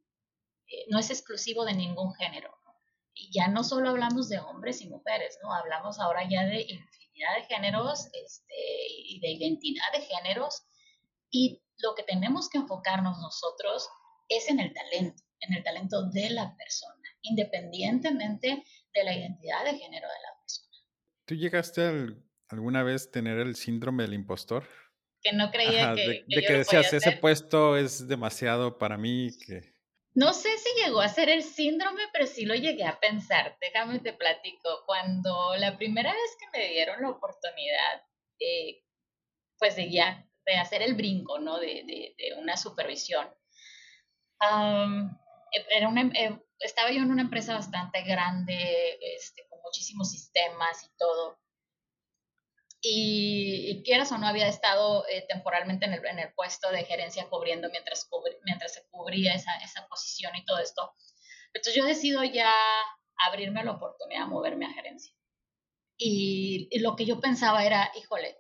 eh, 0.68 0.86
no 0.90 1.00
es 1.00 1.10
exclusivo 1.10 1.66
de 1.66 1.74
ningún 1.74 2.14
género. 2.16 2.56
Y 3.14 3.32
ya 3.34 3.48
no 3.48 3.64
solo 3.64 3.90
hablamos 3.90 4.30
de 4.30 4.40
hombres 4.40 4.82
y 4.82 4.90
mujeres, 4.90 5.38
¿no? 5.42 5.54
Hablamos 5.54 6.00
ahora 6.00 6.28
ya 6.30 6.46
de 6.46 6.68
de 7.16 7.46
géneros 7.48 8.08
este, 8.14 8.56
y 9.08 9.20
de 9.20 9.30
identidad 9.30 9.92
de 9.94 10.02
géneros. 10.02 10.64
Y 11.32 11.62
lo 11.78 11.96
que 11.96 12.04
tenemos 12.04 12.50
que 12.50 12.58
enfocarnos 12.58 13.18
nosotros 13.20 13.88
es 14.30 14.50
en 14.50 14.60
el 14.60 14.74
talento, 14.74 15.24
en 15.40 15.54
el 15.54 15.64
talento 15.64 16.10
de 16.10 16.30
la 16.32 16.56
persona, 16.56 17.05
independientemente 17.30 18.64
de 18.94 19.04
la 19.04 19.14
identidad 19.14 19.64
de 19.66 19.78
género 19.78 20.08
de 20.08 20.22
la 20.24 20.40
persona. 20.40 20.78
¿Tú 21.26 21.36
llegaste 21.36 22.16
alguna 22.50 22.84
vez 22.84 23.08
a 23.08 23.12
tener 23.12 23.40
el 23.40 23.56
síndrome 23.56 24.04
del 24.04 24.14
impostor? 24.14 24.68
Que 25.22 25.34
no 25.34 25.52
creía 25.52 25.96
que, 25.96 26.24
de, 26.28 26.42
que, 26.42 26.54
decías, 26.54 26.94
ese 26.94 27.14
puesto 27.14 27.78
es 27.78 28.08
demasiado 28.08 28.78
para 28.78 28.98
mí, 28.98 29.32
que 29.46 29.76
no 30.16 30.32
sé 30.32 30.58
si 30.58 30.70
llegó 30.82 31.02
a 31.02 31.10
ser 31.10 31.28
el 31.28 31.44
síndrome, 31.44 32.02
pero 32.14 32.26
sí 32.26 32.46
lo 32.46 32.56
llegué 32.56 32.86
a 32.86 33.02
pensar. 33.02 33.58
Déjame 33.60 34.00
te 34.00 34.14
platico. 34.14 34.86
Cuando 34.86 35.58
la 35.58 35.78
primera 35.78 36.14
vez 36.14 36.38
que 36.40 36.58
me 36.58 36.70
dieron 36.70 37.02
la 37.02 37.10
oportunidad, 37.10 38.02
eh, 38.40 38.82
pues 39.60 39.76
de 39.76 39.92
ya, 39.92 40.26
de 40.46 40.56
hacer 40.56 40.82
el 40.82 40.96
brinco, 40.96 41.40
¿no? 41.40 41.60
De, 41.60 41.84
de, 42.18 42.34
una 42.40 42.56
supervisión. 42.56 43.28
era 44.40 45.90
una, 45.90 46.10
eh, 46.14 46.40
estaba 46.60 46.92
yo 46.92 47.02
en 47.02 47.12
una 47.12 47.24
empresa 47.24 47.54
bastante 47.54 48.02
grande, 48.04 48.98
este, 49.16 49.46
con 49.50 49.60
muchísimos 49.62 50.12
sistemas 50.12 50.84
y 50.84 50.90
todo 50.98 51.40
y, 52.88 53.84
quieras 53.84 54.12
o 54.12 54.18
no 54.18 54.28
había 54.28 54.48
estado 54.48 55.06
eh, 55.08 55.26
temporalmente 55.28 55.86
en 55.86 55.94
el, 55.94 56.06
en 56.06 56.20
el, 56.20 56.34
puesto 56.34 56.70
de 56.70 56.84
gerencia 56.84 57.28
cubriendo 57.30 57.70
mientras, 57.70 58.08
mientras 58.44 58.74
se 58.74 58.86
cubría 58.90 59.34
esa, 59.34 59.56
esa 59.64 59.88
posición 59.88 60.36
y 60.36 60.46
todo 60.46 60.60
esto. 60.60 60.94
Entonces 61.54 61.76
yo 61.76 61.86
decido 61.86 62.24
ya 62.24 62.52
abrirme 63.28 63.64
la 63.64 63.72
oportunidad 63.72 64.22
de 64.22 64.28
moverme 64.28 64.66
a 64.66 64.74
gerencia. 64.74 65.16
Y, 65.98 66.68
y, 66.72 66.80
lo 66.80 66.96
que 66.96 67.06
yo 67.06 67.20
pensaba 67.22 67.66
era, 67.66 67.92
híjole, 67.96 68.35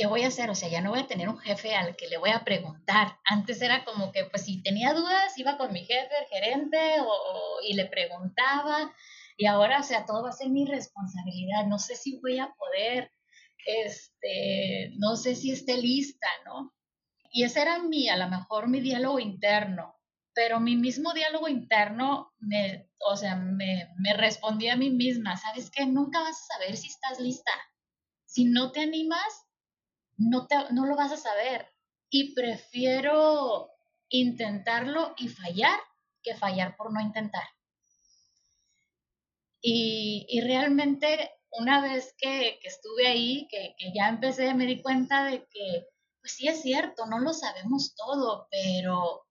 ¿qué 0.00 0.06
voy 0.06 0.22
a 0.22 0.28
hacer? 0.28 0.48
O 0.48 0.54
sea, 0.54 0.70
ya 0.70 0.80
no 0.80 0.92
voy 0.92 1.00
a 1.00 1.06
tener 1.06 1.28
un 1.28 1.36
jefe 1.36 1.74
al 1.76 1.94
que 1.94 2.08
le 2.08 2.16
voy 2.16 2.30
a 2.30 2.42
preguntar. 2.42 3.18
Antes 3.22 3.60
era 3.60 3.84
como 3.84 4.12
que, 4.12 4.24
pues 4.24 4.46
si 4.46 4.62
tenía 4.62 4.94
dudas, 4.94 5.36
iba 5.36 5.58
con 5.58 5.74
mi 5.74 5.80
jefe, 5.80 6.08
el 6.18 6.26
gerente, 6.26 7.02
o, 7.02 7.60
y 7.68 7.74
le 7.74 7.84
preguntaba. 7.84 8.94
Y 9.36 9.44
ahora, 9.44 9.80
o 9.80 9.82
sea, 9.82 10.06
todo 10.06 10.22
va 10.22 10.30
a 10.30 10.32
ser 10.32 10.48
mi 10.48 10.64
responsabilidad. 10.64 11.66
No 11.66 11.78
sé 11.78 11.96
si 11.96 12.18
voy 12.18 12.38
a 12.38 12.50
poder 12.58 13.12
este, 13.66 14.92
no 14.96 15.16
sé 15.16 15.34
si 15.34 15.50
esté 15.52 15.76
lista, 15.76 16.28
¿no? 16.46 16.72
Y 17.30 17.44
ese 17.44 17.60
era 17.60 17.78
mi, 17.80 18.08
a 18.08 18.16
lo 18.16 18.26
mejor 18.30 18.68
mi 18.68 18.80
diálogo 18.80 19.18
interno, 19.18 20.00
pero 20.32 20.60
mi 20.60 20.76
mismo 20.76 21.12
diálogo 21.12 21.46
interno 21.46 22.32
me, 22.38 22.88
o 23.06 23.18
sea, 23.18 23.36
me, 23.36 23.90
me 23.98 24.14
respondía 24.14 24.72
a 24.72 24.78
mí 24.78 24.88
misma, 24.88 25.36
¿sabes 25.36 25.70
qué? 25.70 25.84
Nunca 25.84 26.22
vas 26.22 26.40
a 26.40 26.54
saber 26.54 26.78
si 26.78 26.88
estás 26.88 27.20
lista. 27.20 27.52
Si 28.24 28.46
no 28.46 28.72
te 28.72 28.80
animas, 28.80 29.49
no, 30.20 30.46
te, 30.46 30.56
no 30.72 30.86
lo 30.86 30.96
vas 30.96 31.12
a 31.12 31.16
saber. 31.16 31.66
Y 32.10 32.34
prefiero 32.34 33.70
intentarlo 34.08 35.14
y 35.16 35.28
fallar 35.28 35.78
que 36.22 36.34
fallar 36.34 36.76
por 36.76 36.92
no 36.92 37.00
intentar. 37.00 37.48
Y, 39.62 40.26
y 40.28 40.40
realmente 40.42 41.30
una 41.52 41.80
vez 41.80 42.14
que, 42.18 42.58
estuve 42.62 43.06
ahí, 43.06 43.48
que, 43.48 43.74
ya 43.94 44.08
empecé, 44.08 44.54
me 44.54 44.66
di 44.66 44.82
cuenta 44.82 45.24
de 45.24 45.46
que, 45.50 45.86
pues 46.20 46.34
sí 46.34 46.48
es 46.48 46.62
cierto, 46.62 47.06
no 47.06 47.18
lo 47.18 47.32
sabemos 47.32 47.94
todo, 47.94 48.46
pero, 48.50 49.26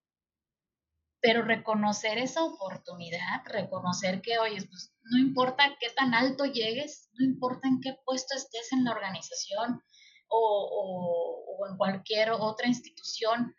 pero 1.22 1.44
reconocer 1.44 2.18
esa 2.18 2.44
oportunidad, 2.44 3.44
reconocer 3.46 4.22
que, 4.22 4.40
oye, 4.40 4.66
pues 4.66 4.94
no 5.04 5.20
importa 5.20 5.78
qué 5.80 5.90
tan 5.92 6.14
alto 6.14 6.46
llegues, 6.46 7.10
no 7.14 7.26
importa 7.26 7.68
en 7.68 7.80
qué 7.80 7.96
puesto 8.06 8.36
estés 8.36 8.72
en 8.74 8.84
la 8.84 8.92
organización 8.92 9.82
o, 10.30 11.46
o 11.60 11.68
en 11.68 11.78
cualquier 11.78 12.32
otra 12.32 12.68
institución, 12.68 13.56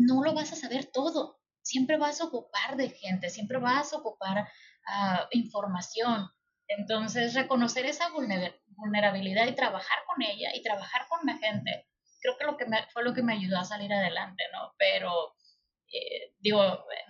no 0.00 0.22
lo 0.22 0.34
vas 0.34 0.52
a 0.52 0.56
saber 0.56 0.86
todo. 0.86 1.40
Siempre 1.62 1.98
vas 1.98 2.20
a 2.20 2.24
ocupar 2.24 2.76
de 2.76 2.90
gente, 2.90 3.28
siempre 3.28 3.58
vas 3.58 3.92
a 3.92 3.98
ocupar 3.98 4.38
uh, 4.40 5.26
información. 5.32 6.28
Entonces, 6.68 7.34
reconocer 7.34 7.84
esa 7.86 8.10
vulnerabilidad 8.10 9.46
y 9.46 9.54
trabajar 9.54 9.98
con 10.06 10.22
ella 10.22 10.54
y 10.54 10.62
trabajar 10.62 11.06
con 11.08 11.20
la 11.26 11.36
gente, 11.36 11.88
creo 12.20 12.36
que, 12.38 12.44
lo 12.44 12.56
que 12.56 12.66
fue 12.92 13.04
lo 13.04 13.12
que 13.12 13.22
me 13.22 13.34
ayudó 13.34 13.58
a 13.58 13.64
salir 13.64 13.92
adelante, 13.92 14.44
¿no? 14.52 14.72
Pero, 14.78 15.34
eh, 15.92 16.32
digo, 16.38 16.62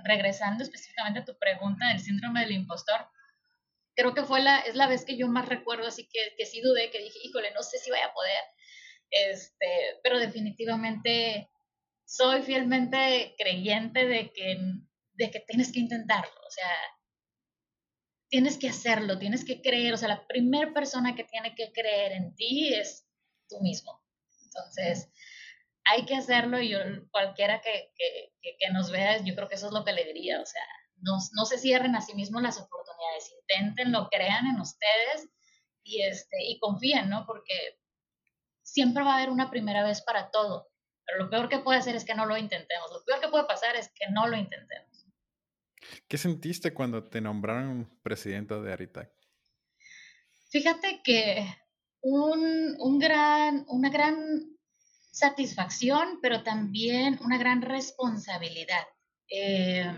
regresando 0.05 0.65
específicamente 0.65 1.21
a 1.21 1.25
tu 1.25 1.39
pregunta 1.39 1.89
del 1.89 2.01
síndrome 2.01 2.41
del 2.41 2.53
impostor, 2.53 3.07
creo 4.01 4.15
que 4.15 4.25
fue 4.25 4.41
la, 4.41 4.61
es 4.61 4.75
la 4.75 4.87
vez 4.87 5.05
que 5.05 5.17
yo 5.17 5.29
más 5.29 5.47
recuerdo, 5.47 5.87
así 5.87 6.09
que, 6.09 6.35
que 6.37 6.47
sí 6.47 6.61
dudé, 6.63 6.91
que 6.91 7.03
dije, 7.03 7.19
híjole, 7.23 7.53
no 7.53 7.63
sé 7.63 7.79
si 7.79 7.91
voy 7.91 8.01
a 8.01 8.13
poder, 8.15 8.43
este, 9.11 10.01
pero 10.03 10.19
definitivamente 10.19 11.51
soy 12.07 12.43
fielmente 12.43 13.35
creyente 13.39 14.07
de 14.07 14.33
que, 14.33 14.59
de 15.13 15.31
que 15.31 15.41
tienes 15.41 15.71
que 15.71 15.81
intentarlo, 15.81 16.33
o 16.47 16.51
sea, 16.51 16.71
tienes 18.31 18.57
que 18.57 18.69
hacerlo, 18.69 19.19
tienes 19.19 19.45
que 19.45 19.61
creer, 19.61 19.93
o 19.93 19.97
sea, 19.99 20.09
la 20.09 20.27
primera 20.27 20.73
persona 20.73 21.15
que 21.15 21.25
tiene 21.25 21.55
que 21.55 21.71
creer 21.73 22.13
en 22.13 22.35
ti 22.37 22.73
es 22.73 23.07
tú 23.49 23.61
mismo. 23.61 24.01
Entonces, 24.45 25.11
hay 25.85 26.07
que 26.07 26.15
hacerlo 26.15 26.61
y 26.61 26.71
yo, 26.71 26.79
cualquiera 27.11 27.61
que, 27.61 27.93
que, 27.97 28.71
nos 28.73 28.91
vea, 28.91 29.23
yo 29.25 29.35
creo 29.35 29.49
que 29.49 29.57
eso 29.57 29.67
es 29.67 29.73
lo 29.73 29.85
que 29.85 29.93
le 29.93 30.05
diría, 30.05 30.41
o 30.41 30.47
sea, 30.47 30.65
no, 31.03 31.19
no 31.33 31.45
se 31.45 31.59
cierren 31.59 31.97
a 31.97 32.01
sí 32.01 32.15
mismos 32.15 32.43
las 32.43 32.59
oportunidades, 32.59 33.33
inténtenlo, 33.41 34.09
crean 34.11 34.47
en 34.47 34.61
ustedes 34.61 35.29
y, 35.83 36.03
este, 36.03 36.37
y 36.45 36.59
confíen, 36.59 37.09
¿no? 37.09 37.27
Porque 37.27 37.79
siempre 38.63 39.03
va 39.03 39.13
a 39.13 39.17
haber 39.17 39.31
una 39.31 39.51
primera 39.51 39.85
vez 39.85 40.03
para 40.03 40.31
todo, 40.31 40.69
pero 41.05 41.25
lo 41.25 41.31
peor 41.31 41.49
que 41.49 41.59
puede 41.59 41.79
hacer 41.79 41.97
es 41.97 42.05
que 42.05 42.15
no 42.15 42.27
lo 42.27 42.37
intentemos, 42.37 42.91
lo 42.93 43.05
peor 43.05 43.21
que 43.21 43.29
puede 43.29 43.45
pasar 43.45 43.77
es 43.77 43.91
que 43.95 44.11
no 44.11 44.27
lo 44.27 44.37
intentemos. 44.37 45.07
¿Qué 46.09 46.19
sentiste 46.19 46.75
cuando 46.75 47.05
te 47.09 47.21
nombraron 47.21 47.99
presidenta 48.03 48.61
de 48.61 48.73
Aritac? 48.73 49.11
Fíjate 50.51 51.01
que 51.03 51.47
un, 52.03 52.77
un 52.79 52.99
gran, 52.99 53.65
una 53.69 53.89
gran 53.89 54.59
satisfacción, 55.13 56.19
pero 56.23 56.43
también 56.43 57.19
una 57.23 57.39
gran 57.39 57.63
responsabilidad. 57.63 58.87
Eh, 59.29 59.93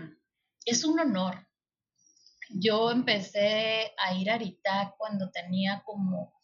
es 0.65 0.83
un 0.83 0.99
honor. 0.99 1.47
Yo 2.49 2.91
empecé 2.91 3.93
a 3.97 4.13
ir 4.13 4.29
a 4.29 4.35
Aritac 4.35 4.95
cuando 4.97 5.31
tenía 5.31 5.81
como 5.85 6.39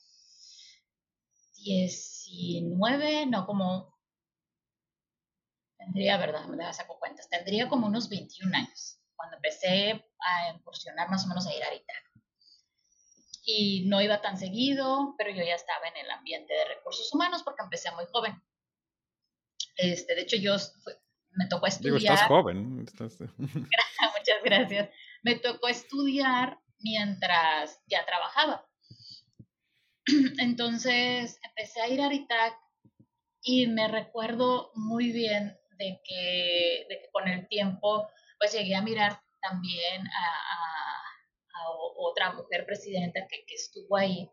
19, 1.58 3.26
no, 3.28 3.46
como, 3.46 3.98
tendría, 5.78 6.18
¿verdad? 6.18 6.46
Me 6.46 6.72
saco 6.74 6.98
cuentas, 7.00 7.30
tendría 7.30 7.70
como 7.70 7.88
unos 7.88 8.10
21 8.10 8.56
años 8.56 9.00
cuando 9.16 9.36
empecé 9.36 10.06
a 10.20 10.50
incursionar 10.56 11.10
más 11.10 11.26
o 11.26 11.28
menos 11.28 11.46
a 11.46 11.54
ir 11.54 11.64
a 11.64 11.68
Aritac. 11.68 12.04
Y 13.44 13.86
no 13.88 14.02
iba 14.02 14.22
tan 14.22 14.38
seguido, 14.38 15.16
pero 15.18 15.32
yo 15.32 15.44
ya 15.44 15.56
estaba 15.56 15.88
en 15.88 15.98
el 15.98 16.12
ambiente 16.12 16.54
de 16.54 16.66
recursos 16.66 17.14
humanos 17.14 17.44
porque 17.44 17.64
empecé 17.64 17.92
muy 17.92 18.06
joven. 18.12 18.42
Este, 19.76 20.16
de 20.16 20.22
hecho, 20.22 20.38
yo 20.38 20.56
me 21.32 21.48
tocó 21.48 21.68
estudiar. 21.68 22.00
Digo, 22.00 22.14
estás 22.14 22.28
joven. 22.28 22.86
Muchas 23.38 24.44
gracias. 24.44 24.90
Me 25.24 25.36
tocó 25.36 25.68
estudiar 25.68 26.60
mientras 26.80 27.82
ya 27.88 28.06
trabajaba. 28.06 28.68
Entonces 30.40 31.40
empecé 31.44 31.82
a 31.82 31.88
ir 31.88 32.02
a 32.02 32.08
Aritac 32.08 32.58
y 33.42 33.68
me 33.68 33.88
recuerdo 33.88 34.72
muy 34.76 35.12
bien 35.12 35.58
de 35.78 36.02
que, 36.04 36.86
de 36.90 37.02
que 37.02 37.10
con 37.12 37.28
el 37.28 37.48
tiempo 37.48 38.10
pues 38.38 38.54
llegué 38.54 38.76
a 38.76 38.82
mirar 38.82 39.22
también 39.42 40.08
a, 40.08 40.36
otra 42.02 42.32
mujer 42.32 42.66
presidenta 42.66 43.28
que, 43.30 43.46
que 43.46 43.56
estuvo 43.56 43.98
ahí. 43.98 44.32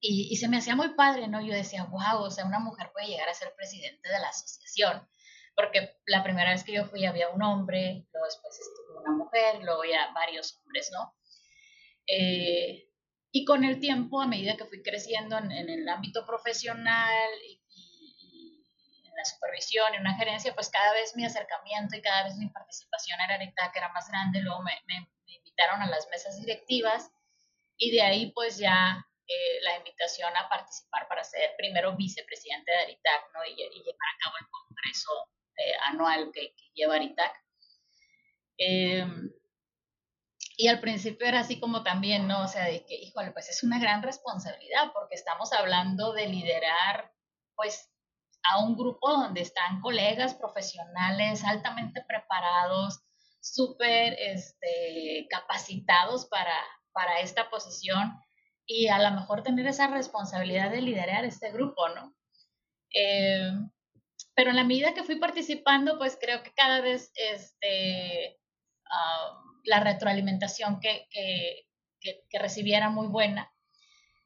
Y, 0.00 0.28
y, 0.30 0.36
se 0.36 0.48
me 0.48 0.58
hacía 0.58 0.76
muy 0.76 0.90
padre, 0.90 1.26
¿no? 1.26 1.40
Yo 1.44 1.52
decía, 1.52 1.84
wow, 1.84 2.22
o 2.22 2.30
sea, 2.30 2.46
una 2.46 2.60
mujer 2.60 2.92
puede 2.92 3.08
llegar 3.08 3.28
a 3.28 3.34
ser 3.34 3.52
presidente 3.56 4.08
de 4.08 4.20
la 4.20 4.28
asociación. 4.28 5.08
Porque 5.58 5.98
la 6.06 6.22
primera 6.22 6.52
vez 6.52 6.62
que 6.62 6.72
yo 6.72 6.84
fui 6.84 7.04
había 7.04 7.30
un 7.30 7.42
hombre, 7.42 8.06
luego 8.12 8.26
después 8.26 8.60
estuvo 8.60 9.00
una 9.00 9.10
mujer, 9.10 9.56
luego 9.64 9.84
ya 9.84 10.12
varios 10.14 10.56
hombres, 10.56 10.88
¿no? 10.92 11.16
Eh, 12.06 12.88
y 13.32 13.44
con 13.44 13.64
el 13.64 13.80
tiempo, 13.80 14.22
a 14.22 14.28
medida 14.28 14.56
que 14.56 14.66
fui 14.66 14.84
creciendo 14.84 15.36
en, 15.36 15.50
el 15.50 15.88
ámbito 15.88 16.24
profesional 16.24 17.28
y, 17.42 17.60
en 19.04 19.16
la 19.16 19.24
supervisión 19.24 19.94
y 19.94 19.98
una 19.98 20.14
gerencia, 20.14 20.54
pues 20.54 20.70
cada 20.70 20.92
vez 20.92 21.16
mi 21.16 21.24
acercamiento 21.24 21.96
y 21.96 22.02
cada 22.02 22.22
vez 22.22 22.36
mi 22.36 22.48
participación 22.50 23.18
era 23.20 23.36
que 23.40 23.78
era 23.80 23.88
más 23.88 24.08
grande. 24.08 24.40
Luego 24.40 24.62
me, 24.62 24.72
invitaron 25.26 25.82
a 25.82 25.88
las 25.88 26.06
mesas 26.12 26.38
directivas 26.38 27.10
y 27.76 27.90
de 27.90 28.02
ahí 28.02 28.30
pues 28.30 28.58
ya 28.58 29.04
eh, 29.26 29.60
la 29.62 29.76
invitación 29.76 30.36
a 30.36 30.48
participar 30.48 31.08
para 31.08 31.24
ser 31.24 31.56
primero 31.56 31.96
vicepresidente 31.96 32.70
de 32.70 32.78
Aritac 32.78 33.24
¿no? 33.34 33.44
y, 33.44 33.56
llevar 33.56 34.08
a 34.14 34.18
cabo 34.22 34.36
el 34.40 34.46
congreso 34.50 35.10
eh, 35.58 35.72
anual 35.90 36.30
que, 36.32 36.54
lleva 36.74 36.94
Aritac. 36.94 37.32
Eh, 38.56 39.04
y 40.56 40.68
al 40.68 40.80
principio 40.80 41.26
era 41.26 41.40
así 41.40 41.60
como 41.60 41.82
también, 41.82 42.26
¿no? 42.26 42.42
O 42.42 42.48
sea, 42.48 42.64
de 42.64 42.84
que, 42.84 42.96
híjole, 42.96 43.30
pues 43.32 43.48
es 43.48 43.62
una 43.62 43.78
gran 43.78 44.02
responsabilidad 44.02 44.92
porque 44.92 45.14
estamos 45.14 45.52
hablando 45.52 46.12
de 46.12 46.26
liderar, 46.26 47.12
pues, 47.54 47.90
a 48.42 48.64
un 48.64 48.76
grupo 48.76 49.10
donde 49.10 49.42
están 49.42 49.80
colegas 49.80 50.34
profesionales 50.34 51.44
altamente 51.44 52.02
preparados, 52.06 53.00
súper 53.40 54.14
este, 54.18 55.26
capacitados 55.30 56.26
para, 56.26 56.56
para 56.92 57.20
esta 57.20 57.50
posición 57.50 58.18
y 58.66 58.88
a 58.88 58.98
lo 58.98 59.10
mejor 59.12 59.42
tener 59.42 59.66
esa 59.66 59.86
responsabilidad 59.86 60.70
de 60.70 60.82
liderar 60.82 61.24
este 61.24 61.50
grupo, 61.52 61.88
¿no? 61.90 62.14
Eh, 62.94 63.50
pero 64.38 64.50
en 64.50 64.56
la 64.56 64.62
medida 64.62 64.94
que 64.94 65.02
fui 65.02 65.16
participando, 65.16 65.98
pues 65.98 66.16
creo 66.20 66.44
que 66.44 66.52
cada 66.52 66.80
vez 66.80 67.10
este, 67.16 68.38
la 69.64 69.80
retroalimentación 69.80 70.78
que, 70.78 71.08
que, 71.10 71.66
que, 72.30 72.38
recibiera 72.38 72.88
muy 72.88 73.08
buena. 73.08 73.52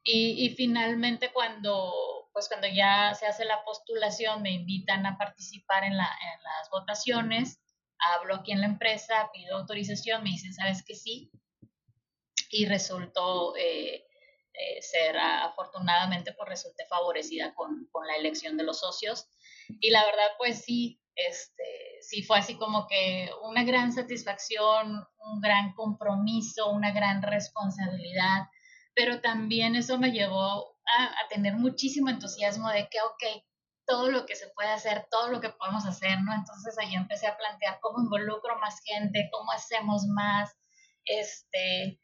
Y, 0.03 0.45
y, 0.45 0.49
finalmente 0.53 1.33
cuando, 1.33 2.29
pues 2.31 2.47
cuando 2.47 2.67
ya 2.67 3.15
se 3.15 3.25
hace 3.25 3.43
la 3.43 3.63
postulación, 3.63 4.43
me 4.43 4.51
invitan 4.51 5.03
a 5.07 5.17
participar 5.17 5.83
en, 5.83 5.97
la, 5.97 6.05
en 6.05 6.43
las 6.43 6.69
votaciones, 6.69 7.59
hablo 7.97 8.35
aquí 8.35 8.51
en 8.51 8.61
la 8.61 8.67
empresa, 8.67 9.31
pido 9.33 9.57
autorización, 9.57 10.21
me 10.21 10.29
dicen, 10.29 10.53
¿sabes 10.53 10.85
que 10.85 10.93
sí? 10.93 11.31
Y 12.51 12.67
resultó 12.67 13.55
eh, 13.55 14.05
eh, 14.53 14.81
ser, 14.83 15.17
afortunadamente, 15.17 16.33
pues 16.33 16.49
resulté 16.49 16.85
favorecida 16.85 17.55
con, 17.55 17.87
con 17.91 18.05
la 18.05 18.15
elección 18.15 18.57
de 18.57 18.63
los 18.63 18.79
socios. 18.79 19.27
Y 19.79 19.91
la 19.91 20.03
verdad, 20.05 20.27
pues 20.37 20.63
sí, 20.63 20.99
este, 21.15 21.63
sí 22.01 22.23
fue 22.23 22.39
así 22.39 22.55
como 22.55 22.87
que 22.87 23.29
una 23.43 23.63
gran 23.63 23.91
satisfacción, 23.91 25.05
un 25.19 25.41
gran 25.41 25.73
compromiso, 25.73 26.71
una 26.71 26.91
gran 26.91 27.21
responsabilidad, 27.21 28.47
pero 28.95 29.21
también 29.21 29.75
eso 29.75 29.97
me 29.97 30.11
llevó 30.11 30.77
a, 30.85 31.27
tener 31.29 31.53
muchísimo 31.55 32.09
entusiasmo 32.09 32.69
de 32.69 32.87
que, 32.89 32.99
ok, 33.01 33.43
todo 33.85 34.09
lo 34.09 34.25
que 34.25 34.35
se 34.35 34.47
puede 34.49 34.69
hacer, 34.69 35.07
todo 35.09 35.29
lo 35.29 35.41
que 35.41 35.49
podemos 35.49 35.85
hacer, 35.85 36.21
¿no? 36.21 36.33
Entonces 36.33 36.77
ahí 36.77 36.93
empecé 36.93 37.27
a 37.27 37.37
plantear 37.37 37.79
cómo 37.81 38.03
involucro 38.03 38.57
más 38.59 38.81
gente, 38.83 39.29
cómo 39.31 39.51
hacemos 39.51 40.05
más, 40.07 40.51
este, 41.05 41.99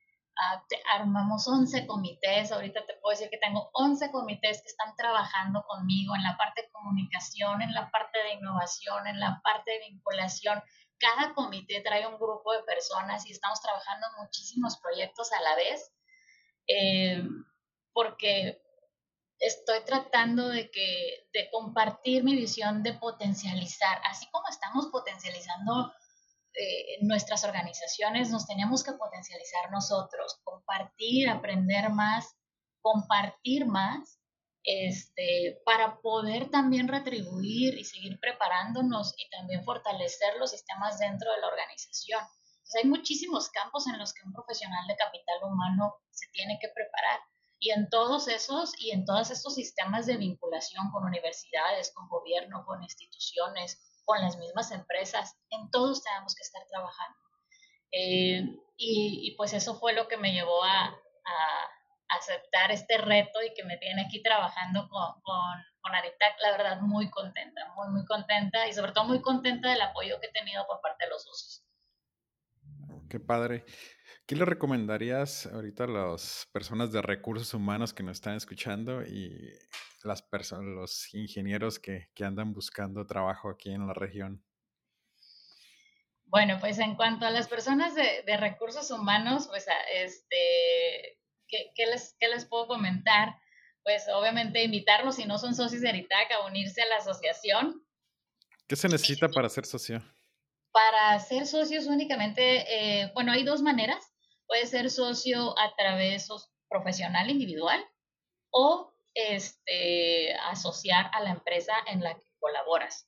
armamos 0.94 1.48
11 1.48 1.86
comités, 1.86 2.52
ahorita 2.52 2.86
te 2.86 2.94
puedo 2.96 3.12
decir 3.12 3.30
que 3.30 3.38
tengo 3.38 3.70
11 3.74 4.12
comités 4.12 4.62
que 4.62 4.70
están 4.70 4.96
trabajando 4.96 5.64
conmigo 5.68 6.16
en 6.16 6.24
la 6.24 6.38
parte 6.38 6.62
de 6.62 6.72
comunicación, 6.72 7.62
en 7.62 7.74
la 7.74 7.90
parte 7.92 8.20
de 8.20 8.34
innovación, 8.34 9.08
en 9.08 9.20
la 9.20 9.42
parte 9.44 9.72
de 9.72 9.80
vinculación. 9.90 10.62
Cada 10.98 11.34
comité 11.34 11.82
trae 11.82 12.08
un 12.08 12.18
grupo 12.18 12.54
de 12.54 12.64
personas 12.64 13.26
y 13.26 13.32
estamos 13.32 13.62
trabajando 13.62 14.08
muchísimos 14.20 14.78
proyectos 14.80 15.32
a 15.32 15.42
la 15.42 15.56
vez, 15.56 15.94
eh, 16.68 17.24
porque 17.94 18.62
estoy 19.40 19.84
tratando 19.86 20.50
de, 20.50 20.70
que, 20.70 21.28
de 21.34 21.50
compartir 21.52 22.24
mi 22.24 22.36
visión 22.36 22.84
de 22.84 22.94
potencializar, 22.94 24.02
así 24.06 24.30
como 24.32 24.48
estamos 24.50 24.88
potencializando 24.88 25.94
eh, 26.54 26.98
nuestras 27.02 27.44
organizaciones 27.44 28.30
nos 28.32 28.48
tenemos 28.48 28.84
que 28.84 28.94
potencializar 28.94 29.72
nosotros, 29.72 30.40
compartir, 30.44 31.30
aprender 31.30 31.90
más, 31.92 32.36
compartir 32.82 33.66
más, 33.66 34.20
este, 34.64 35.62
para 35.66 36.00
poder 36.02 36.50
también 36.50 36.88
retribuir 36.88 37.78
y 37.78 37.86
seguir 37.86 38.20
preparándonos 38.20 39.14
y 39.18 39.30
también 39.30 39.64
fortalecer 39.64 40.36
los 40.38 40.52
sistemas 40.52 41.00
dentro 41.00 41.32
de 41.32 41.40
la 41.40 41.48
organización. 41.48 42.22
hay 42.76 42.88
muchísimos 42.88 43.50
campos 43.50 43.88
en 43.88 43.98
los 43.98 44.14
que 44.14 44.26
un 44.26 44.34
profesional 44.34 44.86
de 44.88 44.96
capital 44.96 45.44
humano 45.44 45.96
se 46.12 46.28
tiene 46.32 46.60
que 46.62 46.70
preparar. 46.70 47.20
Y 47.58 47.72
en 47.72 47.90
todos 47.90 48.28
esos 48.28 48.72
y 48.80 48.92
en 48.92 49.06
todos 49.06 49.32
estos 49.32 49.56
sistemas 49.56 50.06
de 50.06 50.18
vinculación 50.18 50.92
con 50.92 51.04
universidades, 51.04 51.92
con 51.94 52.08
gobierno, 52.08 52.64
con 52.66 52.84
instituciones, 52.84 53.82
con 54.10 54.22
las 54.22 54.38
mismas 54.38 54.72
empresas, 54.72 55.38
en 55.52 55.70
todos 55.70 56.04
tenemos 56.04 56.34
que 56.34 56.42
estar 56.42 56.64
trabajando. 56.68 57.20
Eh, 57.92 58.42
y, 58.76 59.36
pues 59.38 59.54
eso 59.54 59.76
fue 59.76 59.94
lo 59.94 60.08
que 60.08 60.18
me 60.18 60.34
llevó 60.34 60.64
a, 60.64 61.00
aceptar 62.18 62.72
este 62.72 62.98
reto 62.98 63.40
y 63.44 63.54
que 63.54 63.64
me 63.64 63.78
tiene 63.78 64.02
aquí 64.02 64.24
trabajando 64.24 64.90
con, 64.90 65.22
con, 65.22 65.64
con, 65.80 65.94
Aritac, 65.94 66.42
la 66.42 66.52
verdad 66.54 66.82
muy 66.82 67.08
contenta, 67.12 67.72
muy, 67.76 67.90
muy 67.90 68.04
contenta 68.06 68.68
y 68.68 68.74
sobre 68.74 68.94
todo 68.94 69.04
muy 69.04 69.22
contenta 69.22 69.70
del 69.70 69.82
apoyo 69.82 70.20
que 70.20 70.26
he 70.26 70.32
tenido 70.32 70.66
por 70.66 70.82
parte 70.82 71.06
de 71.06 71.12
los 71.12 71.24
socios. 71.24 71.64
Qué 73.12 73.20
padre. 73.20 73.64
¿Qué 74.26 74.36
le 74.36 74.46
recomendarías 74.46 75.46
ahorita 75.46 75.84
a 75.84 75.88
las 75.88 76.48
personas 76.52 76.92
de 76.92 77.04
recursos 77.04 77.54
humanos 77.54 77.94
que 77.94 78.02
nos 78.02 78.18
están 78.18 78.36
escuchando 78.36 79.04
y 79.04 79.54
las 80.04 80.22
personas, 80.22 80.66
los 80.66 81.14
ingenieros 81.14 81.80
que, 81.80 82.10
que, 82.14 82.24
andan 82.24 82.54
buscando 82.54 83.06
trabajo 83.06 83.50
aquí 83.50 83.72
en 83.72 83.88
la 83.88 83.94
región? 83.94 84.44
Bueno, 86.26 86.58
pues 86.60 86.80
en 86.80 86.96
cuanto 86.96 87.26
a 87.26 87.32
las 87.32 87.48
personas 87.48 87.96
de, 87.96 88.24
de 88.26 88.38
recursos 88.38 88.92
humanos, 88.92 89.48
pues 89.48 89.66
este, 89.94 91.20
¿qué, 91.48 91.72
¿qué, 91.76 91.88
les, 91.88 92.16
¿qué 92.20 92.28
les 92.28 92.46
puedo 92.46 92.68
comentar? 92.68 93.36
Pues 93.84 94.08
obviamente 94.14 94.64
invitarlos, 94.64 95.16
si 95.16 95.26
no 95.26 95.38
son 95.38 95.56
socios 95.56 95.82
de 95.82 95.90
Aritac, 95.90 96.32
a 96.32 96.46
unirse 96.46 96.82
a 96.82 96.88
la 96.88 96.98
asociación. 96.98 97.84
¿Qué 98.68 98.76
se 98.76 98.88
necesita 98.88 99.28
para 99.30 99.50
ser 99.50 99.66
socio? 99.66 100.04
Para 100.72 101.20
ser 101.20 101.48
socios 101.48 101.88
únicamente, 101.88 103.02
eh, 103.02 103.12
bueno, 103.16 103.32
hay 103.32 103.44
dos 103.44 103.62
maneras. 103.62 104.14
Puede 104.46 104.68
ser 104.68 104.90
socio 104.92 105.58
a 105.58 105.76
través 105.76 106.28
profesional 106.70 107.30
individual 107.30 107.84
o 108.52 108.94
este, 109.14 110.34
asociar 110.52 111.10
a 111.14 111.22
la 111.22 111.32
empresa 111.32 111.74
en 111.88 112.02
la 112.02 112.16
que 112.16 112.30
colaboras. 112.40 113.08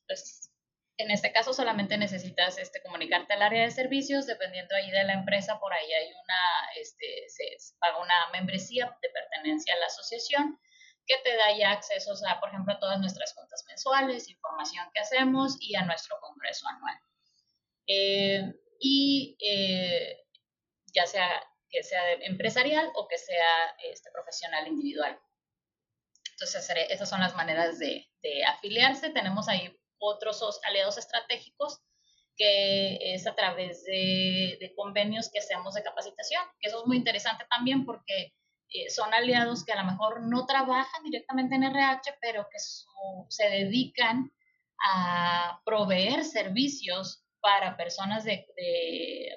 Entonces, 0.00 0.50
en 0.98 1.10
este 1.10 1.32
caso 1.32 1.52
solamente 1.52 1.98
necesitas 1.98 2.58
este, 2.58 2.80
comunicarte 2.82 3.34
al 3.34 3.42
área 3.42 3.64
de 3.64 3.70
servicios, 3.70 4.26
dependiendo 4.26 4.74
ahí 4.74 4.90
de 4.90 5.04
la 5.04 5.12
empresa, 5.12 5.58
por 5.60 5.72
ahí 5.72 5.92
hay 5.92 6.08
una, 6.08 6.70
este, 6.80 7.28
se 7.28 7.74
paga 7.78 7.98
una 8.00 8.30
membresía 8.32 8.96
de 9.02 9.08
pertenencia 9.10 9.74
a 9.74 9.78
la 9.78 9.86
asociación 9.86 10.58
que 11.06 11.16
te 11.18 11.36
da 11.36 11.56
ya 11.56 11.70
accesos 11.72 12.22
a, 12.24 12.40
por 12.40 12.48
ejemplo, 12.48 12.74
a 12.74 12.80
todas 12.80 12.98
nuestras 12.98 13.32
cuentas 13.34 13.64
mensuales, 13.68 14.28
información 14.28 14.88
que 14.92 15.00
hacemos 15.00 15.56
y 15.60 15.76
a 15.76 15.84
nuestro 15.84 16.18
congreso 16.20 16.66
anual. 16.66 16.98
Eh, 17.86 18.52
y 18.80 19.36
eh, 19.38 20.24
ya 20.92 21.06
sea 21.06 21.42
que 21.70 21.82
sea 21.82 22.12
empresarial 22.12 22.90
o 22.94 23.08
que 23.08 23.18
sea 23.18 23.76
este, 23.90 24.10
profesional 24.10 24.66
individual. 24.68 25.18
Entonces, 26.32 26.68
esas 26.90 27.08
son 27.08 27.20
las 27.20 27.34
maneras 27.34 27.78
de, 27.78 28.06
afiliarse. 28.46 29.10
Tenemos 29.10 29.48
ahí 29.48 29.74
otros 29.98 30.60
aliados 30.64 30.98
estratégicos 30.98 31.80
que 32.36 33.14
es 33.14 33.26
a 33.26 33.34
través 33.34 33.84
de, 33.84 34.72
convenios 34.76 35.30
que 35.30 35.38
hacemos 35.38 35.74
de 35.74 35.82
capacitación, 35.82 36.42
eso 36.60 36.80
es 36.80 36.86
muy 36.86 36.98
interesante 36.98 37.46
también 37.48 37.86
porque 37.86 38.34
eh, 38.68 38.90
son 38.90 39.14
aliados 39.14 39.64
que 39.64 39.72
a 39.72 39.82
lo 39.82 39.90
mejor 39.90 40.20
no 40.22 40.44
trabajan 40.44 41.02
directamente 41.02 41.54
en 41.54 41.64
RH, 41.64 42.18
pero 42.20 42.46
que 42.50 42.58
se 43.28 43.48
dedican 43.48 44.30
a 44.84 45.62
proveer 45.64 46.24
servicios 46.24 47.25
para 47.40 47.76
personas 47.76 48.24
de, 48.24 48.46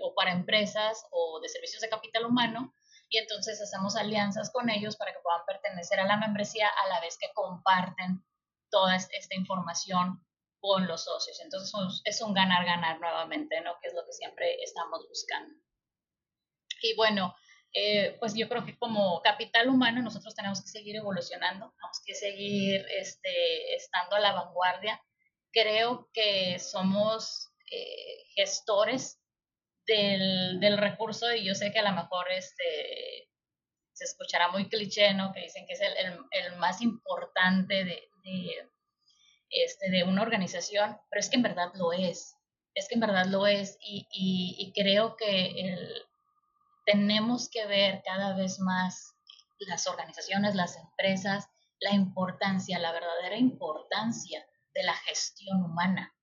o 0.04 0.14
para 0.16 0.32
empresas 0.32 1.06
o 1.12 1.40
de 1.42 1.50
servicios 1.50 1.82
de 1.82 1.90
capital 1.90 2.26
humano 2.26 2.74
y 3.10 3.18
entonces 3.18 3.60
hacemos 3.62 3.96
alianzas 3.96 4.52
con 4.52 4.70
ellos 4.70 4.96
para 4.96 5.12
que 5.12 5.20
puedan 5.24 5.46
pertenecer 5.46 6.00
a 6.00 6.06
la 6.06 6.18
membresía 6.18 6.68
a 6.68 6.88
la 6.90 7.02
vez 7.02 7.18
que 7.20 7.32
comparten 7.34 8.24
toda 8.70 8.96
esta 8.96 9.36
información 9.36 10.24
con 10.60 10.88
los 10.88 11.06
socios. 11.06 11.40
Entonces 11.40 11.74
es 12.06 12.22
un 12.22 12.34
ganar-ganar 12.34 13.00
nuevamente, 13.00 13.62
¿no? 13.62 13.74
Que 13.82 13.88
es 13.88 13.94
lo 13.96 14.06
que 14.06 14.14
siempre 14.14 14.62
estamos 14.62 15.08
buscando. 15.08 15.56
Y 16.82 16.96
bueno, 16.96 17.36
eh, 17.74 18.16
pues 18.20 18.36
yo 18.36 18.48
creo 18.48 18.66
que 18.66 18.78
como 18.78 19.22
capital 19.22 19.70
humano 19.70 20.02
nosotros 20.02 20.36
tenemos 20.36 20.62
que 20.62 20.70
seguir 20.70 20.96
evolucionando, 20.96 21.72
tenemos 21.72 22.02
que 22.06 22.14
seguir 22.14 22.86
este, 22.98 23.76
estando 23.76 24.16
a 24.16 24.20
la 24.20 24.34
vanguardia. 24.34 25.02
Creo 25.52 26.10
que 26.14 26.60
somos 26.60 27.49
eh, 27.72 28.24
gestores 28.36 29.20
del, 29.86 30.60
del, 30.60 30.78
recurso 30.78 31.34
y 31.34 31.46
yo 31.46 31.56
sé 31.56 31.72
que 31.72 31.80
a 31.80 31.90
lo 31.90 31.96
mejor 31.96 32.32
este, 32.32 33.30
se 33.94 34.06
escuchará 34.06 34.50
muy 34.50 34.70
cliché, 34.70 35.14
¿no? 35.14 35.34
Que 35.34 35.42
dicen 35.42 35.66
que 35.66 35.74
es 35.74 35.82
el, 35.82 36.18
el, 36.32 36.56
más 36.58 36.82
importante 36.82 37.84
de, 37.84 38.10
de, 38.24 38.70
este, 39.50 39.90
de 39.90 40.04
una 40.04 40.22
organización, 40.22 40.98
pero 41.10 41.20
es 41.20 41.30
que 41.30 41.38
en 41.38 41.44
verdad 41.44 41.72
lo 41.76 41.92
es, 41.92 42.36
es 42.76 42.88
que 42.88 42.96
en 42.96 43.02
verdad 43.02 43.26
lo 43.26 43.48
es 43.48 43.78
y, 43.82 44.08
y, 44.12 44.56
y 44.60 44.72
creo 44.74 45.16
que 45.16 45.48
el, 45.48 46.06
tenemos 46.86 47.50
que 47.50 47.66
ver 47.68 48.02
cada 48.04 48.36
vez 48.36 48.60
más 48.60 49.16
las 49.60 49.88
organizaciones, 49.88 50.56
las 50.56 50.78
empresas, 50.78 51.48
la 51.80 51.94
importancia, 51.94 52.80
la 52.80 52.92
verdadera 52.92 53.38
importancia 53.38 54.46
de 54.74 54.84
la 54.84 54.94
gestión 54.94 55.64
humana. 55.64 56.16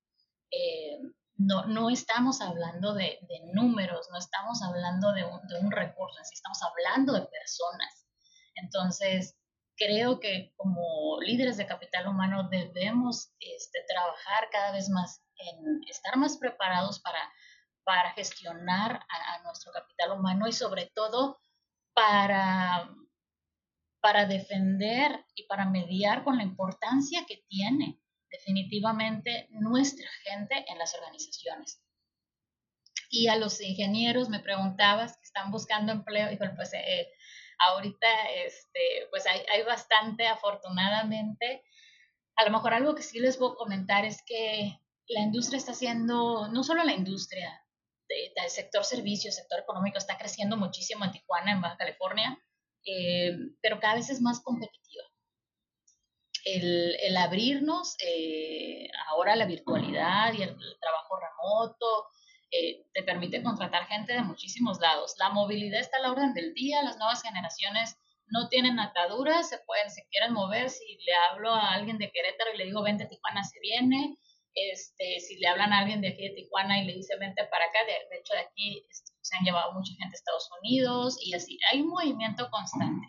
Eh, 0.51 0.99
no, 1.37 1.67
no, 1.67 1.91
estamos 1.91 2.41
hablando 2.41 2.95
de, 2.95 3.19
de, 3.23 3.41
números, 3.53 4.09
no 4.11 4.19
estamos 4.19 4.63
hablando 4.63 5.13
de 5.13 5.25
un, 5.25 5.47
de 5.47 5.59
un 5.61 5.71
recurso, 5.71 6.19
estamos 6.33 6.59
hablando 6.63 7.13
de 7.13 7.27
personas. 7.27 8.07
Entonces, 8.55 9.37
creo 9.77 10.19
que 10.19 10.53
como 10.57 11.21
líderes 11.21 11.57
de 11.57 11.67
capital 11.67 12.09
humano 12.09 12.49
debemos 12.49 13.33
este, 13.39 13.85
trabajar 13.87 14.49
cada 14.51 14.73
vez 14.73 14.89
más 14.89 15.23
en 15.39 15.83
estar 15.89 16.17
más 16.17 16.39
preparados 16.39 17.01
para 17.01 17.21
para 17.87 18.11
gestionar 18.15 19.07
a, 19.09 19.43
nuestro 19.45 19.71
capital 19.71 20.19
humano 20.19 20.49
y 20.49 20.53
sobre 20.53 20.91
todo 20.93 21.39
para, 21.95 22.91
para 24.01 24.27
defender 24.27 25.25
y 25.37 25.47
para 25.47 25.67
mediar 25.67 26.25
con 26.25 26.37
la 26.37 26.43
importancia 26.43 27.25
que 27.29 27.45
tiene 27.49 28.01
definitivamente 28.31 29.49
nuestra 29.51 30.09
gente 30.25 30.65
en 30.69 30.79
las 30.79 30.95
organizaciones. 30.95 31.83
Y 33.11 33.29
a 33.29 33.37
los 33.37 33.61
ingenieros 33.61 34.29
me 34.29 34.41
preguntabas 34.41 35.17
que 35.17 35.25
están 35.25 35.51
buscando 35.51 35.93
empleo, 35.93 36.31
y 36.33 36.37
pues 36.37 36.73
eh, 36.75 37.09
ahorita 37.59 38.09
este, 38.45 39.07
pues 39.11 39.27
hay, 39.27 39.41
hay 39.53 39.63
bastante 39.63 40.27
afortunadamente. 40.27 41.63
A 42.37 42.45
lo 42.45 42.51
mejor 42.51 42.75
algo 42.75 42.95
que 42.95 43.03
sí 43.03 43.21
les 43.21 43.37
puedo 43.37 43.57
comentar 43.57 44.05
es 44.05 44.23
que 44.27 44.79
la 45.09 45.21
industria 45.21 45.59
está 45.59 45.73
haciendo, 45.73 46.49
no 46.49 46.65
solo 46.65 46.83
la 46.83 46.93
industria, 46.95 47.63
el 48.09 48.51
sector 48.51 48.85
servicios, 48.85 49.37
sector 49.37 49.61
económico 49.61 49.99
está 49.99 50.17
creciendo 50.19 50.57
muchísimo 50.57 51.05
en 51.05 51.13
Tijuana, 51.13 51.53
en 51.53 51.61
Baja 51.61 51.77
California, 51.77 52.39
eh, 52.85 53.37
pero 53.61 53.81
cada 53.81 53.95
vez 53.97 54.11
es 54.11 54.21
más 54.21 54.41
competitiva. 54.41 55.05
El, 56.49 57.17
abrirnos, 57.17 57.97
eh, 58.07 58.89
ahora 59.09 59.35
la 59.35 59.47
virtualidad 59.47 60.33
y 60.33 60.43
el, 60.43 60.57
trabajo 60.81 61.19
remoto, 61.19 62.07
eh, 62.53 62.87
te 62.95 63.03
permite 63.03 63.43
contratar 63.43 63.87
gente 63.87 64.13
de 64.13 64.23
muchísimos 64.23 64.79
lados. 64.81 65.17
La 65.19 65.31
movilidad 65.31 65.81
está 65.81 65.97
a 65.97 66.03
la 66.03 66.13
orden 66.13 66.35
del 66.35 66.55
día, 66.55 66.85
las 66.85 66.99
nuevas 66.99 67.23
generaciones 67.23 67.97
no 68.29 68.49
tienen 68.49 68.79
ataduras, 68.79 69.49
se 69.49 69.59
pueden, 69.67 69.91
se 69.91 70.07
quieren 70.11 70.33
mover. 70.33 70.71
Si 70.71 70.85
le 71.05 71.15
hablo 71.15 71.53
a 71.53 71.73
alguien 71.73 71.99
de 71.99 72.11
Querétaro 72.13 72.55
y 72.55 72.59
le 72.59 72.67
digo, 72.67 72.83
vente, 72.83 73.07
Tijuana 73.07 73.43
se 73.43 73.59
viene, 73.61 74.17
este, 74.55 75.21
si 75.21 75.37
le 75.39 75.49
hablan 75.49 75.73
a 75.73 75.81
alguien 75.81 76.01
de 76.01 76.09
aquí 76.09 76.29
de 76.29 76.35
Tijuana 76.35 76.81
y 76.81 76.87
le 76.87 76.95
dice 76.95 77.17
vente 77.19 77.45
para 77.45 77.67
acá, 77.67 77.79
de, 77.85 78.19
hecho 78.19 78.35
de 78.35 78.41
aquí 78.41 78.87
este, 78.91 79.13
se 79.21 79.37
han 79.37 79.45
llevado 79.45 79.73
mucha 79.73 79.93
gente 79.99 80.15
a 80.15 80.19
Estados 80.19 80.49
Unidos 80.63 81.19
y 81.23 81.35
así, 81.35 81.59
hay 81.71 81.83
un 81.83 81.89
movimiento 81.89 82.49
constante. 82.51 83.07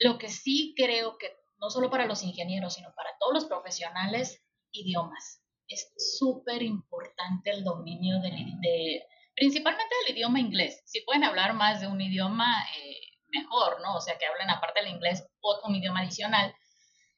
Lo 0.00 0.18
que 0.18 0.28
sí 0.28 0.74
creo 0.76 1.16
que 1.16 1.39
no 1.60 1.70
solo 1.70 1.90
para 1.90 2.06
los 2.06 2.22
ingenieros, 2.22 2.74
sino 2.74 2.92
para 2.94 3.10
todos 3.18 3.34
los 3.34 3.44
profesionales, 3.44 4.42
idiomas. 4.72 5.42
Es 5.68 5.92
súper 6.18 6.62
importante 6.62 7.50
el 7.50 7.62
dominio 7.62 8.20
de, 8.20 9.04
principalmente 9.34 9.94
del 10.06 10.16
idioma 10.16 10.40
inglés. 10.40 10.82
Si 10.86 11.02
pueden 11.02 11.24
hablar 11.24 11.54
más 11.54 11.80
de 11.80 11.86
un 11.86 12.00
idioma, 12.00 12.64
eh, 12.76 12.96
mejor, 13.28 13.80
¿no? 13.82 13.96
O 13.96 14.00
sea, 14.00 14.18
que 14.18 14.26
hablen 14.26 14.50
aparte 14.50 14.80
del 14.80 14.90
inglés 14.90 15.24
o 15.40 15.60
un 15.68 15.76
idioma 15.76 16.00
adicional. 16.00 16.54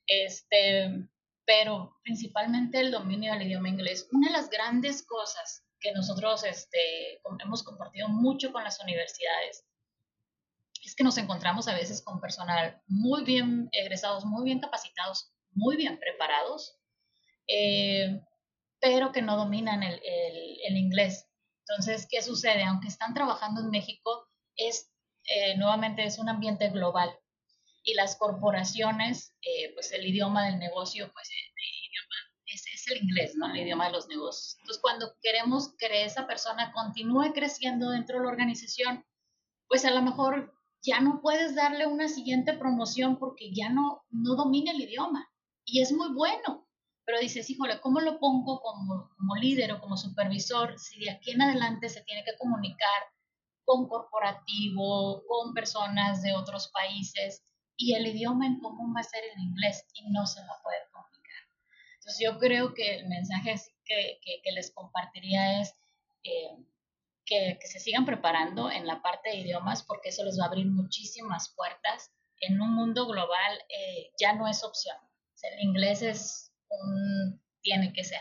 Este, 0.07 1.09
pero 1.47 1.97
principalmente 2.03 2.81
el 2.81 2.91
dominio 2.91 3.33
del 3.33 3.47
idioma 3.47 3.69
inglés. 3.69 4.09
Una 4.13 4.29
de 4.29 4.35
las 4.35 4.51
grandes 4.51 5.07
cosas 5.07 5.65
que 5.81 5.93
nosotros 5.93 6.45
este, 6.45 7.21
hemos 7.45 7.63
compartido 7.63 8.09
mucho 8.09 8.53
con 8.53 8.65
las 8.65 8.81
universidades 8.81 9.65
es 10.89 10.95
que 10.95 11.05
nos 11.05 11.17
encontramos 11.19 11.69
a 11.69 11.75
veces 11.75 12.03
con 12.03 12.21
personal 12.21 12.81
muy 12.87 13.25
bien 13.25 13.69
egresados, 13.73 14.25
muy 14.25 14.45
bien 14.45 14.61
capacitados, 14.61 15.33
muy 15.53 15.77
bien 15.77 15.99
preparados, 15.99 16.79
eh, 17.47 18.21
pero 18.81 19.13
que 19.13 19.23
no 19.23 19.37
dominan 19.37 19.83
el, 19.83 20.01
el, 20.65 20.77
inglés. 20.77 21.29
Entonces, 21.61 22.09
¿qué 22.11 22.21
sucede? 22.21 22.65
Aunque 22.65 22.89
están 22.89 23.15
trabajando 23.15 23.61
en 23.61 23.71
México, 23.71 24.27
es 24.57 24.91
eh, 25.27 25.57
nuevamente 25.57 26.05
es 26.05 26.19
un 26.19 26.29
ambiente 26.29 26.69
global 26.71 27.17
y 27.85 27.95
las 27.95 28.17
corporaciones, 28.17 29.35
eh, 29.43 29.73
pues 29.75 29.93
el 29.93 30.07
idioma 30.07 30.47
del 30.47 30.59
negocio, 30.59 31.13
pues 31.13 31.29
es, 32.47 32.67
es, 32.75 32.89
el 32.91 33.03
inglés, 33.03 33.35
¿no? 33.37 33.49
El 33.55 33.61
idioma 33.61 33.87
de 33.87 33.93
los 33.93 34.09
negocios. 34.09 34.57
Entonces, 34.59 34.83
cuando 34.83 35.15
queremos 35.23 35.75
que 35.79 36.05
esa 36.05 36.27
persona 36.27 36.73
continúe 36.73 37.33
creciendo 37.33 37.91
dentro 37.91 38.19
de 38.19 38.25
la 38.25 38.31
organización, 38.31 39.05
pues 39.69 39.85
a 39.85 39.91
lo 39.91 40.03
mejor 40.03 40.53
ya 40.83 41.01
no 41.01 41.21
puedes 41.21 41.55
darle 41.55 41.87
una 41.87 42.09
siguiente 42.09 42.55
promoción 42.55 43.19
porque 43.19 43.53
ya 43.53 43.71
no, 43.71 44.05
no 44.11 44.35
domina 44.35 44.73
el 44.73 44.81
idioma. 44.81 45.29
Y 45.65 45.81
es 45.81 45.93
muy 45.93 46.13
bueno. 46.13 46.67
Pero 47.05 47.19
dices, 47.19 47.49
híjole, 47.51 47.81
¿cómo 47.81 48.01
lo 48.01 48.19
pongo 48.21 48.61
como, 48.61 49.11
como 49.17 49.37
líder 49.37 49.73
o 49.73 49.81
como 49.81 49.97
supervisor 49.97 50.79
si 50.79 51.01
de 51.01 51.11
aquí 51.11 51.33
en 51.33 51.43
adelante 51.43 51.89
se 51.89 52.03
tiene 52.03 52.25
que 52.25 52.37
comunicar 52.39 53.03
con 53.65 53.89
corporativo, 53.89 55.25
con 55.27 55.53
personas 55.53 56.23
de 56.23 56.35
otros 56.35 56.69
países? 56.69 57.43
y 57.83 57.95
el 57.95 58.07
idioma 58.07 58.47
en 58.47 58.61
común 58.61 58.95
va 58.95 59.01
a 59.01 59.05
ser 59.05 59.23
el 59.35 59.43
inglés 59.43 59.85
y 59.95 60.09
no 60.11 60.27
se 60.27 60.41
va 60.41 60.55
a 60.55 60.63
poder 60.63 60.83
comunicar. 60.93 61.43
Entonces 61.95 62.21
yo 62.21 62.39
creo 62.39 62.75
que 62.75 62.97
el 62.97 63.09
mensaje 63.09 63.55
que, 63.85 64.21
que, 64.23 64.53
les 64.53 64.73
compartiría 64.73 65.61
es 65.61 65.75
eh, 66.23 66.57
que, 67.33 67.59
que, 67.59 67.67
se 67.67 67.81
sigan 67.81 68.05
preparando 68.05 68.71
en 68.71 68.87
la 68.87 69.01
parte 69.01 69.31
de 69.31 69.37
idiomas 69.37 69.83
porque 69.83 70.11
eso 70.11 70.25
les 70.25 70.39
va 70.39 70.45
a 70.45 70.49
abrir 70.49 70.67
muchísimas 70.67 71.55
puertas. 71.57 72.13
En 72.41 72.61
un 72.61 72.75
mundo 72.75 73.07
global 73.07 73.59
eh, 73.69 74.11
ya 74.19 74.35
no 74.35 74.49
es 74.49 74.63
opción. 74.65 74.97
el 75.43 75.61
inglés 75.61 76.03
es 76.03 76.53
un... 76.69 77.41
tiene 77.63 77.93
que 77.93 78.05
ser. 78.05 78.21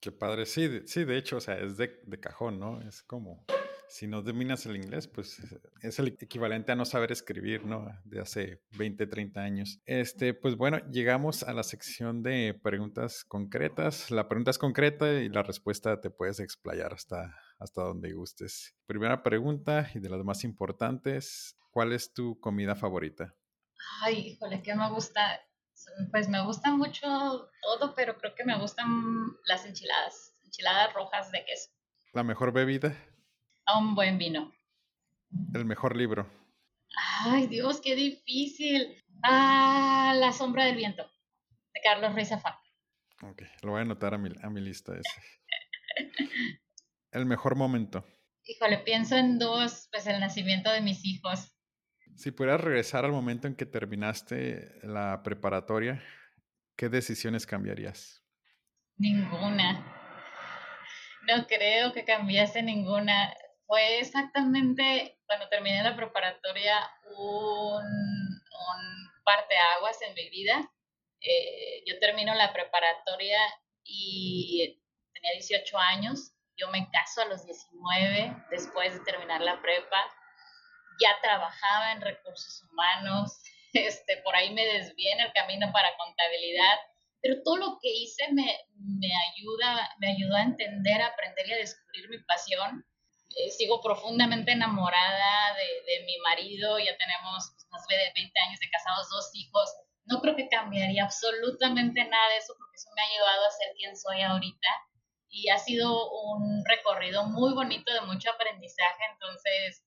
Qué 0.00 0.10
padre, 0.12 0.46
sí, 0.46 0.80
sí, 0.86 1.04
de 1.04 1.16
hecho, 1.16 1.36
o 1.36 1.40
sea, 1.40 1.56
es 1.58 1.76
de, 1.76 2.00
de 2.04 2.20
cajón, 2.20 2.58
¿no? 2.58 2.86
Es 2.86 3.02
como 3.02 3.46
si 3.92 4.06
no 4.06 4.22
dominas 4.22 4.64
el 4.64 4.76
inglés, 4.76 5.06
pues 5.06 5.38
es 5.82 5.98
el 5.98 6.08
equivalente 6.08 6.72
a 6.72 6.76
no 6.76 6.86
saber 6.86 7.12
escribir, 7.12 7.66
¿no? 7.66 7.86
De 8.04 8.20
hace 8.20 8.62
20, 8.78 9.06
30 9.06 9.40
años. 9.40 9.80
Este, 9.84 10.32
pues 10.32 10.56
bueno, 10.56 10.78
llegamos 10.90 11.42
a 11.42 11.52
la 11.52 11.62
sección 11.62 12.22
de 12.22 12.58
preguntas 12.62 13.22
concretas. 13.24 14.10
La 14.10 14.28
pregunta 14.28 14.50
es 14.50 14.56
concreta 14.56 15.12
y 15.20 15.28
la 15.28 15.42
respuesta 15.42 16.00
te 16.00 16.08
puedes 16.08 16.40
explayar 16.40 16.94
hasta, 16.94 17.36
hasta 17.62 17.82
donde 17.82 18.12
gustes. 18.12 18.74
Primera 18.86 19.22
pregunta 19.22 19.88
y 19.94 20.00
de 20.00 20.08
las 20.10 20.24
más 20.24 20.44
importantes, 20.44 21.56
¿cuál 21.70 21.92
es 21.92 22.12
tu 22.12 22.38
comida 22.40 22.74
favorita? 22.74 23.34
Ay, 24.02 24.18
híjole, 24.28 24.62
que 24.62 24.74
me 24.74 24.90
gusta. 24.90 25.40
Pues 26.10 26.28
me 26.28 26.44
gusta 26.44 26.70
mucho 26.70 27.50
todo, 27.62 27.94
pero 27.94 28.16
creo 28.18 28.34
que 28.34 28.44
me 28.44 28.58
gustan 28.58 28.86
las 29.46 29.64
enchiladas, 29.64 30.36
enchiladas 30.44 30.92
rojas 30.94 31.32
de 31.32 31.44
queso. 31.44 31.70
¿La 32.12 32.22
mejor 32.22 32.52
bebida? 32.52 32.94
a 33.64 33.78
un 33.78 33.94
buen 33.94 34.18
vino. 34.18 34.52
El 35.54 35.64
mejor 35.64 35.96
libro. 35.96 36.28
Ay, 37.24 37.46
Dios, 37.46 37.80
qué 37.80 37.94
difícil. 37.94 38.96
Ah, 39.22 40.14
La 40.16 40.32
sombra 40.32 40.64
del 40.64 40.76
viento, 40.76 41.04
de 41.72 41.80
Carlos 41.82 42.12
Ruiz 42.12 42.28
Zafán. 42.28 42.54
Ok, 43.22 43.42
lo 43.62 43.70
voy 43.70 43.78
a 43.78 43.82
anotar 43.82 44.14
a 44.14 44.18
mi, 44.18 44.30
a 44.42 44.50
mi 44.50 44.60
lista 44.60 44.92
ese. 44.94 45.22
El 47.12 47.26
mejor 47.26 47.56
momento. 47.56 48.06
Híjole, 48.44 48.78
pienso 48.78 49.16
en 49.16 49.38
dos, 49.38 49.88
pues 49.92 50.06
el 50.06 50.18
nacimiento 50.18 50.72
de 50.72 50.80
mis 50.80 51.04
hijos. 51.04 51.54
Si 52.16 52.30
pudieras 52.30 52.60
regresar 52.60 53.04
al 53.04 53.12
momento 53.12 53.46
en 53.46 53.54
que 53.54 53.66
terminaste 53.66 54.80
la 54.82 55.22
preparatoria, 55.22 56.02
¿qué 56.76 56.88
decisiones 56.88 57.46
cambiarías? 57.46 58.24
Ninguna. 58.96 59.86
No 61.28 61.46
creo 61.46 61.92
que 61.92 62.04
cambiase 62.04 62.62
ninguna. 62.62 63.34
Fue 63.66 64.00
exactamente 64.00 65.18
cuando 65.26 65.48
terminé 65.48 65.82
la 65.82 65.94
preparatoria 65.94 66.78
un, 67.16 67.84
un 67.84 69.10
parteaguas 69.24 70.00
en 70.02 70.14
mi 70.14 70.30
vida. 70.30 70.72
Eh, 71.20 71.84
yo 71.86 71.98
termino 72.00 72.34
la 72.34 72.52
preparatoria 72.52 73.38
y 73.84 74.82
tenía 75.12 75.32
18 75.34 75.78
años. 75.78 76.32
Yo 76.56 76.68
me 76.70 76.88
caso 76.90 77.22
a 77.22 77.26
los 77.26 77.44
19 77.44 78.46
después 78.50 78.92
de 78.94 79.00
terminar 79.00 79.40
la 79.40 79.60
prepa. 79.60 79.98
Ya 81.00 81.20
trabajaba 81.22 81.92
en 81.92 82.00
recursos 82.00 82.62
humanos. 82.70 83.38
Este, 83.74 84.18
por 84.18 84.36
ahí 84.36 84.52
me 84.52 84.66
desvié 84.66 85.12
en 85.12 85.20
el 85.20 85.32
camino 85.32 85.72
para 85.72 85.96
contabilidad. 85.96 86.76
Pero 87.22 87.42
todo 87.42 87.56
lo 87.56 87.78
que 87.80 87.88
hice 87.88 88.30
me, 88.32 88.44
me 88.76 89.08
ayuda, 89.30 89.88
me 89.98 90.10
ayudó 90.10 90.36
a 90.36 90.42
entender, 90.42 91.00
a 91.00 91.06
aprender 91.06 91.48
y 91.48 91.52
a 91.54 91.56
descubrir 91.56 92.10
mi 92.10 92.18
pasión. 92.18 92.84
Eh, 93.30 93.50
sigo 93.50 93.80
profundamente 93.80 94.52
enamorada 94.52 95.54
de, 95.54 95.90
de 95.90 96.04
mi 96.04 96.18
marido. 96.18 96.78
Ya 96.80 96.94
tenemos 96.98 97.50
pues, 97.54 97.66
más 97.70 97.86
de 97.86 98.12
20 98.14 98.40
años 98.40 98.60
de 98.60 98.68
casados, 98.68 99.08
dos 99.08 99.30
hijos 99.32 99.70
no 100.04 100.20
creo 100.20 100.34
que 100.36 100.48
cambiaría 100.48 101.04
absolutamente 101.04 102.04
nada 102.04 102.28
de 102.30 102.38
eso 102.38 102.54
porque 102.58 102.76
eso 102.76 102.90
me 102.94 103.02
ha 103.02 103.08
llevado 103.08 103.46
a 103.46 103.50
ser 103.50 103.68
quien 103.76 103.96
soy 103.96 104.20
ahorita 104.20 104.68
y 105.32 105.48
ha 105.48 105.58
sido 105.58 106.10
un 106.10 106.62
recorrido 106.66 107.24
muy 107.24 107.54
bonito 107.54 107.92
de 107.92 108.02
mucho 108.02 108.30
aprendizaje, 108.30 109.02
entonces, 109.12 109.82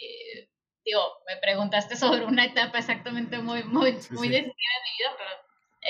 eh, 0.00 0.48
digo, 0.84 1.02
me 1.26 1.36
preguntaste 1.38 1.96
sobre 1.96 2.24
una 2.24 2.44
etapa 2.44 2.78
exactamente 2.78 3.38
muy, 3.38 3.64
muy, 3.64 3.92
muy 3.92 3.92
decisiva 3.92 4.20
de 4.20 4.42
mi 4.42 4.96
vida, 4.98 5.14
pero 5.18 5.30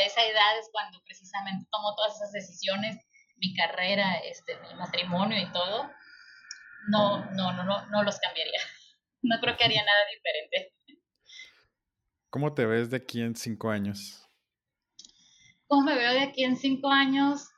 esa 0.06 0.24
edad 0.24 0.58
es 0.58 0.70
cuando 0.72 1.00
precisamente 1.04 1.68
tomo 1.70 1.94
todas 1.94 2.16
esas 2.16 2.32
decisiones, 2.32 2.96
mi 3.36 3.54
carrera, 3.54 4.16
este, 4.24 4.56
mi 4.60 4.74
matrimonio 4.74 5.38
y 5.38 5.52
todo, 5.52 5.90
no, 6.88 7.30
no, 7.32 7.52
no, 7.52 7.64
no, 7.64 7.86
no 7.86 8.02
los 8.02 8.18
cambiaría. 8.18 8.58
No 9.26 9.40
creo 9.40 9.56
que 9.56 9.64
haría 9.64 9.82
nada 9.82 10.00
diferente. 10.12 10.74
¿Cómo 12.28 12.52
te 12.52 12.66
ves 12.66 12.90
de 12.90 12.98
aquí 12.98 13.22
en 13.22 13.34
cinco 13.34 13.70
años? 13.70 14.28
¿Cómo 15.66 15.80
me 15.80 15.94
veo 15.94 16.12
de 16.12 16.24
aquí 16.24 16.44
en 16.44 16.58
cinco 16.58 16.90
años? 16.90 17.53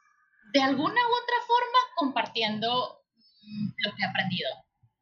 De 0.56 0.62
alguna 0.62 1.00
u 1.06 1.12
otra 1.12 1.36
forma 1.46 1.78
compartiendo 1.96 3.04
mm, 3.42 3.68
lo 3.84 3.94
que 3.94 4.02
he 4.02 4.06
aprendido. 4.08 4.48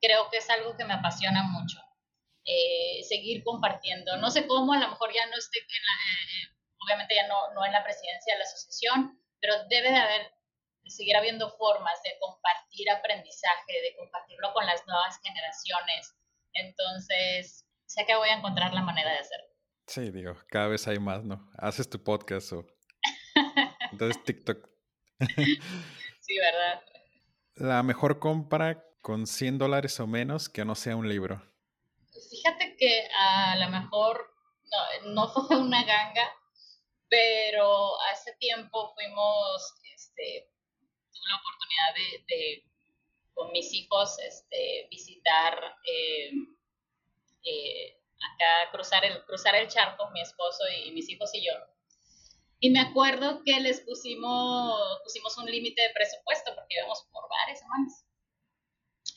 Creo 0.00 0.28
que 0.28 0.38
es 0.38 0.50
algo 0.50 0.76
que 0.76 0.84
me 0.84 0.94
apasiona 0.94 1.44
mucho. 1.44 1.78
Eh, 2.44 3.04
seguir 3.04 3.44
compartiendo. 3.44 4.16
No 4.16 4.32
sé 4.32 4.48
cómo, 4.48 4.72
a 4.72 4.78
lo 4.78 4.88
mejor 4.88 5.12
ya 5.14 5.24
no 5.26 5.36
esté 5.38 5.60
en 5.60 5.84
la, 5.86 5.94
eh, 5.94 6.24
eh, 6.34 6.56
obviamente 6.80 7.14
ya 7.14 7.28
no, 7.28 7.54
no 7.54 7.64
en 7.64 7.70
la 7.70 7.84
presidencia 7.84 8.34
de 8.34 8.38
la 8.40 8.44
asociación, 8.44 9.22
pero 9.40 9.54
debe 9.68 9.92
de 9.92 9.96
haber, 9.96 10.32
seguir 10.86 11.16
habiendo 11.16 11.48
formas 11.56 12.02
de 12.02 12.18
compartir 12.18 12.90
aprendizaje, 12.90 13.80
de 13.80 13.96
compartirlo 13.96 14.52
con 14.54 14.66
las 14.66 14.84
nuevas 14.88 15.20
generaciones. 15.22 16.16
Entonces, 16.52 17.64
sé 17.86 18.04
que 18.04 18.16
voy 18.16 18.28
a 18.28 18.38
encontrar 18.38 18.74
la 18.74 18.82
manera 18.82 19.12
de 19.12 19.18
hacerlo. 19.18 19.46
Sí, 19.86 20.10
digo, 20.10 20.34
cada 20.48 20.66
vez 20.66 20.88
hay 20.88 20.98
más, 20.98 21.22
¿no? 21.22 21.48
Haces 21.58 21.88
tu 21.88 22.02
podcast 22.02 22.52
o... 22.54 22.66
Entonces 23.92 24.22
TikTok. 24.24 24.73
Sí, 26.20 26.38
¿verdad? 26.38 26.82
La 27.56 27.82
mejor 27.82 28.18
compra 28.18 28.84
con 29.00 29.26
100 29.26 29.58
dólares 29.58 30.00
o 30.00 30.06
menos 30.06 30.48
que 30.48 30.64
no 30.64 30.74
sea 30.74 30.96
un 30.96 31.08
libro. 31.08 31.42
Fíjate 32.30 32.76
que 32.76 33.08
a 33.16 33.56
lo 33.56 33.68
mejor 33.70 34.34
no, 35.04 35.12
no 35.12 35.28
fue 35.46 35.58
una 35.58 35.84
ganga, 35.84 36.32
pero 37.08 38.00
hace 38.10 38.34
tiempo 38.40 38.92
fuimos, 38.94 39.74
este, 39.94 40.50
tuve 41.12 41.28
la 41.28 41.36
oportunidad 41.36 41.94
de, 41.94 42.34
de 42.34 42.64
con 43.34 43.50
mis 43.52 43.72
hijos, 43.72 44.18
este, 44.20 44.88
visitar 44.90 45.58
eh, 45.84 46.30
eh, 47.44 48.00
acá 48.34 48.70
cruzar 48.72 49.04
el, 49.04 49.24
cruzar 49.24 49.54
el 49.56 49.68
charco, 49.68 50.08
mi 50.10 50.20
esposo 50.20 50.64
y, 50.84 50.92
mis 50.92 51.08
hijos 51.10 51.34
y 51.34 51.44
yo. 51.44 51.52
Y 52.60 52.70
me 52.70 52.80
acuerdo 52.80 53.42
que 53.44 53.60
les 53.60 53.80
pusimos, 53.80 55.00
pusimos 55.02 55.36
un 55.38 55.46
límite 55.46 55.82
de 55.82 55.90
presupuesto 55.90 56.54
porque 56.54 56.74
íbamos 56.76 57.06
por 57.12 57.28
bares, 57.28 57.58
semanas. 57.58 58.06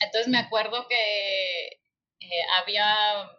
Entonces 0.00 0.28
me 0.28 0.38
acuerdo 0.38 0.86
que 0.88 1.66
eh, 2.20 2.42
había 2.56 3.30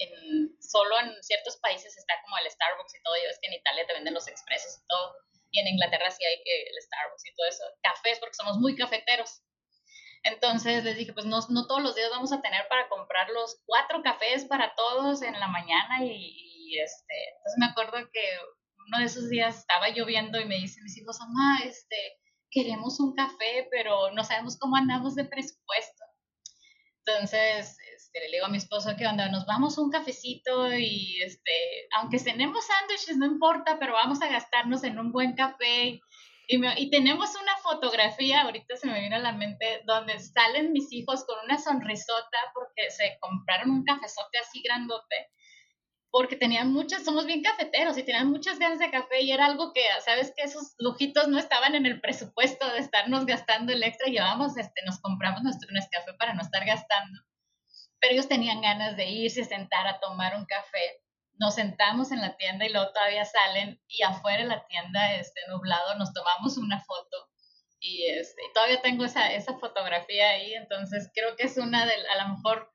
en, 0.00 0.56
solo 0.60 0.98
en 1.00 1.22
ciertos 1.22 1.56
países 1.58 1.96
está 1.96 2.14
como 2.22 2.38
el 2.38 2.50
Starbucks 2.50 2.94
y 2.94 3.02
todo, 3.02 3.16
y 3.16 3.26
ves 3.26 3.38
que 3.40 3.48
en 3.48 3.54
Italia 3.54 3.86
te 3.86 3.94
venden 3.94 4.14
los 4.14 4.28
expresos 4.28 4.78
y 4.78 4.86
todo, 4.86 5.14
y 5.50 5.60
en 5.60 5.68
Inglaterra 5.68 6.10
sí 6.10 6.24
hay 6.24 6.34
el 6.44 6.82
Starbucks 6.82 7.26
y 7.26 7.34
todo 7.34 7.48
eso, 7.48 7.64
cafés 7.82 8.18
porque 8.18 8.34
somos 8.34 8.58
muy 8.58 8.76
cafeteros. 8.76 9.42
Entonces 10.22 10.84
les 10.84 10.96
dije, 10.96 11.12
pues 11.12 11.24
no, 11.24 11.38
no 11.48 11.66
todos 11.66 11.82
los 11.82 11.94
días 11.94 12.10
vamos 12.10 12.32
a 12.32 12.42
tener 12.42 12.68
para 12.68 12.88
comprar 12.88 13.30
los 13.30 13.62
cuatro 13.64 14.02
cafés 14.02 14.44
para 14.44 14.74
todos 14.74 15.22
en 15.22 15.38
la 15.38 15.48
mañana 15.48 16.04
y, 16.04 16.78
este, 16.78 17.30
entonces 17.36 17.58
me 17.58 17.66
acuerdo 17.66 18.10
que 18.12 18.38
uno 18.86 18.98
de 18.98 19.04
esos 19.04 19.28
días 19.28 19.58
estaba 19.58 19.88
lloviendo 19.90 20.40
y 20.40 20.44
me 20.44 20.56
dicen 20.56 20.84
mis 20.84 20.96
hijos, 20.96 21.18
mamá, 21.20 21.60
este, 21.64 21.96
queremos 22.50 23.00
un 23.00 23.14
café, 23.14 23.68
pero 23.70 24.10
no 24.12 24.24
sabemos 24.24 24.58
cómo 24.58 24.76
andamos 24.76 25.14
de 25.14 25.24
presupuesto. 25.24 26.04
Entonces, 27.06 27.76
este, 27.94 28.20
le 28.20 28.36
digo 28.36 28.46
a 28.46 28.50
mi 28.50 28.58
esposo 28.58 28.96
que 28.96 29.06
onda, 29.06 29.28
nos 29.28 29.46
vamos 29.46 29.78
un 29.78 29.90
cafecito 29.90 30.74
y 30.76 31.20
este, 31.22 31.52
aunque 31.96 32.18
cenemos 32.18 32.66
sándwiches, 32.66 33.16
no 33.16 33.26
importa, 33.26 33.78
pero 33.78 33.94
vamos 33.94 34.20
a 34.22 34.28
gastarnos 34.28 34.84
en 34.84 34.98
un 34.98 35.12
buen 35.12 35.34
café 35.34 36.00
y, 36.52 36.90
tenemos 36.90 37.30
una 37.40 37.56
fotografía, 37.58 38.42
ahorita 38.42 38.76
se 38.76 38.88
me 38.88 38.98
viene 38.98 39.14
a 39.14 39.20
la 39.20 39.32
mente, 39.32 39.82
donde 39.86 40.18
salen 40.18 40.72
mis 40.72 40.92
hijos 40.92 41.24
con 41.24 41.36
una 41.44 41.58
sonrisota 41.58 42.38
porque 42.52 42.90
se 42.90 43.18
compraron 43.20 43.70
un 43.70 43.84
cafezote 43.84 44.38
así 44.38 44.60
grandote, 44.60 45.30
porque 46.10 46.36
tenían 46.36 46.72
muchas, 46.72 47.04
somos 47.04 47.26
bien 47.26 47.42
cafeteros 47.42 47.96
y 47.96 48.02
tenían 48.02 48.30
muchas 48.30 48.58
ganas 48.58 48.78
de 48.78 48.90
café 48.90 49.22
y 49.22 49.30
era 49.32 49.46
algo 49.46 49.72
que, 49.72 49.82
sabes 50.04 50.32
que 50.36 50.42
esos 50.42 50.74
lujitos 50.78 51.28
no 51.28 51.38
estaban 51.38 51.74
en 51.74 51.86
el 51.86 52.00
presupuesto 52.00 52.68
de 52.72 52.80
estarnos 52.80 53.26
gastando 53.26 53.72
el 53.72 53.82
extra, 53.82 54.10
llevamos, 54.10 54.56
este, 54.56 54.82
nos 54.84 55.00
compramos 55.00 55.42
nuestro 55.42 55.68
café 55.90 56.12
para 56.14 56.34
no 56.34 56.42
estar 56.42 56.64
gastando, 56.64 57.20
pero 58.00 58.14
ellos 58.14 58.28
tenían 58.28 58.60
ganas 58.60 58.96
de 58.96 59.08
irse, 59.08 59.44
sentar 59.44 59.86
a 59.86 60.00
tomar 60.00 60.34
un 60.34 60.46
café. 60.46 61.02
Nos 61.38 61.54
sentamos 61.54 62.12
en 62.12 62.20
la 62.20 62.36
tienda 62.36 62.66
y 62.66 62.72
luego 62.72 62.92
todavía 62.92 63.24
salen 63.24 63.80
y 63.88 64.02
afuera 64.02 64.42
de 64.42 64.48
la 64.48 64.66
tienda 64.66 65.14
este, 65.14 65.40
nublado 65.48 65.94
nos 65.96 66.12
tomamos 66.12 66.56
una 66.56 66.80
foto. 66.80 67.28
Y 67.78 68.06
este, 68.06 68.42
todavía 68.52 68.82
tengo 68.82 69.04
esa, 69.04 69.32
esa 69.32 69.58
fotografía 69.58 70.30
ahí, 70.30 70.54
entonces 70.54 71.10
creo 71.14 71.36
que 71.36 71.44
es 71.44 71.56
una 71.56 71.86
de, 71.86 71.92
a 71.92 72.22
lo 72.22 72.34
mejor 72.34 72.70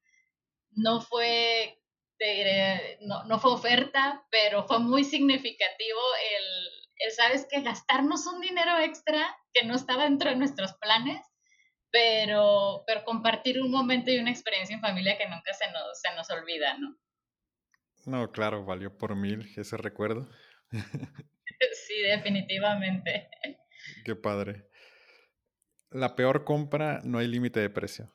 no 0.72 1.02
fue, 1.02 1.80
no, 3.02 3.24
no, 3.26 3.40
fue 3.40 3.52
oferta, 3.52 4.26
pero 4.32 4.66
fue 4.68 4.80
muy 4.80 5.04
significativo 5.04 6.00
el, 6.38 7.06
el, 7.08 7.12
sabes 7.12 7.48
que 7.50 7.62
gastarnos 7.62 8.26
un 8.28 8.42
dinero 8.42 8.78
extra 8.80 9.36
que 9.54 9.66
no 9.66 9.76
estaba 9.76 10.04
dentro 10.04 10.30
de 10.30 10.36
nuestros 10.36 10.74
planes, 10.74 11.26
pero, 11.92 12.84
pero 12.88 13.04
compartir 13.04 13.62
un 13.62 13.72
momento 13.72 14.12
y 14.12 14.18
una 14.18 14.32
experiencia 14.32 14.76
en 14.76 14.82
familia 14.82 15.18
que 15.18 15.28
nunca 15.28 15.54
se 15.54 15.72
nos, 15.72 16.00
se 16.02 16.16
nos 16.16 16.30
olvida, 16.30 16.78
¿no? 16.78 16.98
No, 18.06 18.32
claro, 18.32 18.66
valió 18.66 18.98
por 18.98 19.16
mil 19.16 19.52
ese 19.56 19.78
recuerdo. 19.78 20.30
Sí, 21.88 22.02
definitivamente. 22.02 23.30
Qué 24.04 24.16
padre. 24.16 24.68
La 25.90 26.16
peor 26.16 26.44
compra, 26.44 27.00
no 27.04 27.20
hay 27.20 27.28
límite 27.28 27.60
de 27.60 27.70
precio. 27.70 28.14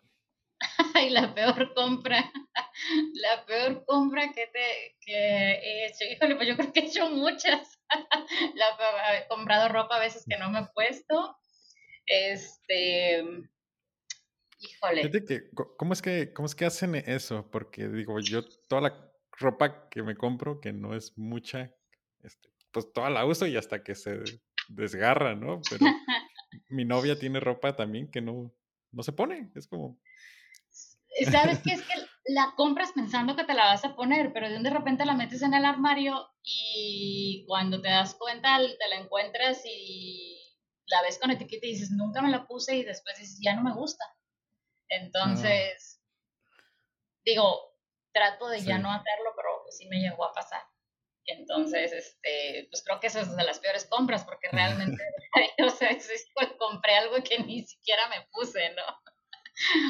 Ay, 0.94 1.10
la 1.10 1.34
peor 1.34 1.74
compra, 1.74 2.30
la 3.14 3.44
peor 3.46 3.84
compra 3.86 4.32
que, 4.32 4.46
te, 4.46 4.96
que 5.00 5.14
he 5.14 5.86
hecho. 5.86 6.04
Híjole, 6.10 6.36
pues 6.36 6.48
yo 6.48 6.56
creo 6.56 6.72
que 6.72 6.80
he 6.80 6.86
hecho 6.86 7.10
muchas. 7.10 7.78
La, 8.54 9.18
he 9.18 9.28
comprado 9.28 9.68
ropa 9.68 9.96
a 9.96 10.00
veces 10.00 10.24
que 10.28 10.38
no 10.38 10.50
me 10.50 10.60
he 10.60 10.66
puesto. 10.74 11.36
Este, 12.06 13.24
híjole. 14.58 15.10
¿cómo, 15.76 15.92
es 15.92 16.02
que, 16.02 16.32
¿Cómo 16.32 16.46
es 16.46 16.54
que 16.54 16.66
hacen 16.66 16.94
eso? 16.94 17.50
Porque 17.50 17.88
digo, 17.88 18.20
yo 18.20 18.44
toda 18.68 18.82
la 18.82 19.12
ropa 19.32 19.88
que 19.88 20.02
me 20.02 20.16
compro, 20.16 20.60
que 20.60 20.72
no 20.72 20.94
es 20.94 21.16
mucha, 21.16 21.74
este, 22.22 22.48
pues 22.70 22.92
toda 22.92 23.10
la 23.10 23.24
uso 23.24 23.46
y 23.46 23.56
hasta 23.56 23.82
que 23.82 23.94
se 23.94 24.20
desgarra, 24.68 25.34
¿no? 25.34 25.60
Pero 25.68 25.86
mi 26.68 26.84
novia 26.84 27.18
tiene 27.18 27.40
ropa 27.40 27.74
también 27.74 28.10
que 28.10 28.20
no, 28.20 28.52
no 28.92 29.02
se 29.02 29.12
pone, 29.12 29.50
es 29.54 29.66
como... 29.66 29.98
¿Sabes 31.24 31.60
qué? 31.62 31.72
Es 31.72 31.82
que 31.82 31.94
la 32.26 32.54
compras 32.56 32.92
pensando 32.94 33.36
que 33.36 33.44
te 33.44 33.54
la 33.54 33.64
vas 33.64 33.84
a 33.84 33.96
poner, 33.96 34.32
pero 34.32 34.48
de 34.48 34.70
repente 34.70 35.04
la 35.04 35.14
metes 35.14 35.42
en 35.42 35.54
el 35.54 35.64
armario 35.64 36.30
y 36.42 37.44
cuando 37.46 37.80
te 37.80 37.88
das 37.88 38.14
cuenta 38.14 38.58
te 38.58 38.88
la 38.88 38.96
encuentras 38.96 39.62
y 39.64 40.40
la 40.86 41.02
ves 41.02 41.18
con 41.18 41.30
etiqueta 41.30 41.66
y 41.66 41.72
dices, 41.72 41.90
nunca 41.90 42.22
me 42.22 42.30
la 42.30 42.46
puse 42.46 42.76
y 42.76 42.84
después 42.84 43.18
dices, 43.18 43.38
ya 43.42 43.54
no 43.54 43.62
me 43.62 43.74
gusta. 43.74 44.04
Entonces, 44.88 46.02
digo, 47.24 47.76
trato 48.12 48.48
de 48.48 48.60
ya 48.60 48.78
no 48.78 48.90
hacerlo, 48.90 49.32
pero 49.36 49.62
pues 49.62 49.76
sí 49.76 49.86
me 49.88 50.00
llegó 50.00 50.24
a 50.24 50.32
pasar. 50.32 50.62
Entonces, 51.26 51.92
este, 51.92 52.66
pues 52.70 52.82
creo 52.84 52.98
que 52.98 53.06
eso 53.06 53.20
es 53.20 53.36
de 53.36 53.44
las 53.44 53.60
peores 53.60 53.86
compras, 53.86 54.24
porque 54.24 54.48
realmente, 54.50 55.02
o 55.64 55.70
sea, 55.70 55.96
compré 56.58 56.96
algo 56.96 57.16
que 57.22 57.38
ni 57.38 57.62
siquiera 57.62 58.08
me 58.08 58.26
puse, 58.32 58.70
¿no? 58.74 58.82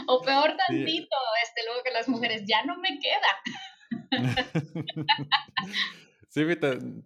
O 0.06 0.20
peor 0.22 0.56
tantito, 0.56 1.16
este, 1.42 1.62
luego 1.66 1.82
que 1.84 1.90
las 1.90 2.08
mujeres, 2.08 2.42
ya 2.46 2.64
no 2.64 2.78
me 2.78 2.98
queda. 2.98 3.40
Sí, 6.32 6.44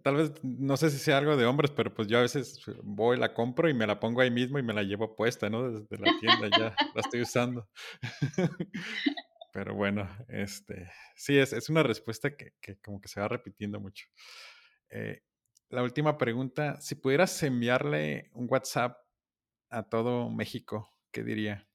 tal 0.03 0.15
vez, 0.17 0.33
no 0.43 0.77
sé 0.77 0.91
si 0.91 0.99
sea 0.99 1.17
algo 1.17 1.35
de 1.35 1.47
hombres, 1.47 1.71
pero 1.71 1.91
pues 1.91 2.07
yo 2.07 2.19
a 2.19 2.21
veces 2.21 2.61
voy, 2.83 3.17
la 3.17 3.33
compro 3.33 3.67
y 3.67 3.73
me 3.73 3.87
la 3.87 3.99
pongo 3.99 4.21
ahí 4.21 4.29
mismo 4.29 4.59
y 4.59 4.63
me 4.63 4.71
la 4.71 4.83
llevo 4.83 5.15
puesta, 5.15 5.49
¿no? 5.49 5.71
Desde 5.71 5.97
la 5.97 6.19
tienda 6.19 6.47
ya 6.55 6.75
la 6.93 7.01
estoy 7.01 7.23
usando. 7.23 7.67
Pero 9.51 9.73
bueno, 9.73 10.07
este, 10.27 10.91
sí, 11.15 11.39
es, 11.39 11.53
es 11.53 11.69
una 11.69 11.81
respuesta 11.81 12.37
que, 12.37 12.53
que, 12.61 12.77
como 12.77 13.01
que 13.01 13.07
se 13.07 13.19
va 13.19 13.27
repitiendo 13.27 13.79
mucho. 13.79 14.05
Eh, 14.91 15.23
la 15.69 15.81
última 15.81 16.19
pregunta, 16.19 16.79
si 16.79 16.93
pudieras 16.93 17.41
enviarle 17.41 18.29
un 18.33 18.45
WhatsApp 18.47 18.95
a 19.71 19.89
todo 19.89 20.29
México, 20.29 20.95
¿qué 21.11 21.23
diría? 21.23 21.67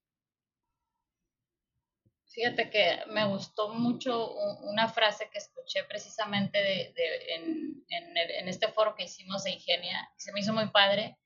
Fíjate 2.32 2.70
que 2.70 3.00
me 3.08 3.26
gustó 3.26 3.74
mucho 3.74 4.34
una 4.62 4.88
frase 4.88 5.28
que 5.32 5.38
escuché 5.38 5.82
precisamente 5.84 6.58
de, 6.58 6.94
en, 7.34 7.84
en, 7.88 8.48
este 8.48 8.68
foro 8.68 8.94
que 8.94 9.04
hicimos 9.04 9.42
de 9.42 9.50
Ingenia, 9.50 10.08
se 10.16 10.32
me 10.32 10.38
hizo 10.38 10.52
muy 10.52 10.68
padre, 10.68 11.18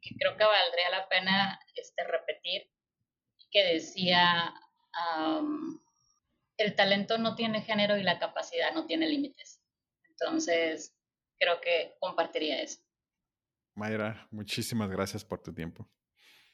que 0.00 0.14
creo 0.14 0.36
que 0.36 0.44
valdría 0.44 0.90
la 0.90 1.08
pena 1.08 1.58
este, 1.74 2.04
repetir, 2.04 2.70
que 3.50 3.64
decía, 3.74 4.54
el 6.56 6.76
talento 6.76 7.18
no 7.18 7.34
tiene 7.34 7.62
género 7.62 7.96
y 7.96 8.04
la 8.04 8.20
capacidad 8.20 8.72
no 8.72 8.86
tiene 8.86 9.08
límites. 9.08 9.60
Entonces, 10.10 10.96
creo 11.38 11.60
que 11.60 11.96
compartiría 11.98 12.62
eso. 12.62 12.80
Mayra, 13.74 14.28
muchísimas 14.30 14.88
gracias 14.88 15.24
por 15.24 15.42
tu 15.42 15.52
tiempo. 15.52 15.90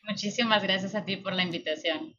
Muchísimas 0.02 0.62
gracias 0.62 0.94
a 0.94 1.04
ti 1.04 1.16
por 1.16 1.34
la 1.34 1.42
invitación. 1.42 2.18